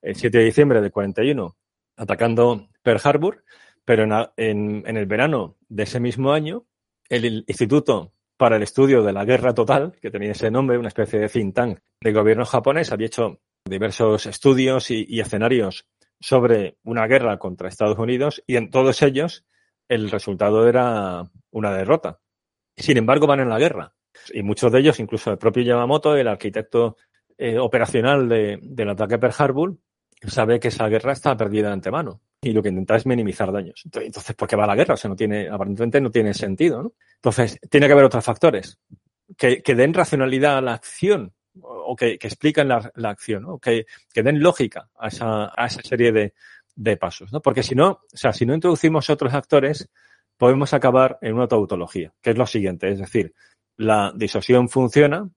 el 0.00 0.16
7 0.16 0.38
de 0.38 0.44
diciembre 0.44 0.80
de 0.80 0.90
41, 0.90 1.54
atacando 1.98 2.70
Pearl 2.82 3.02
Harbor, 3.04 3.44
pero 3.84 4.04
en, 4.38 4.82
en, 4.86 4.96
el 4.96 5.04
verano 5.04 5.58
de 5.68 5.82
ese 5.82 6.00
mismo 6.00 6.32
año, 6.32 6.64
el 7.10 7.44
Instituto 7.46 8.14
para 8.38 8.56
el 8.56 8.62
Estudio 8.62 9.02
de 9.02 9.12
la 9.12 9.26
Guerra 9.26 9.52
Total, 9.52 9.92
que 10.00 10.10
tenía 10.10 10.32
ese 10.32 10.50
nombre, 10.50 10.78
una 10.78 10.88
especie 10.88 11.20
de 11.20 11.28
think 11.28 11.54
tank 11.54 11.80
del 12.00 12.14
gobierno 12.14 12.46
japonés, 12.46 12.92
había 12.92 13.08
hecho 13.08 13.38
diversos 13.64 14.26
estudios 14.26 14.90
y 14.90 15.20
escenarios 15.20 15.86
sobre 16.22 16.76
una 16.84 17.06
guerra 17.06 17.38
contra 17.38 17.68
Estados 17.68 17.98
Unidos 17.98 18.42
y 18.46 18.56
en 18.56 18.70
todos 18.70 19.02
ellos 19.02 19.44
el 19.88 20.10
resultado 20.10 20.66
era 20.68 21.28
una 21.50 21.72
derrota. 21.72 22.20
Sin 22.76 22.96
embargo, 22.96 23.26
van 23.26 23.40
en 23.40 23.48
la 23.48 23.58
guerra. 23.58 23.92
Y 24.32 24.42
muchos 24.42 24.70
de 24.72 24.78
ellos, 24.78 25.00
incluso 25.00 25.30
el 25.30 25.38
propio 25.38 25.62
Yamamoto, 25.62 26.16
el 26.16 26.28
arquitecto 26.28 26.96
eh, 27.36 27.58
operacional 27.58 28.28
de, 28.28 28.58
del 28.62 28.90
ataque 28.90 29.18
Pearl 29.18 29.34
Harbor, 29.36 29.76
sabe 30.26 30.60
que 30.60 30.68
esa 30.68 30.88
guerra 30.88 31.12
está 31.12 31.36
perdida 31.36 31.66
de 31.68 31.74
antemano. 31.74 32.22
Y 32.40 32.52
lo 32.52 32.62
que 32.62 32.70
intenta 32.70 32.96
es 32.96 33.06
minimizar 33.06 33.52
daños. 33.52 33.82
Entonces, 33.84 34.34
¿por 34.34 34.48
qué 34.48 34.56
va 34.56 34.66
la 34.66 34.76
guerra? 34.76 34.94
O 34.94 34.96
sea, 34.96 35.08
no 35.08 35.16
tiene, 35.16 35.48
aparentemente 35.48 36.00
no 36.00 36.10
tiene 36.10 36.32
sentido, 36.34 36.82
¿no? 36.82 36.92
Entonces, 37.16 37.58
tiene 37.68 37.86
que 37.86 37.92
haber 37.92 38.04
otros 38.04 38.24
factores 38.24 38.78
que 39.36 39.74
den 39.74 39.94
racionalidad 39.94 40.58
a 40.58 40.60
la 40.60 40.74
acción 40.74 41.32
o 41.60 41.94
que, 41.96 42.14
explican 42.14 42.68
la, 42.68 42.92
acción, 43.04 43.42
¿no? 43.42 43.58
que, 43.58 43.86
que, 44.12 44.22
den 44.22 44.40
lógica 44.40 44.88
a 44.98 45.08
esa, 45.08 45.52
a 45.54 45.66
esa 45.66 45.82
serie 45.82 46.12
de, 46.12 46.34
de, 46.74 46.96
pasos. 46.96 47.32
¿no? 47.32 47.40
Porque 47.40 47.62
si 47.62 47.74
no, 47.74 47.90
o 47.90 48.16
sea, 48.16 48.32
si 48.32 48.46
no 48.46 48.54
introducimos 48.54 49.10
otros 49.10 49.34
actores, 49.34 49.88
podemos 50.36 50.72
acabar 50.72 51.18
en 51.20 51.34
una 51.34 51.48
tautología, 51.48 52.12
que 52.22 52.30
es 52.30 52.38
lo 52.38 52.46
siguiente, 52.46 52.90
es 52.90 52.98
decir, 52.98 53.34
la 53.76 54.12
disosión 54.14 54.68
funciona 54.68 55.28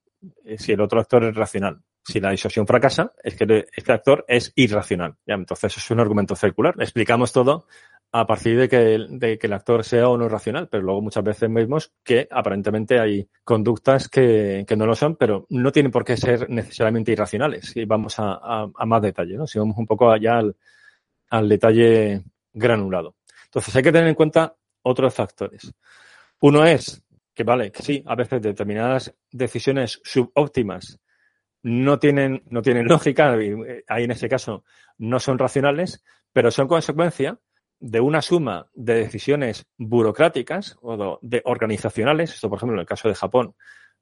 eh, 0.43 0.57
si 0.57 0.71
el 0.71 0.81
otro 0.81 0.99
actor 0.99 1.23
es 1.25 1.35
racional. 1.35 1.81
Si 2.03 2.19
la 2.19 2.29
disosión 2.29 2.67
fracasa, 2.67 3.13
es 3.23 3.35
que 3.35 3.65
este 3.75 3.91
actor 3.91 4.25
es 4.27 4.53
irracional. 4.55 5.15
¿ya? 5.25 5.33
Entonces, 5.33 5.75
es 5.75 5.89
un 5.89 5.99
argumento 5.99 6.35
circular. 6.35 6.75
Explicamos 6.77 7.33
todo 7.33 7.65
a 8.17 8.25
partir 8.25 8.57
de 8.57 8.69
que, 8.69 8.95
el 9.45 9.53
actor 9.53 9.83
sea 9.83 10.07
o 10.07 10.17
no 10.17 10.29
racional, 10.29 10.69
pero 10.69 10.83
luego 10.83 11.01
muchas 11.01 11.21
veces 11.21 11.51
vemos 11.51 11.91
que 12.01 12.25
aparentemente 12.31 12.97
hay 12.97 13.27
conductas 13.43 14.07
que, 14.07 14.65
no 14.77 14.85
lo 14.85 14.95
son, 14.95 15.17
pero 15.17 15.45
no 15.49 15.69
tienen 15.69 15.91
por 15.91 16.05
qué 16.05 16.15
ser 16.15 16.49
necesariamente 16.49 17.11
irracionales. 17.11 17.75
Y 17.75 17.83
vamos 17.83 18.15
a, 18.17 18.67
más 18.85 19.01
detalle, 19.01 19.35
¿no? 19.35 19.45
Si 19.45 19.59
vamos 19.59 19.77
un 19.77 19.85
poco 19.85 20.09
allá 20.09 20.37
al, 20.37 20.55
al 21.29 21.49
detalle 21.49 22.23
granulado. 22.53 23.15
Entonces 23.43 23.75
hay 23.75 23.83
que 23.83 23.91
tener 23.91 24.07
en 24.07 24.15
cuenta 24.15 24.55
otros 24.83 25.13
factores. 25.13 25.73
Uno 26.39 26.65
es 26.65 27.03
que, 27.33 27.43
vale, 27.43 27.69
que 27.69 27.83
sí, 27.83 28.01
a 28.05 28.15
veces 28.15 28.41
determinadas 28.41 29.13
decisiones 29.29 29.99
subóptimas 30.05 31.01
no 31.63 31.99
tienen, 31.99 32.43
no 32.49 32.61
tienen 32.61 32.87
lógica, 32.87 33.33
ahí 33.33 34.03
en 34.05 34.11
ese 34.11 34.29
caso 34.29 34.63
no 34.99 35.19
son 35.19 35.37
racionales, 35.37 36.01
pero 36.31 36.49
son 36.49 36.69
consecuencia 36.69 37.37
de 37.85 37.99
una 37.99 38.23
suma 38.23 38.67
de 38.73 38.95
decisiones 38.95 39.67
burocráticas 39.77 40.75
o 40.81 41.19
de 41.21 41.41
organizacionales, 41.45 42.33
esto 42.33 42.49
por 42.49 42.57
ejemplo 42.57 42.75
en 42.75 42.79
el 42.79 42.87
caso 42.87 43.07
de 43.07 43.13
Japón 43.13 43.53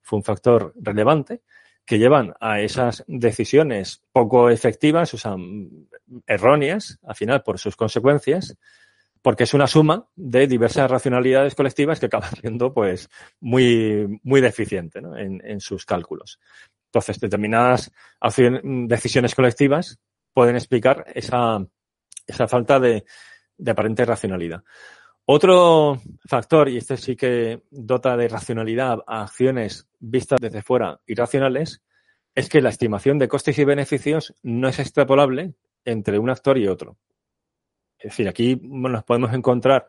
fue 0.01 0.17
un 0.17 0.23
factor 0.23 0.73
relevante, 0.79 1.41
que 1.85 1.99
llevan 1.99 2.33
a 2.39 2.61
esas 2.61 3.03
decisiones 3.07 4.01
poco 4.13 4.49
efectivas, 4.49 5.13
o 5.13 5.17
sea, 5.17 5.35
erróneas, 6.25 6.97
al 7.03 7.15
final 7.15 7.43
por 7.43 7.59
sus 7.59 7.75
consecuencias, 7.75 8.57
porque 9.21 9.43
es 9.43 9.53
una 9.53 9.67
suma 9.67 10.07
de 10.15 10.47
diversas 10.47 10.89
racionalidades 10.89 11.53
colectivas 11.53 11.99
que 11.99 12.05
acaban 12.05 12.31
siendo 12.41 12.73
pues 12.73 13.09
muy, 13.41 14.17
muy 14.23 14.39
deficiente 14.39 14.99
en, 14.99 15.41
en, 15.43 15.59
sus 15.59 15.85
cálculos. 15.85 16.39
Entonces, 16.85 17.19
determinadas 17.19 17.91
decisiones 18.63 19.35
colectivas 19.35 19.99
pueden 20.33 20.55
explicar 20.55 21.05
esa, 21.13 21.65
esa 22.25 22.47
falta 22.47 22.79
de, 22.79 23.03
de 23.57 23.71
aparente 23.71 24.05
racionalidad. 24.05 24.63
Otro 25.25 26.01
factor, 26.27 26.67
y 26.67 26.77
este 26.77 26.97
sí 26.97 27.15
que 27.15 27.61
dota 27.71 28.17
de 28.17 28.27
racionalidad 28.27 28.99
a 29.07 29.23
acciones 29.23 29.87
vistas 29.99 30.41
desde 30.41 30.61
fuera 30.61 30.99
irracionales, 31.07 31.81
es 32.35 32.49
que 32.49 32.61
la 32.61 32.69
estimación 32.69 33.19
de 33.19 33.29
costes 33.29 33.57
y 33.57 33.63
beneficios 33.63 34.33
no 34.43 34.67
es 34.67 34.79
extrapolable 34.79 35.53
entre 35.85 36.19
un 36.19 36.29
actor 36.29 36.57
y 36.57 36.67
otro. 36.67 36.97
Es 37.97 38.11
decir, 38.11 38.27
aquí 38.27 38.59
nos 38.61 39.05
podemos 39.05 39.33
encontrar 39.33 39.87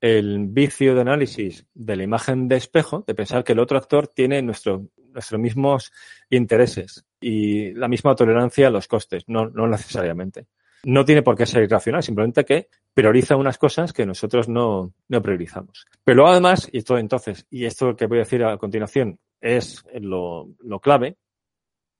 el 0.00 0.46
vicio 0.46 0.94
de 0.94 1.00
análisis 1.00 1.66
de 1.74 1.96
la 1.96 2.04
imagen 2.04 2.46
de 2.46 2.56
espejo, 2.56 3.02
de 3.04 3.16
pensar 3.16 3.42
que 3.42 3.54
el 3.54 3.58
otro 3.58 3.78
actor 3.78 4.06
tiene 4.06 4.42
nuestro, 4.42 4.86
nuestros 4.96 5.40
mismos 5.40 5.92
intereses 6.30 7.04
y 7.20 7.72
la 7.72 7.88
misma 7.88 8.14
tolerancia 8.14 8.68
a 8.68 8.70
los 8.70 8.86
costes, 8.86 9.24
no, 9.26 9.48
no 9.48 9.66
necesariamente 9.66 10.46
no 10.84 11.04
tiene 11.04 11.22
por 11.22 11.36
qué 11.36 11.46
ser 11.46 11.62
irracional, 11.62 12.02
simplemente 12.02 12.44
que 12.44 12.68
prioriza 12.94 13.36
unas 13.36 13.58
cosas 13.58 13.92
que 13.92 14.06
nosotros 14.06 14.48
no, 14.48 14.92
no 15.08 15.22
priorizamos. 15.22 15.86
Pero 16.04 16.26
además, 16.26 16.68
y 16.72 16.78
esto 16.78 16.98
entonces, 16.98 17.46
y 17.50 17.64
esto 17.64 17.96
que 17.96 18.06
voy 18.06 18.18
a 18.18 18.22
decir 18.22 18.44
a 18.44 18.56
continuación 18.58 19.18
es 19.40 19.84
lo, 20.00 20.48
lo 20.60 20.80
clave, 20.80 21.16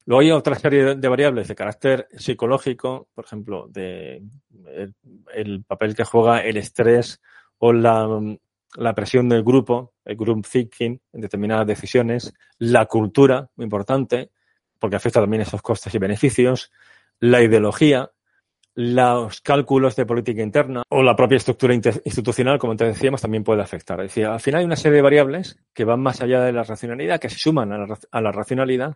Luego 0.09 0.23
hay 0.23 0.31
otra 0.31 0.55
serie 0.55 0.95
de 0.95 1.09
variables 1.09 1.49
de 1.49 1.55
carácter 1.55 2.09
psicológico, 2.17 3.09
por 3.15 3.27
ejemplo, 3.27 3.69
de 3.69 4.23
el, 5.35 5.65
papel 5.65 5.95
que 5.95 6.05
juega 6.05 6.41
el 6.41 6.57
estrés 6.57 7.21
o 7.59 7.75
la, 7.75 8.09
la, 8.77 8.95
presión 8.95 9.29
del 9.29 9.45
grupo, 9.45 9.93
el 10.07 10.17
group 10.17 10.47
thinking 10.51 10.99
en 11.13 11.21
determinadas 11.21 11.67
decisiones, 11.67 12.33
la 12.57 12.87
cultura, 12.87 13.51
muy 13.57 13.65
importante, 13.65 14.31
porque 14.79 14.97
afecta 14.97 15.21
también 15.21 15.43
esos 15.43 15.61
costes 15.61 15.95
y 15.95 15.99
beneficios, 15.99 16.73
la 17.21 17.43
ideología, 17.43 18.11
los 18.81 19.41
cálculos 19.41 19.97
de 19.97 20.07
política 20.07 20.41
interna 20.41 20.85
o 20.89 21.03
la 21.03 21.17
propia 21.17 21.35
estructura 21.35 21.75
institucional, 21.75 22.61
como 22.61 22.77
te 22.77 22.85
decíamos, 22.85 23.21
también 23.21 23.43
puede 23.43 23.61
afectar. 23.61 23.99
Es 23.99 24.11
decir, 24.11 24.27
al 24.27 24.39
final 24.39 24.61
hay 24.61 24.67
una 24.67 24.77
serie 24.77 24.95
de 24.99 25.03
variables 25.03 25.59
que 25.75 25.85
van 25.85 25.99
más 25.99 26.21
allá 26.21 26.43
de 26.43 26.53
la 26.53 26.63
racionalidad, 26.63 27.19
que 27.19 27.29
se 27.29 27.41
suman 27.41 27.73
a 27.73 28.21
la, 28.21 28.31
racionalidad, 28.31 28.95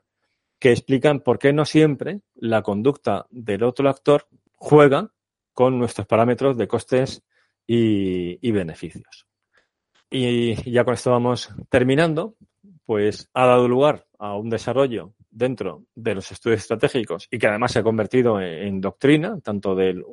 que 0.61 0.71
explican 0.71 1.19
por 1.19 1.41
qué 1.41 1.53
no 1.53 1.65
siempre 1.65 2.21
la 2.37 2.63
conducta 2.63 3.27
del 3.31 3.65
otro 3.65 3.89
actor 3.91 4.29
juega 4.55 5.11
con 5.53 5.81
nuestros 5.81 6.07
parámetros 6.07 6.57
de 6.57 6.69
costes 6.69 7.25
y 7.67 8.53
beneficios. 8.53 9.27
Y 10.09 10.71
ya 10.71 10.85
con 10.85 10.95
esto 10.95 11.11
vamos 11.11 11.49
terminando, 11.71 12.37
pues 12.87 13.29
ha 13.35 13.47
dado 13.47 13.67
lugar 13.67 14.07
a 14.21 14.37
un 14.37 14.49
desarrollo 14.49 15.13
dentro 15.33 15.87
de 15.95 16.15
los 16.15 16.31
estudios 16.31 16.61
estratégicos 16.61 17.27
y 17.31 17.39
que 17.39 17.47
además 17.49 17.73
se 17.73 17.79
ha 17.81 17.83
convertido 17.83 18.41
en, 18.41 18.81
doctrina, 18.81 19.41
tanto 19.41 19.75
del 19.75 20.05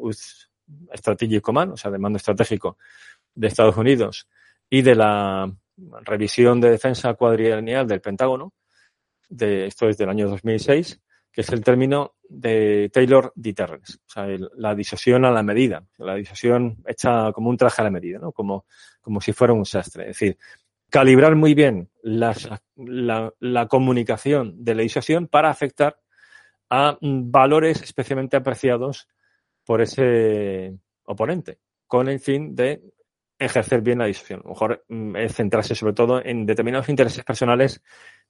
Strategic 0.96 1.42
Command, 1.42 1.74
o 1.74 1.78
sea, 1.78 1.92
de 1.92 2.00
mando 2.00 2.18
estratégico 2.18 2.78
de 3.36 3.48
Estados 3.48 3.78
Unidos 3.78 4.28
y 4.70 4.82
de 4.82 4.96
la 4.96 5.52
revisión 6.04 6.60
de 6.62 6.72
defensa 6.72 7.14
cuadrienal 7.14 7.88
del 7.88 8.02
Pentágono, 8.02 8.54
de, 9.28 9.68
esto 9.68 9.88
es 9.90 9.98
del 9.98 10.10
año 10.10 10.30
2006, 10.30 11.00
que 11.32 11.42
es 11.42 11.50
el 11.50 11.64
término 11.64 12.16
de 12.28 12.90
Taylor 12.92 13.32
Deterrence, 13.36 13.98
o 14.06 14.10
sea, 14.10 14.28
la 14.56 14.74
disuasión 14.74 15.26
a 15.26 15.32
la 15.32 15.44
medida, 15.44 15.86
la 15.98 16.16
disuasión 16.16 16.78
hecha 16.88 17.32
como 17.34 17.50
un 17.50 17.58
traje 17.58 17.82
a 17.82 17.86
la 17.86 17.92
medida, 17.92 18.20
¿no? 18.20 18.32
como, 18.32 18.66
como 19.02 19.22
si 19.22 19.34
fuera 19.34 19.54
un 19.54 19.66
sastre. 19.66 20.04
Es 20.04 20.20
decir, 20.20 20.38
calibrar 20.90 21.36
muy 21.36 21.54
bien 21.54 21.90
la, 22.02 22.36
la 23.40 23.68
comunicación 23.68 24.64
de 24.64 24.76
la 24.76 24.84
disuasión 24.84 25.28
para 25.28 25.50
afectar 25.50 26.00
a 26.70 26.98
valores 27.02 27.82
especialmente 27.82 28.38
apreciados 28.38 29.08
por 29.66 29.82
ese 29.82 30.78
oponente, 31.04 31.60
con 31.88 32.08
el 32.10 32.20
fin 32.20 32.56
de 32.56 32.82
ejercer 33.40 33.82
bien 33.82 34.00
la 34.00 34.06
disuasión. 34.06 34.42
Mejor 34.46 34.84
mm, 34.88 35.16
centrarse 35.30 35.74
sobre 35.74 35.94
todo 35.94 36.24
en 36.24 36.46
determinados 36.46 36.90
intereses 36.90 37.24
personales 37.24 37.82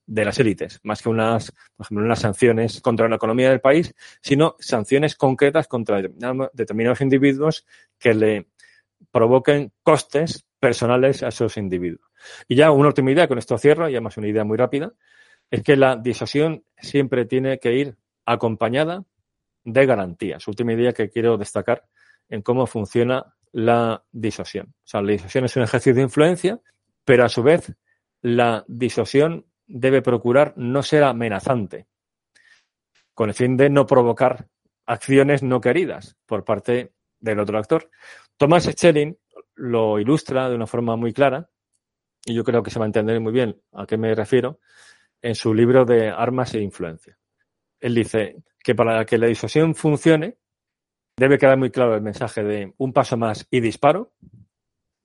de 0.06 0.26
las 0.26 0.40
élites, 0.40 0.80
más 0.84 1.02
que 1.02 1.10
unas, 1.10 1.52
por 1.76 1.86
ejemplo, 1.86 2.06
unas 2.06 2.20
sanciones 2.20 2.82
contra 2.82 3.10
la 3.10 3.18
economía 3.18 3.50
del 3.50 3.62
país, 3.62 3.94
sino 4.22 4.56
sanciones 4.60 5.16
concretas 5.16 5.68
contra 5.68 6.02
determinados 6.02 7.02
individuos 7.02 7.66
que 8.00 8.14
le 8.14 8.48
provoquen 9.12 9.72
costes 9.84 10.46
personales 10.60 11.24
a 11.24 11.30
esos 11.30 11.58
individuos. 11.58 12.09
Y 12.48 12.56
ya 12.56 12.72
una 12.72 12.88
última 12.88 13.12
idea, 13.12 13.28
con 13.28 13.38
esto 13.38 13.58
cierro, 13.58 13.90
y 13.90 13.94
además 13.94 14.18
una 14.18 14.28
idea 14.28 14.44
muy 14.44 14.58
rápida, 14.58 14.94
es 15.50 15.64
que 15.64 15.76
la 15.76 15.96
disuasión 15.96 16.64
siempre 16.78 17.26
tiene 17.26 17.60
que 17.60 17.74
ir 17.74 17.98
acompañada 18.26 19.04
de 19.64 19.86
garantías. 19.86 20.48
Última 20.48 20.74
idea 20.74 20.94
que 20.94 21.10
quiero 21.10 21.38
destacar 21.38 21.86
en 22.30 22.42
cómo 22.42 22.68
funciona 22.68 23.36
la 23.52 24.04
disuasión. 24.12 24.68
O 24.68 24.88
sea, 24.88 25.02
la 25.02 25.12
disuasión 25.12 25.46
es 25.46 25.56
un 25.56 25.64
ejercicio 25.64 25.96
de 25.96 26.02
influencia, 26.02 26.60
pero 27.04 27.26
a 27.26 27.30
su 27.30 27.42
vez 27.42 27.74
la 28.22 28.64
disuasión 28.68 29.46
debe 29.66 30.02
procurar 30.02 30.54
no 30.58 30.84
ser 30.84 31.04
amenazante, 31.04 31.88
con 33.14 33.30
el 33.30 33.36
fin 33.36 33.58
de 33.58 33.70
no 33.70 33.86
provocar 33.86 34.48
acciones 34.86 35.44
no 35.44 35.62
queridas 35.62 36.18
por 36.26 36.44
parte 36.44 36.94
del 37.20 37.40
otro 37.40 37.58
actor. 37.58 37.90
Thomas 38.38 38.64
Schelling 38.66 39.18
lo 39.56 40.00
ilustra 40.00 40.50
de 40.50 40.56
una 40.56 40.68
forma 40.68 40.96
muy 40.96 41.14
clara, 41.14 41.50
y 42.26 42.34
yo 42.34 42.44
creo 42.44 42.64
que 42.64 42.72
se 42.72 42.80
va 42.80 42.86
a 42.86 42.88
entender 42.88 43.20
muy 43.20 43.32
bien 43.32 43.62
a 43.74 43.86
qué 43.86 43.98
me 43.98 44.14
refiero, 44.14 44.60
en 45.22 45.36
su 45.36 45.54
libro 45.54 45.86
de 45.86 46.10
Armas 46.10 46.54
e 46.54 46.62
Influencia. 46.62 47.18
Él 47.80 47.96
dice 47.96 48.38
que 48.64 48.76
para 48.76 49.06
que 49.06 49.18
la 49.18 49.28
disuasión 49.28 49.76
funcione, 49.76 50.38
debe 51.18 51.38
quedar 51.38 51.58
muy 51.58 51.72
claro 51.72 51.96
el 51.96 52.02
mensaje 52.02 52.44
de 52.44 52.74
un 52.78 52.94
paso 52.94 53.18
más 53.18 53.48
y 53.50 53.60
disparo, 53.60 54.14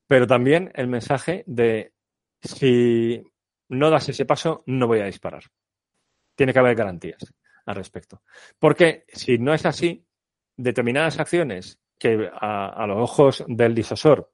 pero 0.06 0.26
también 0.26 0.70
el 0.74 0.86
mensaje 0.86 1.44
de 1.46 1.92
si 2.40 3.22
no 3.68 3.90
das 3.90 4.08
ese 4.08 4.26
paso, 4.26 4.62
no 4.66 4.86
voy 4.86 5.00
a 5.00 5.06
disparar. 5.06 5.44
Tiene 6.34 6.52
que 6.52 6.58
haber 6.58 6.76
garantías 6.76 7.34
al 7.66 7.76
respecto. 7.76 8.22
Porque 8.58 9.04
si 9.08 9.38
no 9.38 9.54
es 9.54 9.64
así, 9.66 10.06
determinadas 10.56 11.18
acciones 11.18 11.80
que 11.98 12.30
a, 12.32 12.86
los 12.86 12.98
ojos 12.98 13.44
del 13.48 13.74
disuasor 13.74 14.32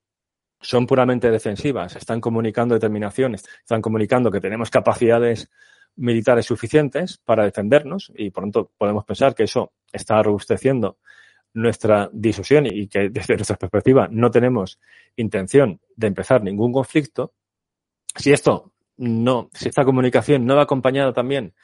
son 0.60 0.86
puramente 0.86 1.30
defensivas, 1.30 1.96
están 1.96 2.20
comunicando 2.20 2.74
determinaciones, 2.74 3.44
están 3.60 3.80
comunicando 3.80 4.30
que 4.30 4.40
tenemos 4.40 4.70
capacidades 4.70 5.50
militares 5.96 6.46
suficientes 6.46 7.18
para 7.18 7.44
defendernos 7.44 8.12
y 8.14 8.30
por 8.30 8.44
tanto 8.44 8.70
podemos 8.76 9.04
pensar 9.04 9.34
que 9.34 9.44
eso 9.44 9.72
está 9.92 10.22
robusteciendo 10.22 10.98
nuestra 11.54 12.08
disuasión 12.12 12.66
y 12.66 12.86
que 12.88 13.08
desde 13.10 13.36
nuestra 13.36 13.56
perspectiva 13.56 14.08
no 14.10 14.30
tenemos 14.30 14.78
intención 15.16 15.80
de 15.96 16.06
empezar 16.06 16.42
ningún 16.42 16.72
conflicto, 16.72 17.32
si 18.16 18.32
esto 18.32 18.72
no, 18.96 19.48
si 19.54 19.68
esta 19.68 19.84
comunicación 19.84 20.44
no 20.44 20.56
va 20.56 20.62
acompañada 20.62 21.12
también 21.12 21.54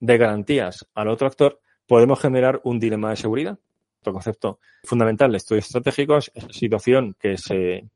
de 0.00 0.18
garantías 0.18 0.86
al 0.94 1.08
otro 1.08 1.28
actor, 1.28 1.60
podemos 1.86 2.20
generar 2.20 2.60
un 2.64 2.80
dilema 2.80 3.10
de 3.10 3.16
seguridad. 3.16 3.58
Otro 4.00 4.14
concepto 4.14 4.58
fundamental 4.82 5.30
de 5.30 5.36
estudios 5.36 5.66
estratégicos 5.66 6.32
es 6.34 6.42
la 6.42 6.52
situación 6.52 7.14
que 7.20 7.38
se 7.38 7.88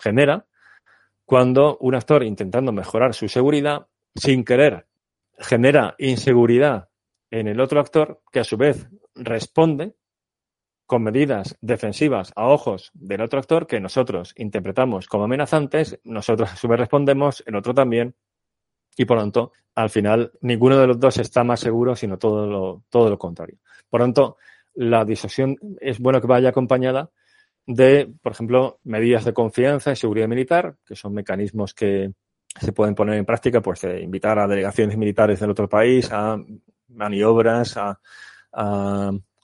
genera 0.00 0.46
cuando 1.24 1.76
un 1.78 1.94
actor 1.94 2.24
intentando 2.24 2.72
mejorar 2.72 3.14
su 3.14 3.28
seguridad, 3.28 3.86
sin 4.16 4.44
querer, 4.44 4.88
genera 5.38 5.94
inseguridad 5.98 6.88
en 7.30 7.46
el 7.46 7.60
otro 7.60 7.78
actor, 7.78 8.20
que 8.32 8.40
a 8.40 8.44
su 8.44 8.56
vez 8.56 8.88
responde 9.14 9.94
con 10.86 11.04
medidas 11.04 11.56
defensivas 11.60 12.32
a 12.34 12.48
ojos 12.48 12.90
del 12.94 13.20
otro 13.20 13.38
actor 13.38 13.68
que 13.68 13.78
nosotros 13.78 14.34
interpretamos 14.36 15.06
como 15.06 15.24
amenazantes, 15.24 16.00
nosotros 16.02 16.50
a 16.52 16.56
su 16.56 16.66
vez 16.66 16.80
respondemos, 16.80 17.44
el 17.46 17.54
otro 17.54 17.72
también, 17.72 18.16
y 18.96 19.04
por 19.04 19.18
lo 19.18 19.22
tanto, 19.22 19.52
al 19.76 19.90
final, 19.90 20.32
ninguno 20.40 20.76
de 20.76 20.88
los 20.88 20.98
dos 20.98 21.18
está 21.18 21.44
más 21.44 21.60
seguro, 21.60 21.94
sino 21.94 22.18
todo 22.18 22.46
lo, 22.46 22.82
todo 22.90 23.08
lo 23.08 23.18
contrario. 23.18 23.58
Por 23.88 24.00
lo 24.00 24.06
tanto, 24.06 24.36
la 24.74 25.04
disuasión 25.04 25.56
es 25.80 26.00
bueno 26.00 26.20
que 26.20 26.26
vaya 26.26 26.48
acompañada 26.48 27.10
de, 27.74 28.12
por 28.22 28.32
ejemplo, 28.32 28.80
medidas 28.84 29.24
de 29.24 29.32
confianza 29.32 29.92
y 29.92 29.96
seguridad 29.96 30.28
militar, 30.28 30.76
que 30.84 30.96
son 30.96 31.14
mecanismos 31.14 31.74
que 31.74 32.12
se 32.60 32.72
pueden 32.72 32.94
poner 32.94 33.16
en 33.16 33.24
práctica, 33.24 33.60
pues 33.60 33.82
de 33.82 34.00
invitar 34.00 34.38
a 34.38 34.48
delegaciones 34.48 34.96
militares 34.96 35.40
del 35.40 35.50
otro 35.50 35.68
país, 35.68 36.10
a 36.12 36.36
maniobras, 36.88 37.76
a 37.76 37.98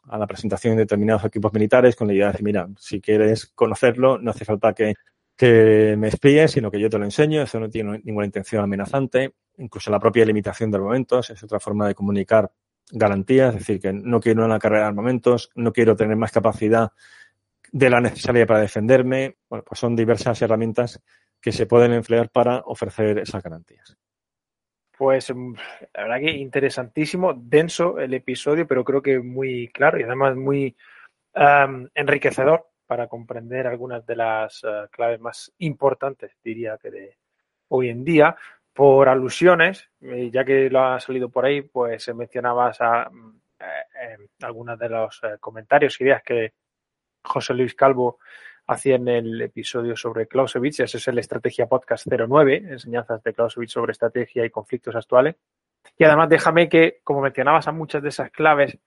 a 0.08 0.18
la 0.18 0.26
presentación 0.26 0.76
de 0.76 0.82
determinados 0.82 1.24
equipos 1.24 1.52
militares 1.52 1.96
con 1.96 2.06
la 2.06 2.14
idea 2.14 2.26
de 2.26 2.32
decir, 2.32 2.44
mira, 2.44 2.68
si 2.78 3.00
quieres 3.00 3.46
conocerlo, 3.46 4.18
no 4.18 4.30
hace 4.30 4.44
falta 4.44 4.72
que, 4.72 4.94
que 5.36 5.96
me 5.98 6.08
espíes, 6.08 6.52
sino 6.52 6.70
que 6.70 6.80
yo 6.80 6.88
te 6.88 6.98
lo 6.98 7.04
enseño, 7.04 7.42
eso 7.42 7.58
no 7.58 7.68
tiene 7.68 8.00
ninguna 8.04 8.26
intención 8.26 8.62
amenazante, 8.62 9.34
incluso 9.58 9.90
la 9.90 10.00
propia 10.00 10.24
limitación 10.24 10.70
de 10.70 10.78
armamentos 10.78 11.30
es 11.30 11.42
otra 11.42 11.60
forma 11.60 11.88
de 11.88 11.94
comunicar 11.94 12.50
garantías, 12.90 13.54
es 13.54 13.60
decir, 13.60 13.80
que 13.80 13.92
no 13.92 14.20
quiero 14.20 14.44
una 14.44 14.60
carrera 14.60 14.82
de 14.82 14.88
armamentos, 14.88 15.50
no 15.56 15.72
quiero 15.72 15.96
tener 15.96 16.16
más 16.16 16.30
capacidad 16.30 16.92
de 17.72 17.90
la 17.90 18.00
necesaria 18.00 18.46
para 18.46 18.60
defenderme. 18.60 19.36
Bueno, 19.48 19.64
pues 19.64 19.78
son 19.80 19.96
diversas 19.96 20.40
herramientas 20.42 21.00
que 21.40 21.52
se 21.52 21.66
pueden 21.66 21.92
emplear 21.92 22.30
para 22.30 22.58
ofrecer 22.66 23.18
esas 23.18 23.42
garantías. 23.42 23.96
Pues 24.96 25.32
mm, 25.34 25.54
la 25.94 26.02
verdad 26.02 26.20
que 26.20 26.30
interesantísimo, 26.30 27.34
denso 27.34 27.98
el 27.98 28.14
episodio, 28.14 28.66
pero 28.66 28.84
creo 28.84 29.02
que 29.02 29.18
muy 29.18 29.68
claro 29.68 29.98
y 29.98 30.04
además 30.04 30.36
muy 30.36 30.76
enriquecedor 31.94 32.66
para 32.86 33.08
comprender 33.08 33.66
algunas 33.66 34.06
de 34.06 34.16
las 34.16 34.64
eh, 34.64 34.86
claves 34.90 35.20
más 35.20 35.52
importantes, 35.58 36.32
diría 36.42 36.78
que 36.78 36.90
de 36.90 37.16
hoy 37.68 37.90
en 37.90 38.04
día. 38.04 38.36
Por 38.72 39.08
alusiones, 39.08 39.88
eh, 40.02 40.30
ya 40.30 40.44
que 40.44 40.68
lo 40.70 40.84
ha 40.84 41.00
salido 41.00 41.28
por 41.30 41.46
ahí, 41.46 41.62
pues 41.62 42.14
mencionabas 42.14 42.80
a, 42.80 43.08
mm, 43.10 43.40
eh, 43.60 44.16
algunos 44.42 44.78
de 44.78 44.88
los 44.88 45.20
comentarios, 45.40 46.00
ideas 46.00 46.22
que 46.22 46.52
José 47.26 47.54
Luis 47.54 47.74
Calvo 47.74 48.18
hacía 48.66 48.96
en 48.96 49.08
el 49.08 49.40
episodio 49.40 49.96
sobre 49.96 50.26
Clausewitz, 50.26 50.80
ese 50.80 50.96
es 50.96 51.08
el 51.08 51.18
Estrategia 51.18 51.66
Podcast 51.66 52.06
09, 52.06 52.64
enseñanzas 52.68 53.22
de 53.22 53.32
Clausewitz 53.32 53.72
sobre 53.72 53.92
estrategia 53.92 54.44
y 54.44 54.50
conflictos 54.50 54.96
actuales. 54.96 55.36
Y 55.96 56.04
además 56.04 56.28
déjame 56.28 56.68
que, 56.68 57.00
como 57.04 57.20
mencionabas, 57.20 57.68
a 57.68 57.72
muchas 57.72 58.02
de 58.02 58.08
esas 58.08 58.30
claves 58.30 58.78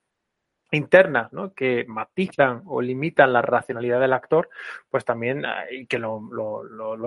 internas 0.72 1.32
¿no? 1.32 1.52
que 1.52 1.84
matizan 1.88 2.62
o 2.66 2.80
limitan 2.80 3.32
la 3.32 3.42
racionalidad 3.42 4.00
del 4.00 4.12
actor, 4.12 4.50
pues 4.88 5.04
también, 5.04 5.44
eh, 5.44 5.80
y 5.80 5.86
que 5.86 5.98
lo, 5.98 6.20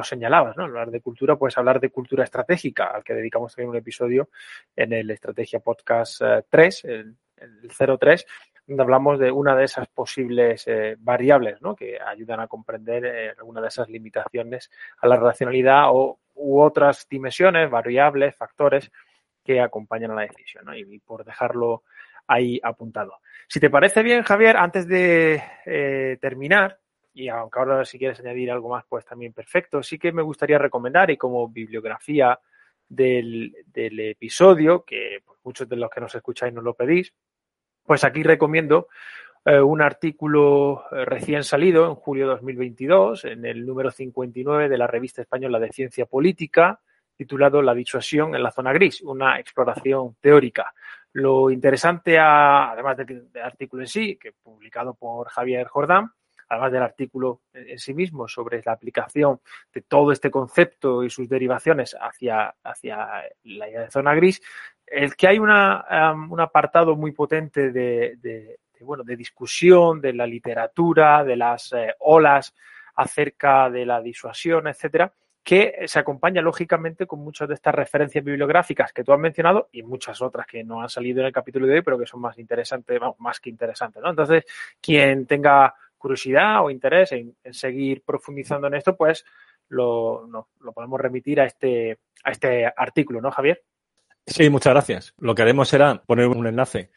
señalabas, 0.03 0.57
¿no? 0.57 0.63
hablar 0.63 0.91
de 0.91 1.01
cultura, 1.01 1.37
pues 1.37 1.57
hablar 1.57 1.79
de 1.79 1.89
cultura 1.89 2.23
estratégica, 2.23 2.87
al 2.87 3.03
que 3.03 3.13
dedicamos 3.13 3.55
también 3.55 3.69
un 3.69 3.77
episodio 3.77 4.29
en 4.75 4.93
el 4.93 5.09
Estrategia 5.11 5.59
Podcast 5.59 6.21
3, 6.49 6.85
eh, 6.85 6.89
el, 6.89 7.15
el 7.37 7.97
03, 7.99 8.25
donde 8.65 8.83
hablamos 8.83 9.19
de 9.19 9.31
una 9.31 9.55
de 9.55 9.65
esas 9.65 9.87
posibles 9.87 10.67
eh, 10.67 10.95
variables 10.99 11.61
¿no? 11.61 11.75
que 11.75 11.99
ayudan 11.99 12.39
a 12.39 12.47
comprender 12.47 13.05
eh, 13.05 13.29
alguna 13.37 13.61
de 13.61 13.67
esas 13.67 13.89
limitaciones 13.89 14.71
a 14.99 15.07
la 15.07 15.17
racionalidad 15.17 15.89
o, 15.89 16.19
u 16.35 16.61
otras 16.61 17.07
dimensiones, 17.09 17.69
variables, 17.69 18.35
factores 18.35 18.91
que 19.43 19.59
acompañan 19.59 20.11
a 20.11 20.15
la 20.15 20.21
decisión. 20.21 20.65
Y, 20.75 20.99
por 20.99 21.25
dejarlo 21.25 21.83
ahí 22.27 22.59
apuntado. 22.63 23.19
Si 23.47 23.59
te 23.59 23.69
parece 23.69 24.01
bien, 24.01 24.23
Javier, 24.23 24.55
antes 24.55 24.87
de 24.87 25.43
eh, 25.65 26.17
terminar, 26.21 26.79
y 27.13 27.27
aunque 27.27 27.59
ahora 27.59 27.85
si 27.85 27.99
quieres 27.99 28.19
añadir 28.21 28.49
algo 28.49 28.69
más, 28.69 28.85
pues 28.87 29.05
también 29.05 29.33
perfecto, 29.33 29.83
sí 29.83 29.99
que 29.99 30.13
me 30.13 30.21
gustaría 30.21 30.57
recomendar 30.57 31.11
y 31.11 31.17
como 31.17 31.49
bibliografía 31.49 32.39
del, 32.87 33.53
del 33.67 33.99
episodio, 33.99 34.83
que 34.85 35.19
pues, 35.25 35.39
muchos 35.43 35.67
de 35.67 35.75
los 35.75 35.89
que 35.89 36.01
nos 36.01 36.15
escucháis 36.15 36.53
nos 36.53 36.63
lo 36.63 36.73
pedís, 36.73 37.13
pues 37.85 38.03
aquí 38.03 38.23
recomiendo 38.23 38.87
eh, 39.45 39.59
un 39.59 39.81
artículo 39.81 40.85
eh, 40.91 41.05
recién 41.05 41.43
salido 41.43 41.85
en 41.87 41.95
julio 41.95 42.27
de 42.27 42.33
2022 42.35 43.25
en 43.25 43.45
el 43.45 43.65
número 43.65 43.91
59 43.91 44.69
de 44.69 44.77
la 44.77 44.87
revista 44.87 45.21
española 45.21 45.59
de 45.59 45.71
ciencia 45.71 46.05
política 46.05 46.79
titulado 47.15 47.61
La 47.61 47.73
disuasión 47.73 48.35
en 48.35 48.43
la 48.43 48.51
zona 48.51 48.73
gris, 48.73 49.01
una 49.01 49.39
exploración 49.39 50.15
teórica. 50.19 50.73
Lo 51.13 51.51
interesante, 51.51 52.17
además 52.17 52.97
del 52.97 53.29
artículo 53.43 53.83
en 53.83 53.87
sí, 53.87 54.17
que 54.17 54.31
publicado 54.31 54.95
por 54.95 55.29
Javier 55.29 55.67
Jordán, 55.67 56.11
además 56.49 56.71
del 56.71 56.81
artículo 56.81 57.41
en 57.53 57.77
sí 57.77 57.93
mismo, 57.93 58.27
sobre 58.27 58.61
la 58.65 58.71
aplicación 58.71 59.41
de 59.73 59.81
todo 59.81 60.11
este 60.11 60.31
concepto 60.31 61.03
y 61.03 61.09
sus 61.09 61.29
derivaciones 61.29 61.95
hacia, 61.99 62.55
hacia 62.63 63.23
la 63.43 63.91
zona 63.91 64.15
gris, 64.15 64.41
el 64.93 65.15
que 65.15 65.27
hay 65.27 65.39
una, 65.39 66.13
un 66.29 66.39
apartado 66.39 66.95
muy 66.95 67.11
potente 67.11 67.71
de, 67.71 68.59
bueno, 68.81 69.03
de 69.03 69.15
discusión 69.15 69.99
de 69.99 70.13
la 70.13 70.27
literatura, 70.27 71.23
de 71.23 71.35
las 71.35 71.73
eh, 71.73 71.95
olas 71.99 72.53
acerca 72.95 73.69
de 73.71 73.85
la 73.85 74.01
disuasión, 74.01 74.67
etcétera, 74.67 75.11
que 75.43 75.83
se 75.87 75.99
acompaña 75.99 76.41
lógicamente 76.41 77.07
con 77.07 77.19
muchas 77.19 77.47
de 77.47 77.55
estas 77.55 77.73
referencias 77.73 78.23
bibliográficas 78.23 78.93
que 78.93 79.03
tú 79.03 79.11
has 79.11 79.19
mencionado 79.19 79.67
y 79.71 79.81
muchas 79.81 80.21
otras 80.21 80.45
que 80.45 80.63
no 80.63 80.81
han 80.81 80.89
salido 80.89 81.21
en 81.21 81.27
el 81.27 81.33
capítulo 81.33 81.65
de 81.65 81.75
hoy, 81.75 81.81
pero 81.81 81.97
que 81.97 82.05
son 82.05 82.21
más 82.21 82.37
interesantes, 82.37 82.99
más 83.17 83.39
que 83.39 83.49
interesantes, 83.49 84.01
¿no? 84.01 84.11
Entonces, 84.11 84.45
quien 84.79 85.25
tenga 85.25 85.73
curiosidad 85.97 86.63
o 86.63 86.69
interés 86.69 87.13
en, 87.13 87.35
seguir 87.51 88.03
profundizando 88.03 88.67
en 88.67 88.75
esto, 88.75 88.95
pues 88.95 89.25
lo, 89.69 90.27
lo, 90.27 90.71
podemos 90.71 91.01
remitir 91.01 91.41
a 91.41 91.45
este, 91.45 91.97
a 92.23 92.31
este 92.31 92.65
artículo, 92.65 93.21
¿no, 93.21 93.31
Javier? 93.31 93.63
Sí, 94.25 94.49
muchas 94.49 94.73
gracias. 94.73 95.13
Lo 95.17 95.35
que 95.35 95.41
haremos 95.41 95.67
será 95.67 96.01
poner 96.03 96.27
un 96.27 96.47
enlace 96.47 96.91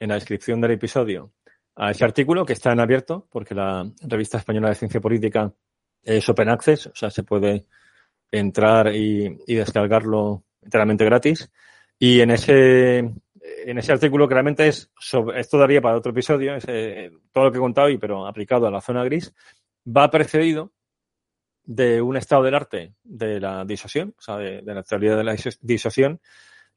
en 0.00 0.08
la 0.08 0.14
descripción 0.14 0.60
del 0.60 0.72
episodio 0.72 1.32
a 1.76 1.90
ese 1.90 2.04
artículo 2.04 2.44
que 2.44 2.54
está 2.54 2.72
en 2.72 2.80
abierto, 2.80 3.28
porque 3.30 3.54
la 3.54 3.90
revista 4.02 4.38
española 4.38 4.68
de 4.68 4.74
ciencia 4.74 5.00
política 5.00 5.52
es 6.02 6.28
open 6.28 6.48
access, 6.48 6.86
o 6.86 6.94
sea, 6.94 7.10
se 7.10 7.22
puede 7.22 7.66
entrar 8.30 8.94
y, 8.94 9.36
descargarlo 9.46 10.44
enteramente 10.62 11.04
gratis. 11.04 11.50
Y 11.98 12.20
en 12.20 12.30
ese, 12.30 12.98
en 12.98 13.78
ese 13.78 13.92
artículo 13.92 14.26
que 14.26 14.34
realmente 14.34 14.66
es 14.66 14.90
sobre, 14.98 15.40
esto 15.40 15.58
daría 15.58 15.80
para 15.80 15.96
otro 15.96 16.12
episodio, 16.12 16.54
es, 16.56 16.64
eh, 16.68 17.10
todo 17.32 17.44
lo 17.44 17.52
que 17.52 17.58
he 17.58 17.60
contado 17.60 17.86
hoy, 17.88 17.98
pero 17.98 18.26
aplicado 18.26 18.66
a 18.66 18.70
la 18.70 18.80
zona 18.80 19.04
gris, 19.04 19.32
va 19.86 20.10
precedido 20.10 20.72
de 21.64 22.02
un 22.02 22.16
estado 22.16 22.42
del 22.42 22.54
arte 22.54 22.94
de 23.04 23.40
la 23.40 23.64
disosión, 23.64 24.14
o 24.18 24.20
sea, 24.20 24.36
de, 24.36 24.62
la 24.62 24.82
teoría 24.82 25.14
de 25.14 25.24
la 25.24 25.36
disosión, 25.60 26.20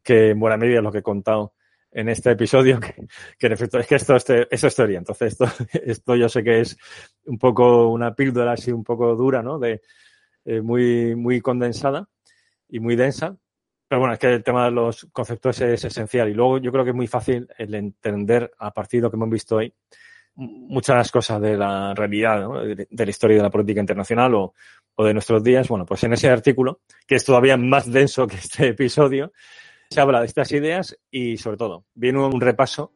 que 0.05 0.29
en 0.29 0.39
buena 0.39 0.55
medida 0.55 0.77
es 0.77 0.83
lo 0.83 0.91
que 0.91 0.99
he 0.99 1.03
contado 1.03 1.53
en 1.91 2.09
este 2.09 2.31
episodio, 2.31 2.79
que, 3.39 3.47
en 3.47 3.51
efecto 3.51 3.79
es 3.79 3.87
que 3.87 3.95
esto, 3.95 4.15
este, 4.15 4.47
es 4.49 4.63
historia. 4.63 4.99
Entonces, 4.99 5.33
esto, 5.33 5.45
esto 5.73 6.15
yo 6.15 6.29
sé 6.29 6.43
que 6.43 6.61
es 6.61 6.77
un 7.25 7.37
poco 7.37 7.89
una 7.89 8.13
píldora 8.13 8.53
así 8.53 8.71
un 8.71 8.83
poco 8.83 9.15
dura, 9.15 9.41
¿no? 9.41 9.57
De, 9.59 9.81
eh, 10.45 10.61
muy, 10.61 11.15
muy 11.15 11.41
condensada 11.41 12.07
y 12.69 12.79
muy 12.79 12.95
densa. 12.95 13.35
Pero 13.87 13.99
bueno, 13.99 14.13
es 14.13 14.19
que 14.19 14.33
el 14.33 14.43
tema 14.43 14.65
de 14.65 14.71
los 14.71 15.07
conceptos 15.11 15.59
es 15.61 15.83
esencial. 15.83 16.29
Y 16.29 16.33
luego 16.33 16.59
yo 16.59 16.71
creo 16.71 16.83
que 16.83 16.91
es 16.91 16.95
muy 16.95 17.07
fácil 17.07 17.47
el 17.57 17.73
entender 17.75 18.51
a 18.59 18.71
partir 18.71 18.99
de 18.99 19.03
lo 19.03 19.11
que 19.11 19.17
hemos 19.17 19.29
visto 19.29 19.57
hoy 19.57 19.73
muchas 20.37 21.11
cosas 21.11 21.41
de 21.41 21.57
la 21.57 21.93
realidad, 21.93 22.41
¿no? 22.41 22.59
de, 22.59 22.87
la 22.89 23.09
historia 23.09 23.37
de 23.37 23.43
la 23.43 23.49
política 23.49 23.79
internacional 23.79 24.35
o, 24.35 24.53
o 24.95 25.05
de 25.05 25.13
nuestros 25.13 25.43
días. 25.43 25.67
Bueno, 25.67 25.85
pues 25.85 26.03
en 26.03 26.13
ese 26.13 26.29
artículo, 26.29 26.81
que 27.07 27.15
es 27.15 27.25
todavía 27.25 27.57
más 27.57 27.89
denso 27.89 28.27
que 28.27 28.35
este 28.35 28.69
episodio, 28.69 29.31
se 29.89 30.01
habla 30.01 30.19
de 30.19 30.25
estas 30.25 30.51
ideas 30.51 30.97
y 31.11 31.37
sobre 31.37 31.57
todo 31.57 31.85
viene 31.93 32.19
un 32.19 32.41
repaso 32.41 32.91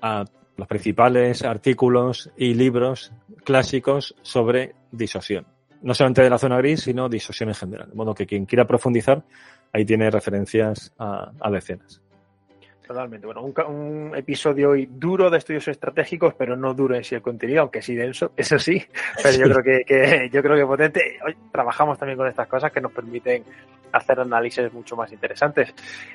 a 0.00 0.24
los 0.56 0.68
principales 0.68 1.42
artículos 1.42 2.30
y 2.36 2.54
libros 2.54 3.12
clásicos 3.44 4.14
sobre 4.22 4.74
disosión 4.92 5.46
no 5.84 5.92
solamente 5.92 6.22
de 6.22 6.30
la 6.30 6.38
zona 6.38 6.56
gris, 6.56 6.80
sino 6.80 7.10
disosión 7.10 7.50
en 7.50 7.54
general. 7.54 7.90
De 7.90 7.94
modo 7.94 8.14
que 8.14 8.26
quien 8.26 8.46
quiera 8.46 8.66
profundizar, 8.66 9.22
ahí 9.70 9.84
tiene 9.84 10.10
referencias 10.10 10.92
a, 10.98 11.50
decenas. 11.50 12.00
Totalmente. 12.86 13.26
Bueno, 13.26 13.42
un, 13.42 14.12
episodio 14.14 14.72
duro 14.88 15.30
de 15.30 15.38
estudios 15.38 15.66
estratégicos, 15.68 16.34
pero 16.34 16.54
no 16.54 16.74
duro 16.74 16.94
en 16.94 17.02
sí 17.02 17.14
el 17.14 17.22
contenido, 17.22 17.62
aunque 17.62 17.80
sí 17.80 17.94
denso, 17.94 18.32
eso 18.36 18.58
sí. 18.58 18.84
Pero 19.22 19.38
yo 19.38 19.54
creo 19.54 19.86
que, 19.86 20.30
yo 20.30 20.42
creo 20.42 20.56
que 20.56 20.66
potente. 20.66 21.18
Hoy 21.24 21.34
trabajamos 21.50 21.98
también 21.98 22.18
con 22.18 22.28
estas 22.28 22.46
cosas 22.46 22.70
que 22.70 22.82
nos 22.82 22.92
permiten 22.92 23.42
hacer 23.92 24.20
análisis 24.20 24.70
mucho 24.72 24.96
más 24.96 25.10
interesantes. 25.12 25.72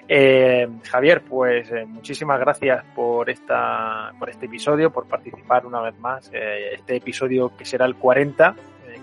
Eh, 0.08 0.68
Javier, 0.84 1.22
pues 1.22 1.72
eh, 1.72 1.86
muchísimas 1.86 2.40
gracias 2.40 2.84
por 2.94 3.30
esta, 3.30 4.12
por 4.20 4.30
este 4.30 4.46
episodio, 4.46 4.92
por 4.92 5.08
participar 5.08 5.66
una 5.66 5.82
vez 5.82 5.98
más. 5.98 6.30
Eh, 6.34 6.74
este 6.76 6.98
episodio 6.98 7.56
que 7.58 7.66
será 7.66 7.86
el 7.86 7.96
40 7.96 8.56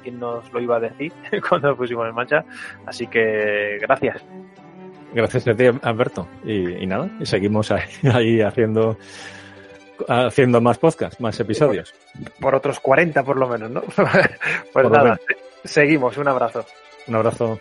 quién 0.03 0.21
nos 0.21 0.53
lo 0.53 0.61
iba 0.61 0.77
a 0.77 0.81
decir 0.81 1.13
cuando 1.49 1.71
lo 1.71 1.77
pusimos 1.77 2.07
en 2.07 2.15
marcha. 2.15 2.45
Así 2.87 3.09
que 3.09 3.79
gracias. 3.81 4.25
Gracias 5.13 5.49
a 5.49 5.55
ti, 5.55 5.65
Alberto. 5.83 6.29
Y, 6.45 6.87
nada, 6.87 7.09
y 7.21 7.27
seguimos 7.27 7.71
ahí, 8.03 8.41
haciendo 8.41 8.99
haciendo 10.09 10.61
más 10.61 10.77
podcasts, 10.77 11.21
más 11.21 11.41
episodios. 11.41 11.95
Por, 12.39 12.55
otros 12.55 12.81
40 12.81 13.23
por 13.23 13.39
lo 13.39 13.49
menos, 13.49 13.71
¿no? 13.71 13.81
pues 14.73 14.91
nada, 14.91 15.19
seguimos. 15.65 16.17
Un 16.19 16.29
abrazo. 16.29 16.67
Un 17.07 17.15
abrazo. 17.15 17.59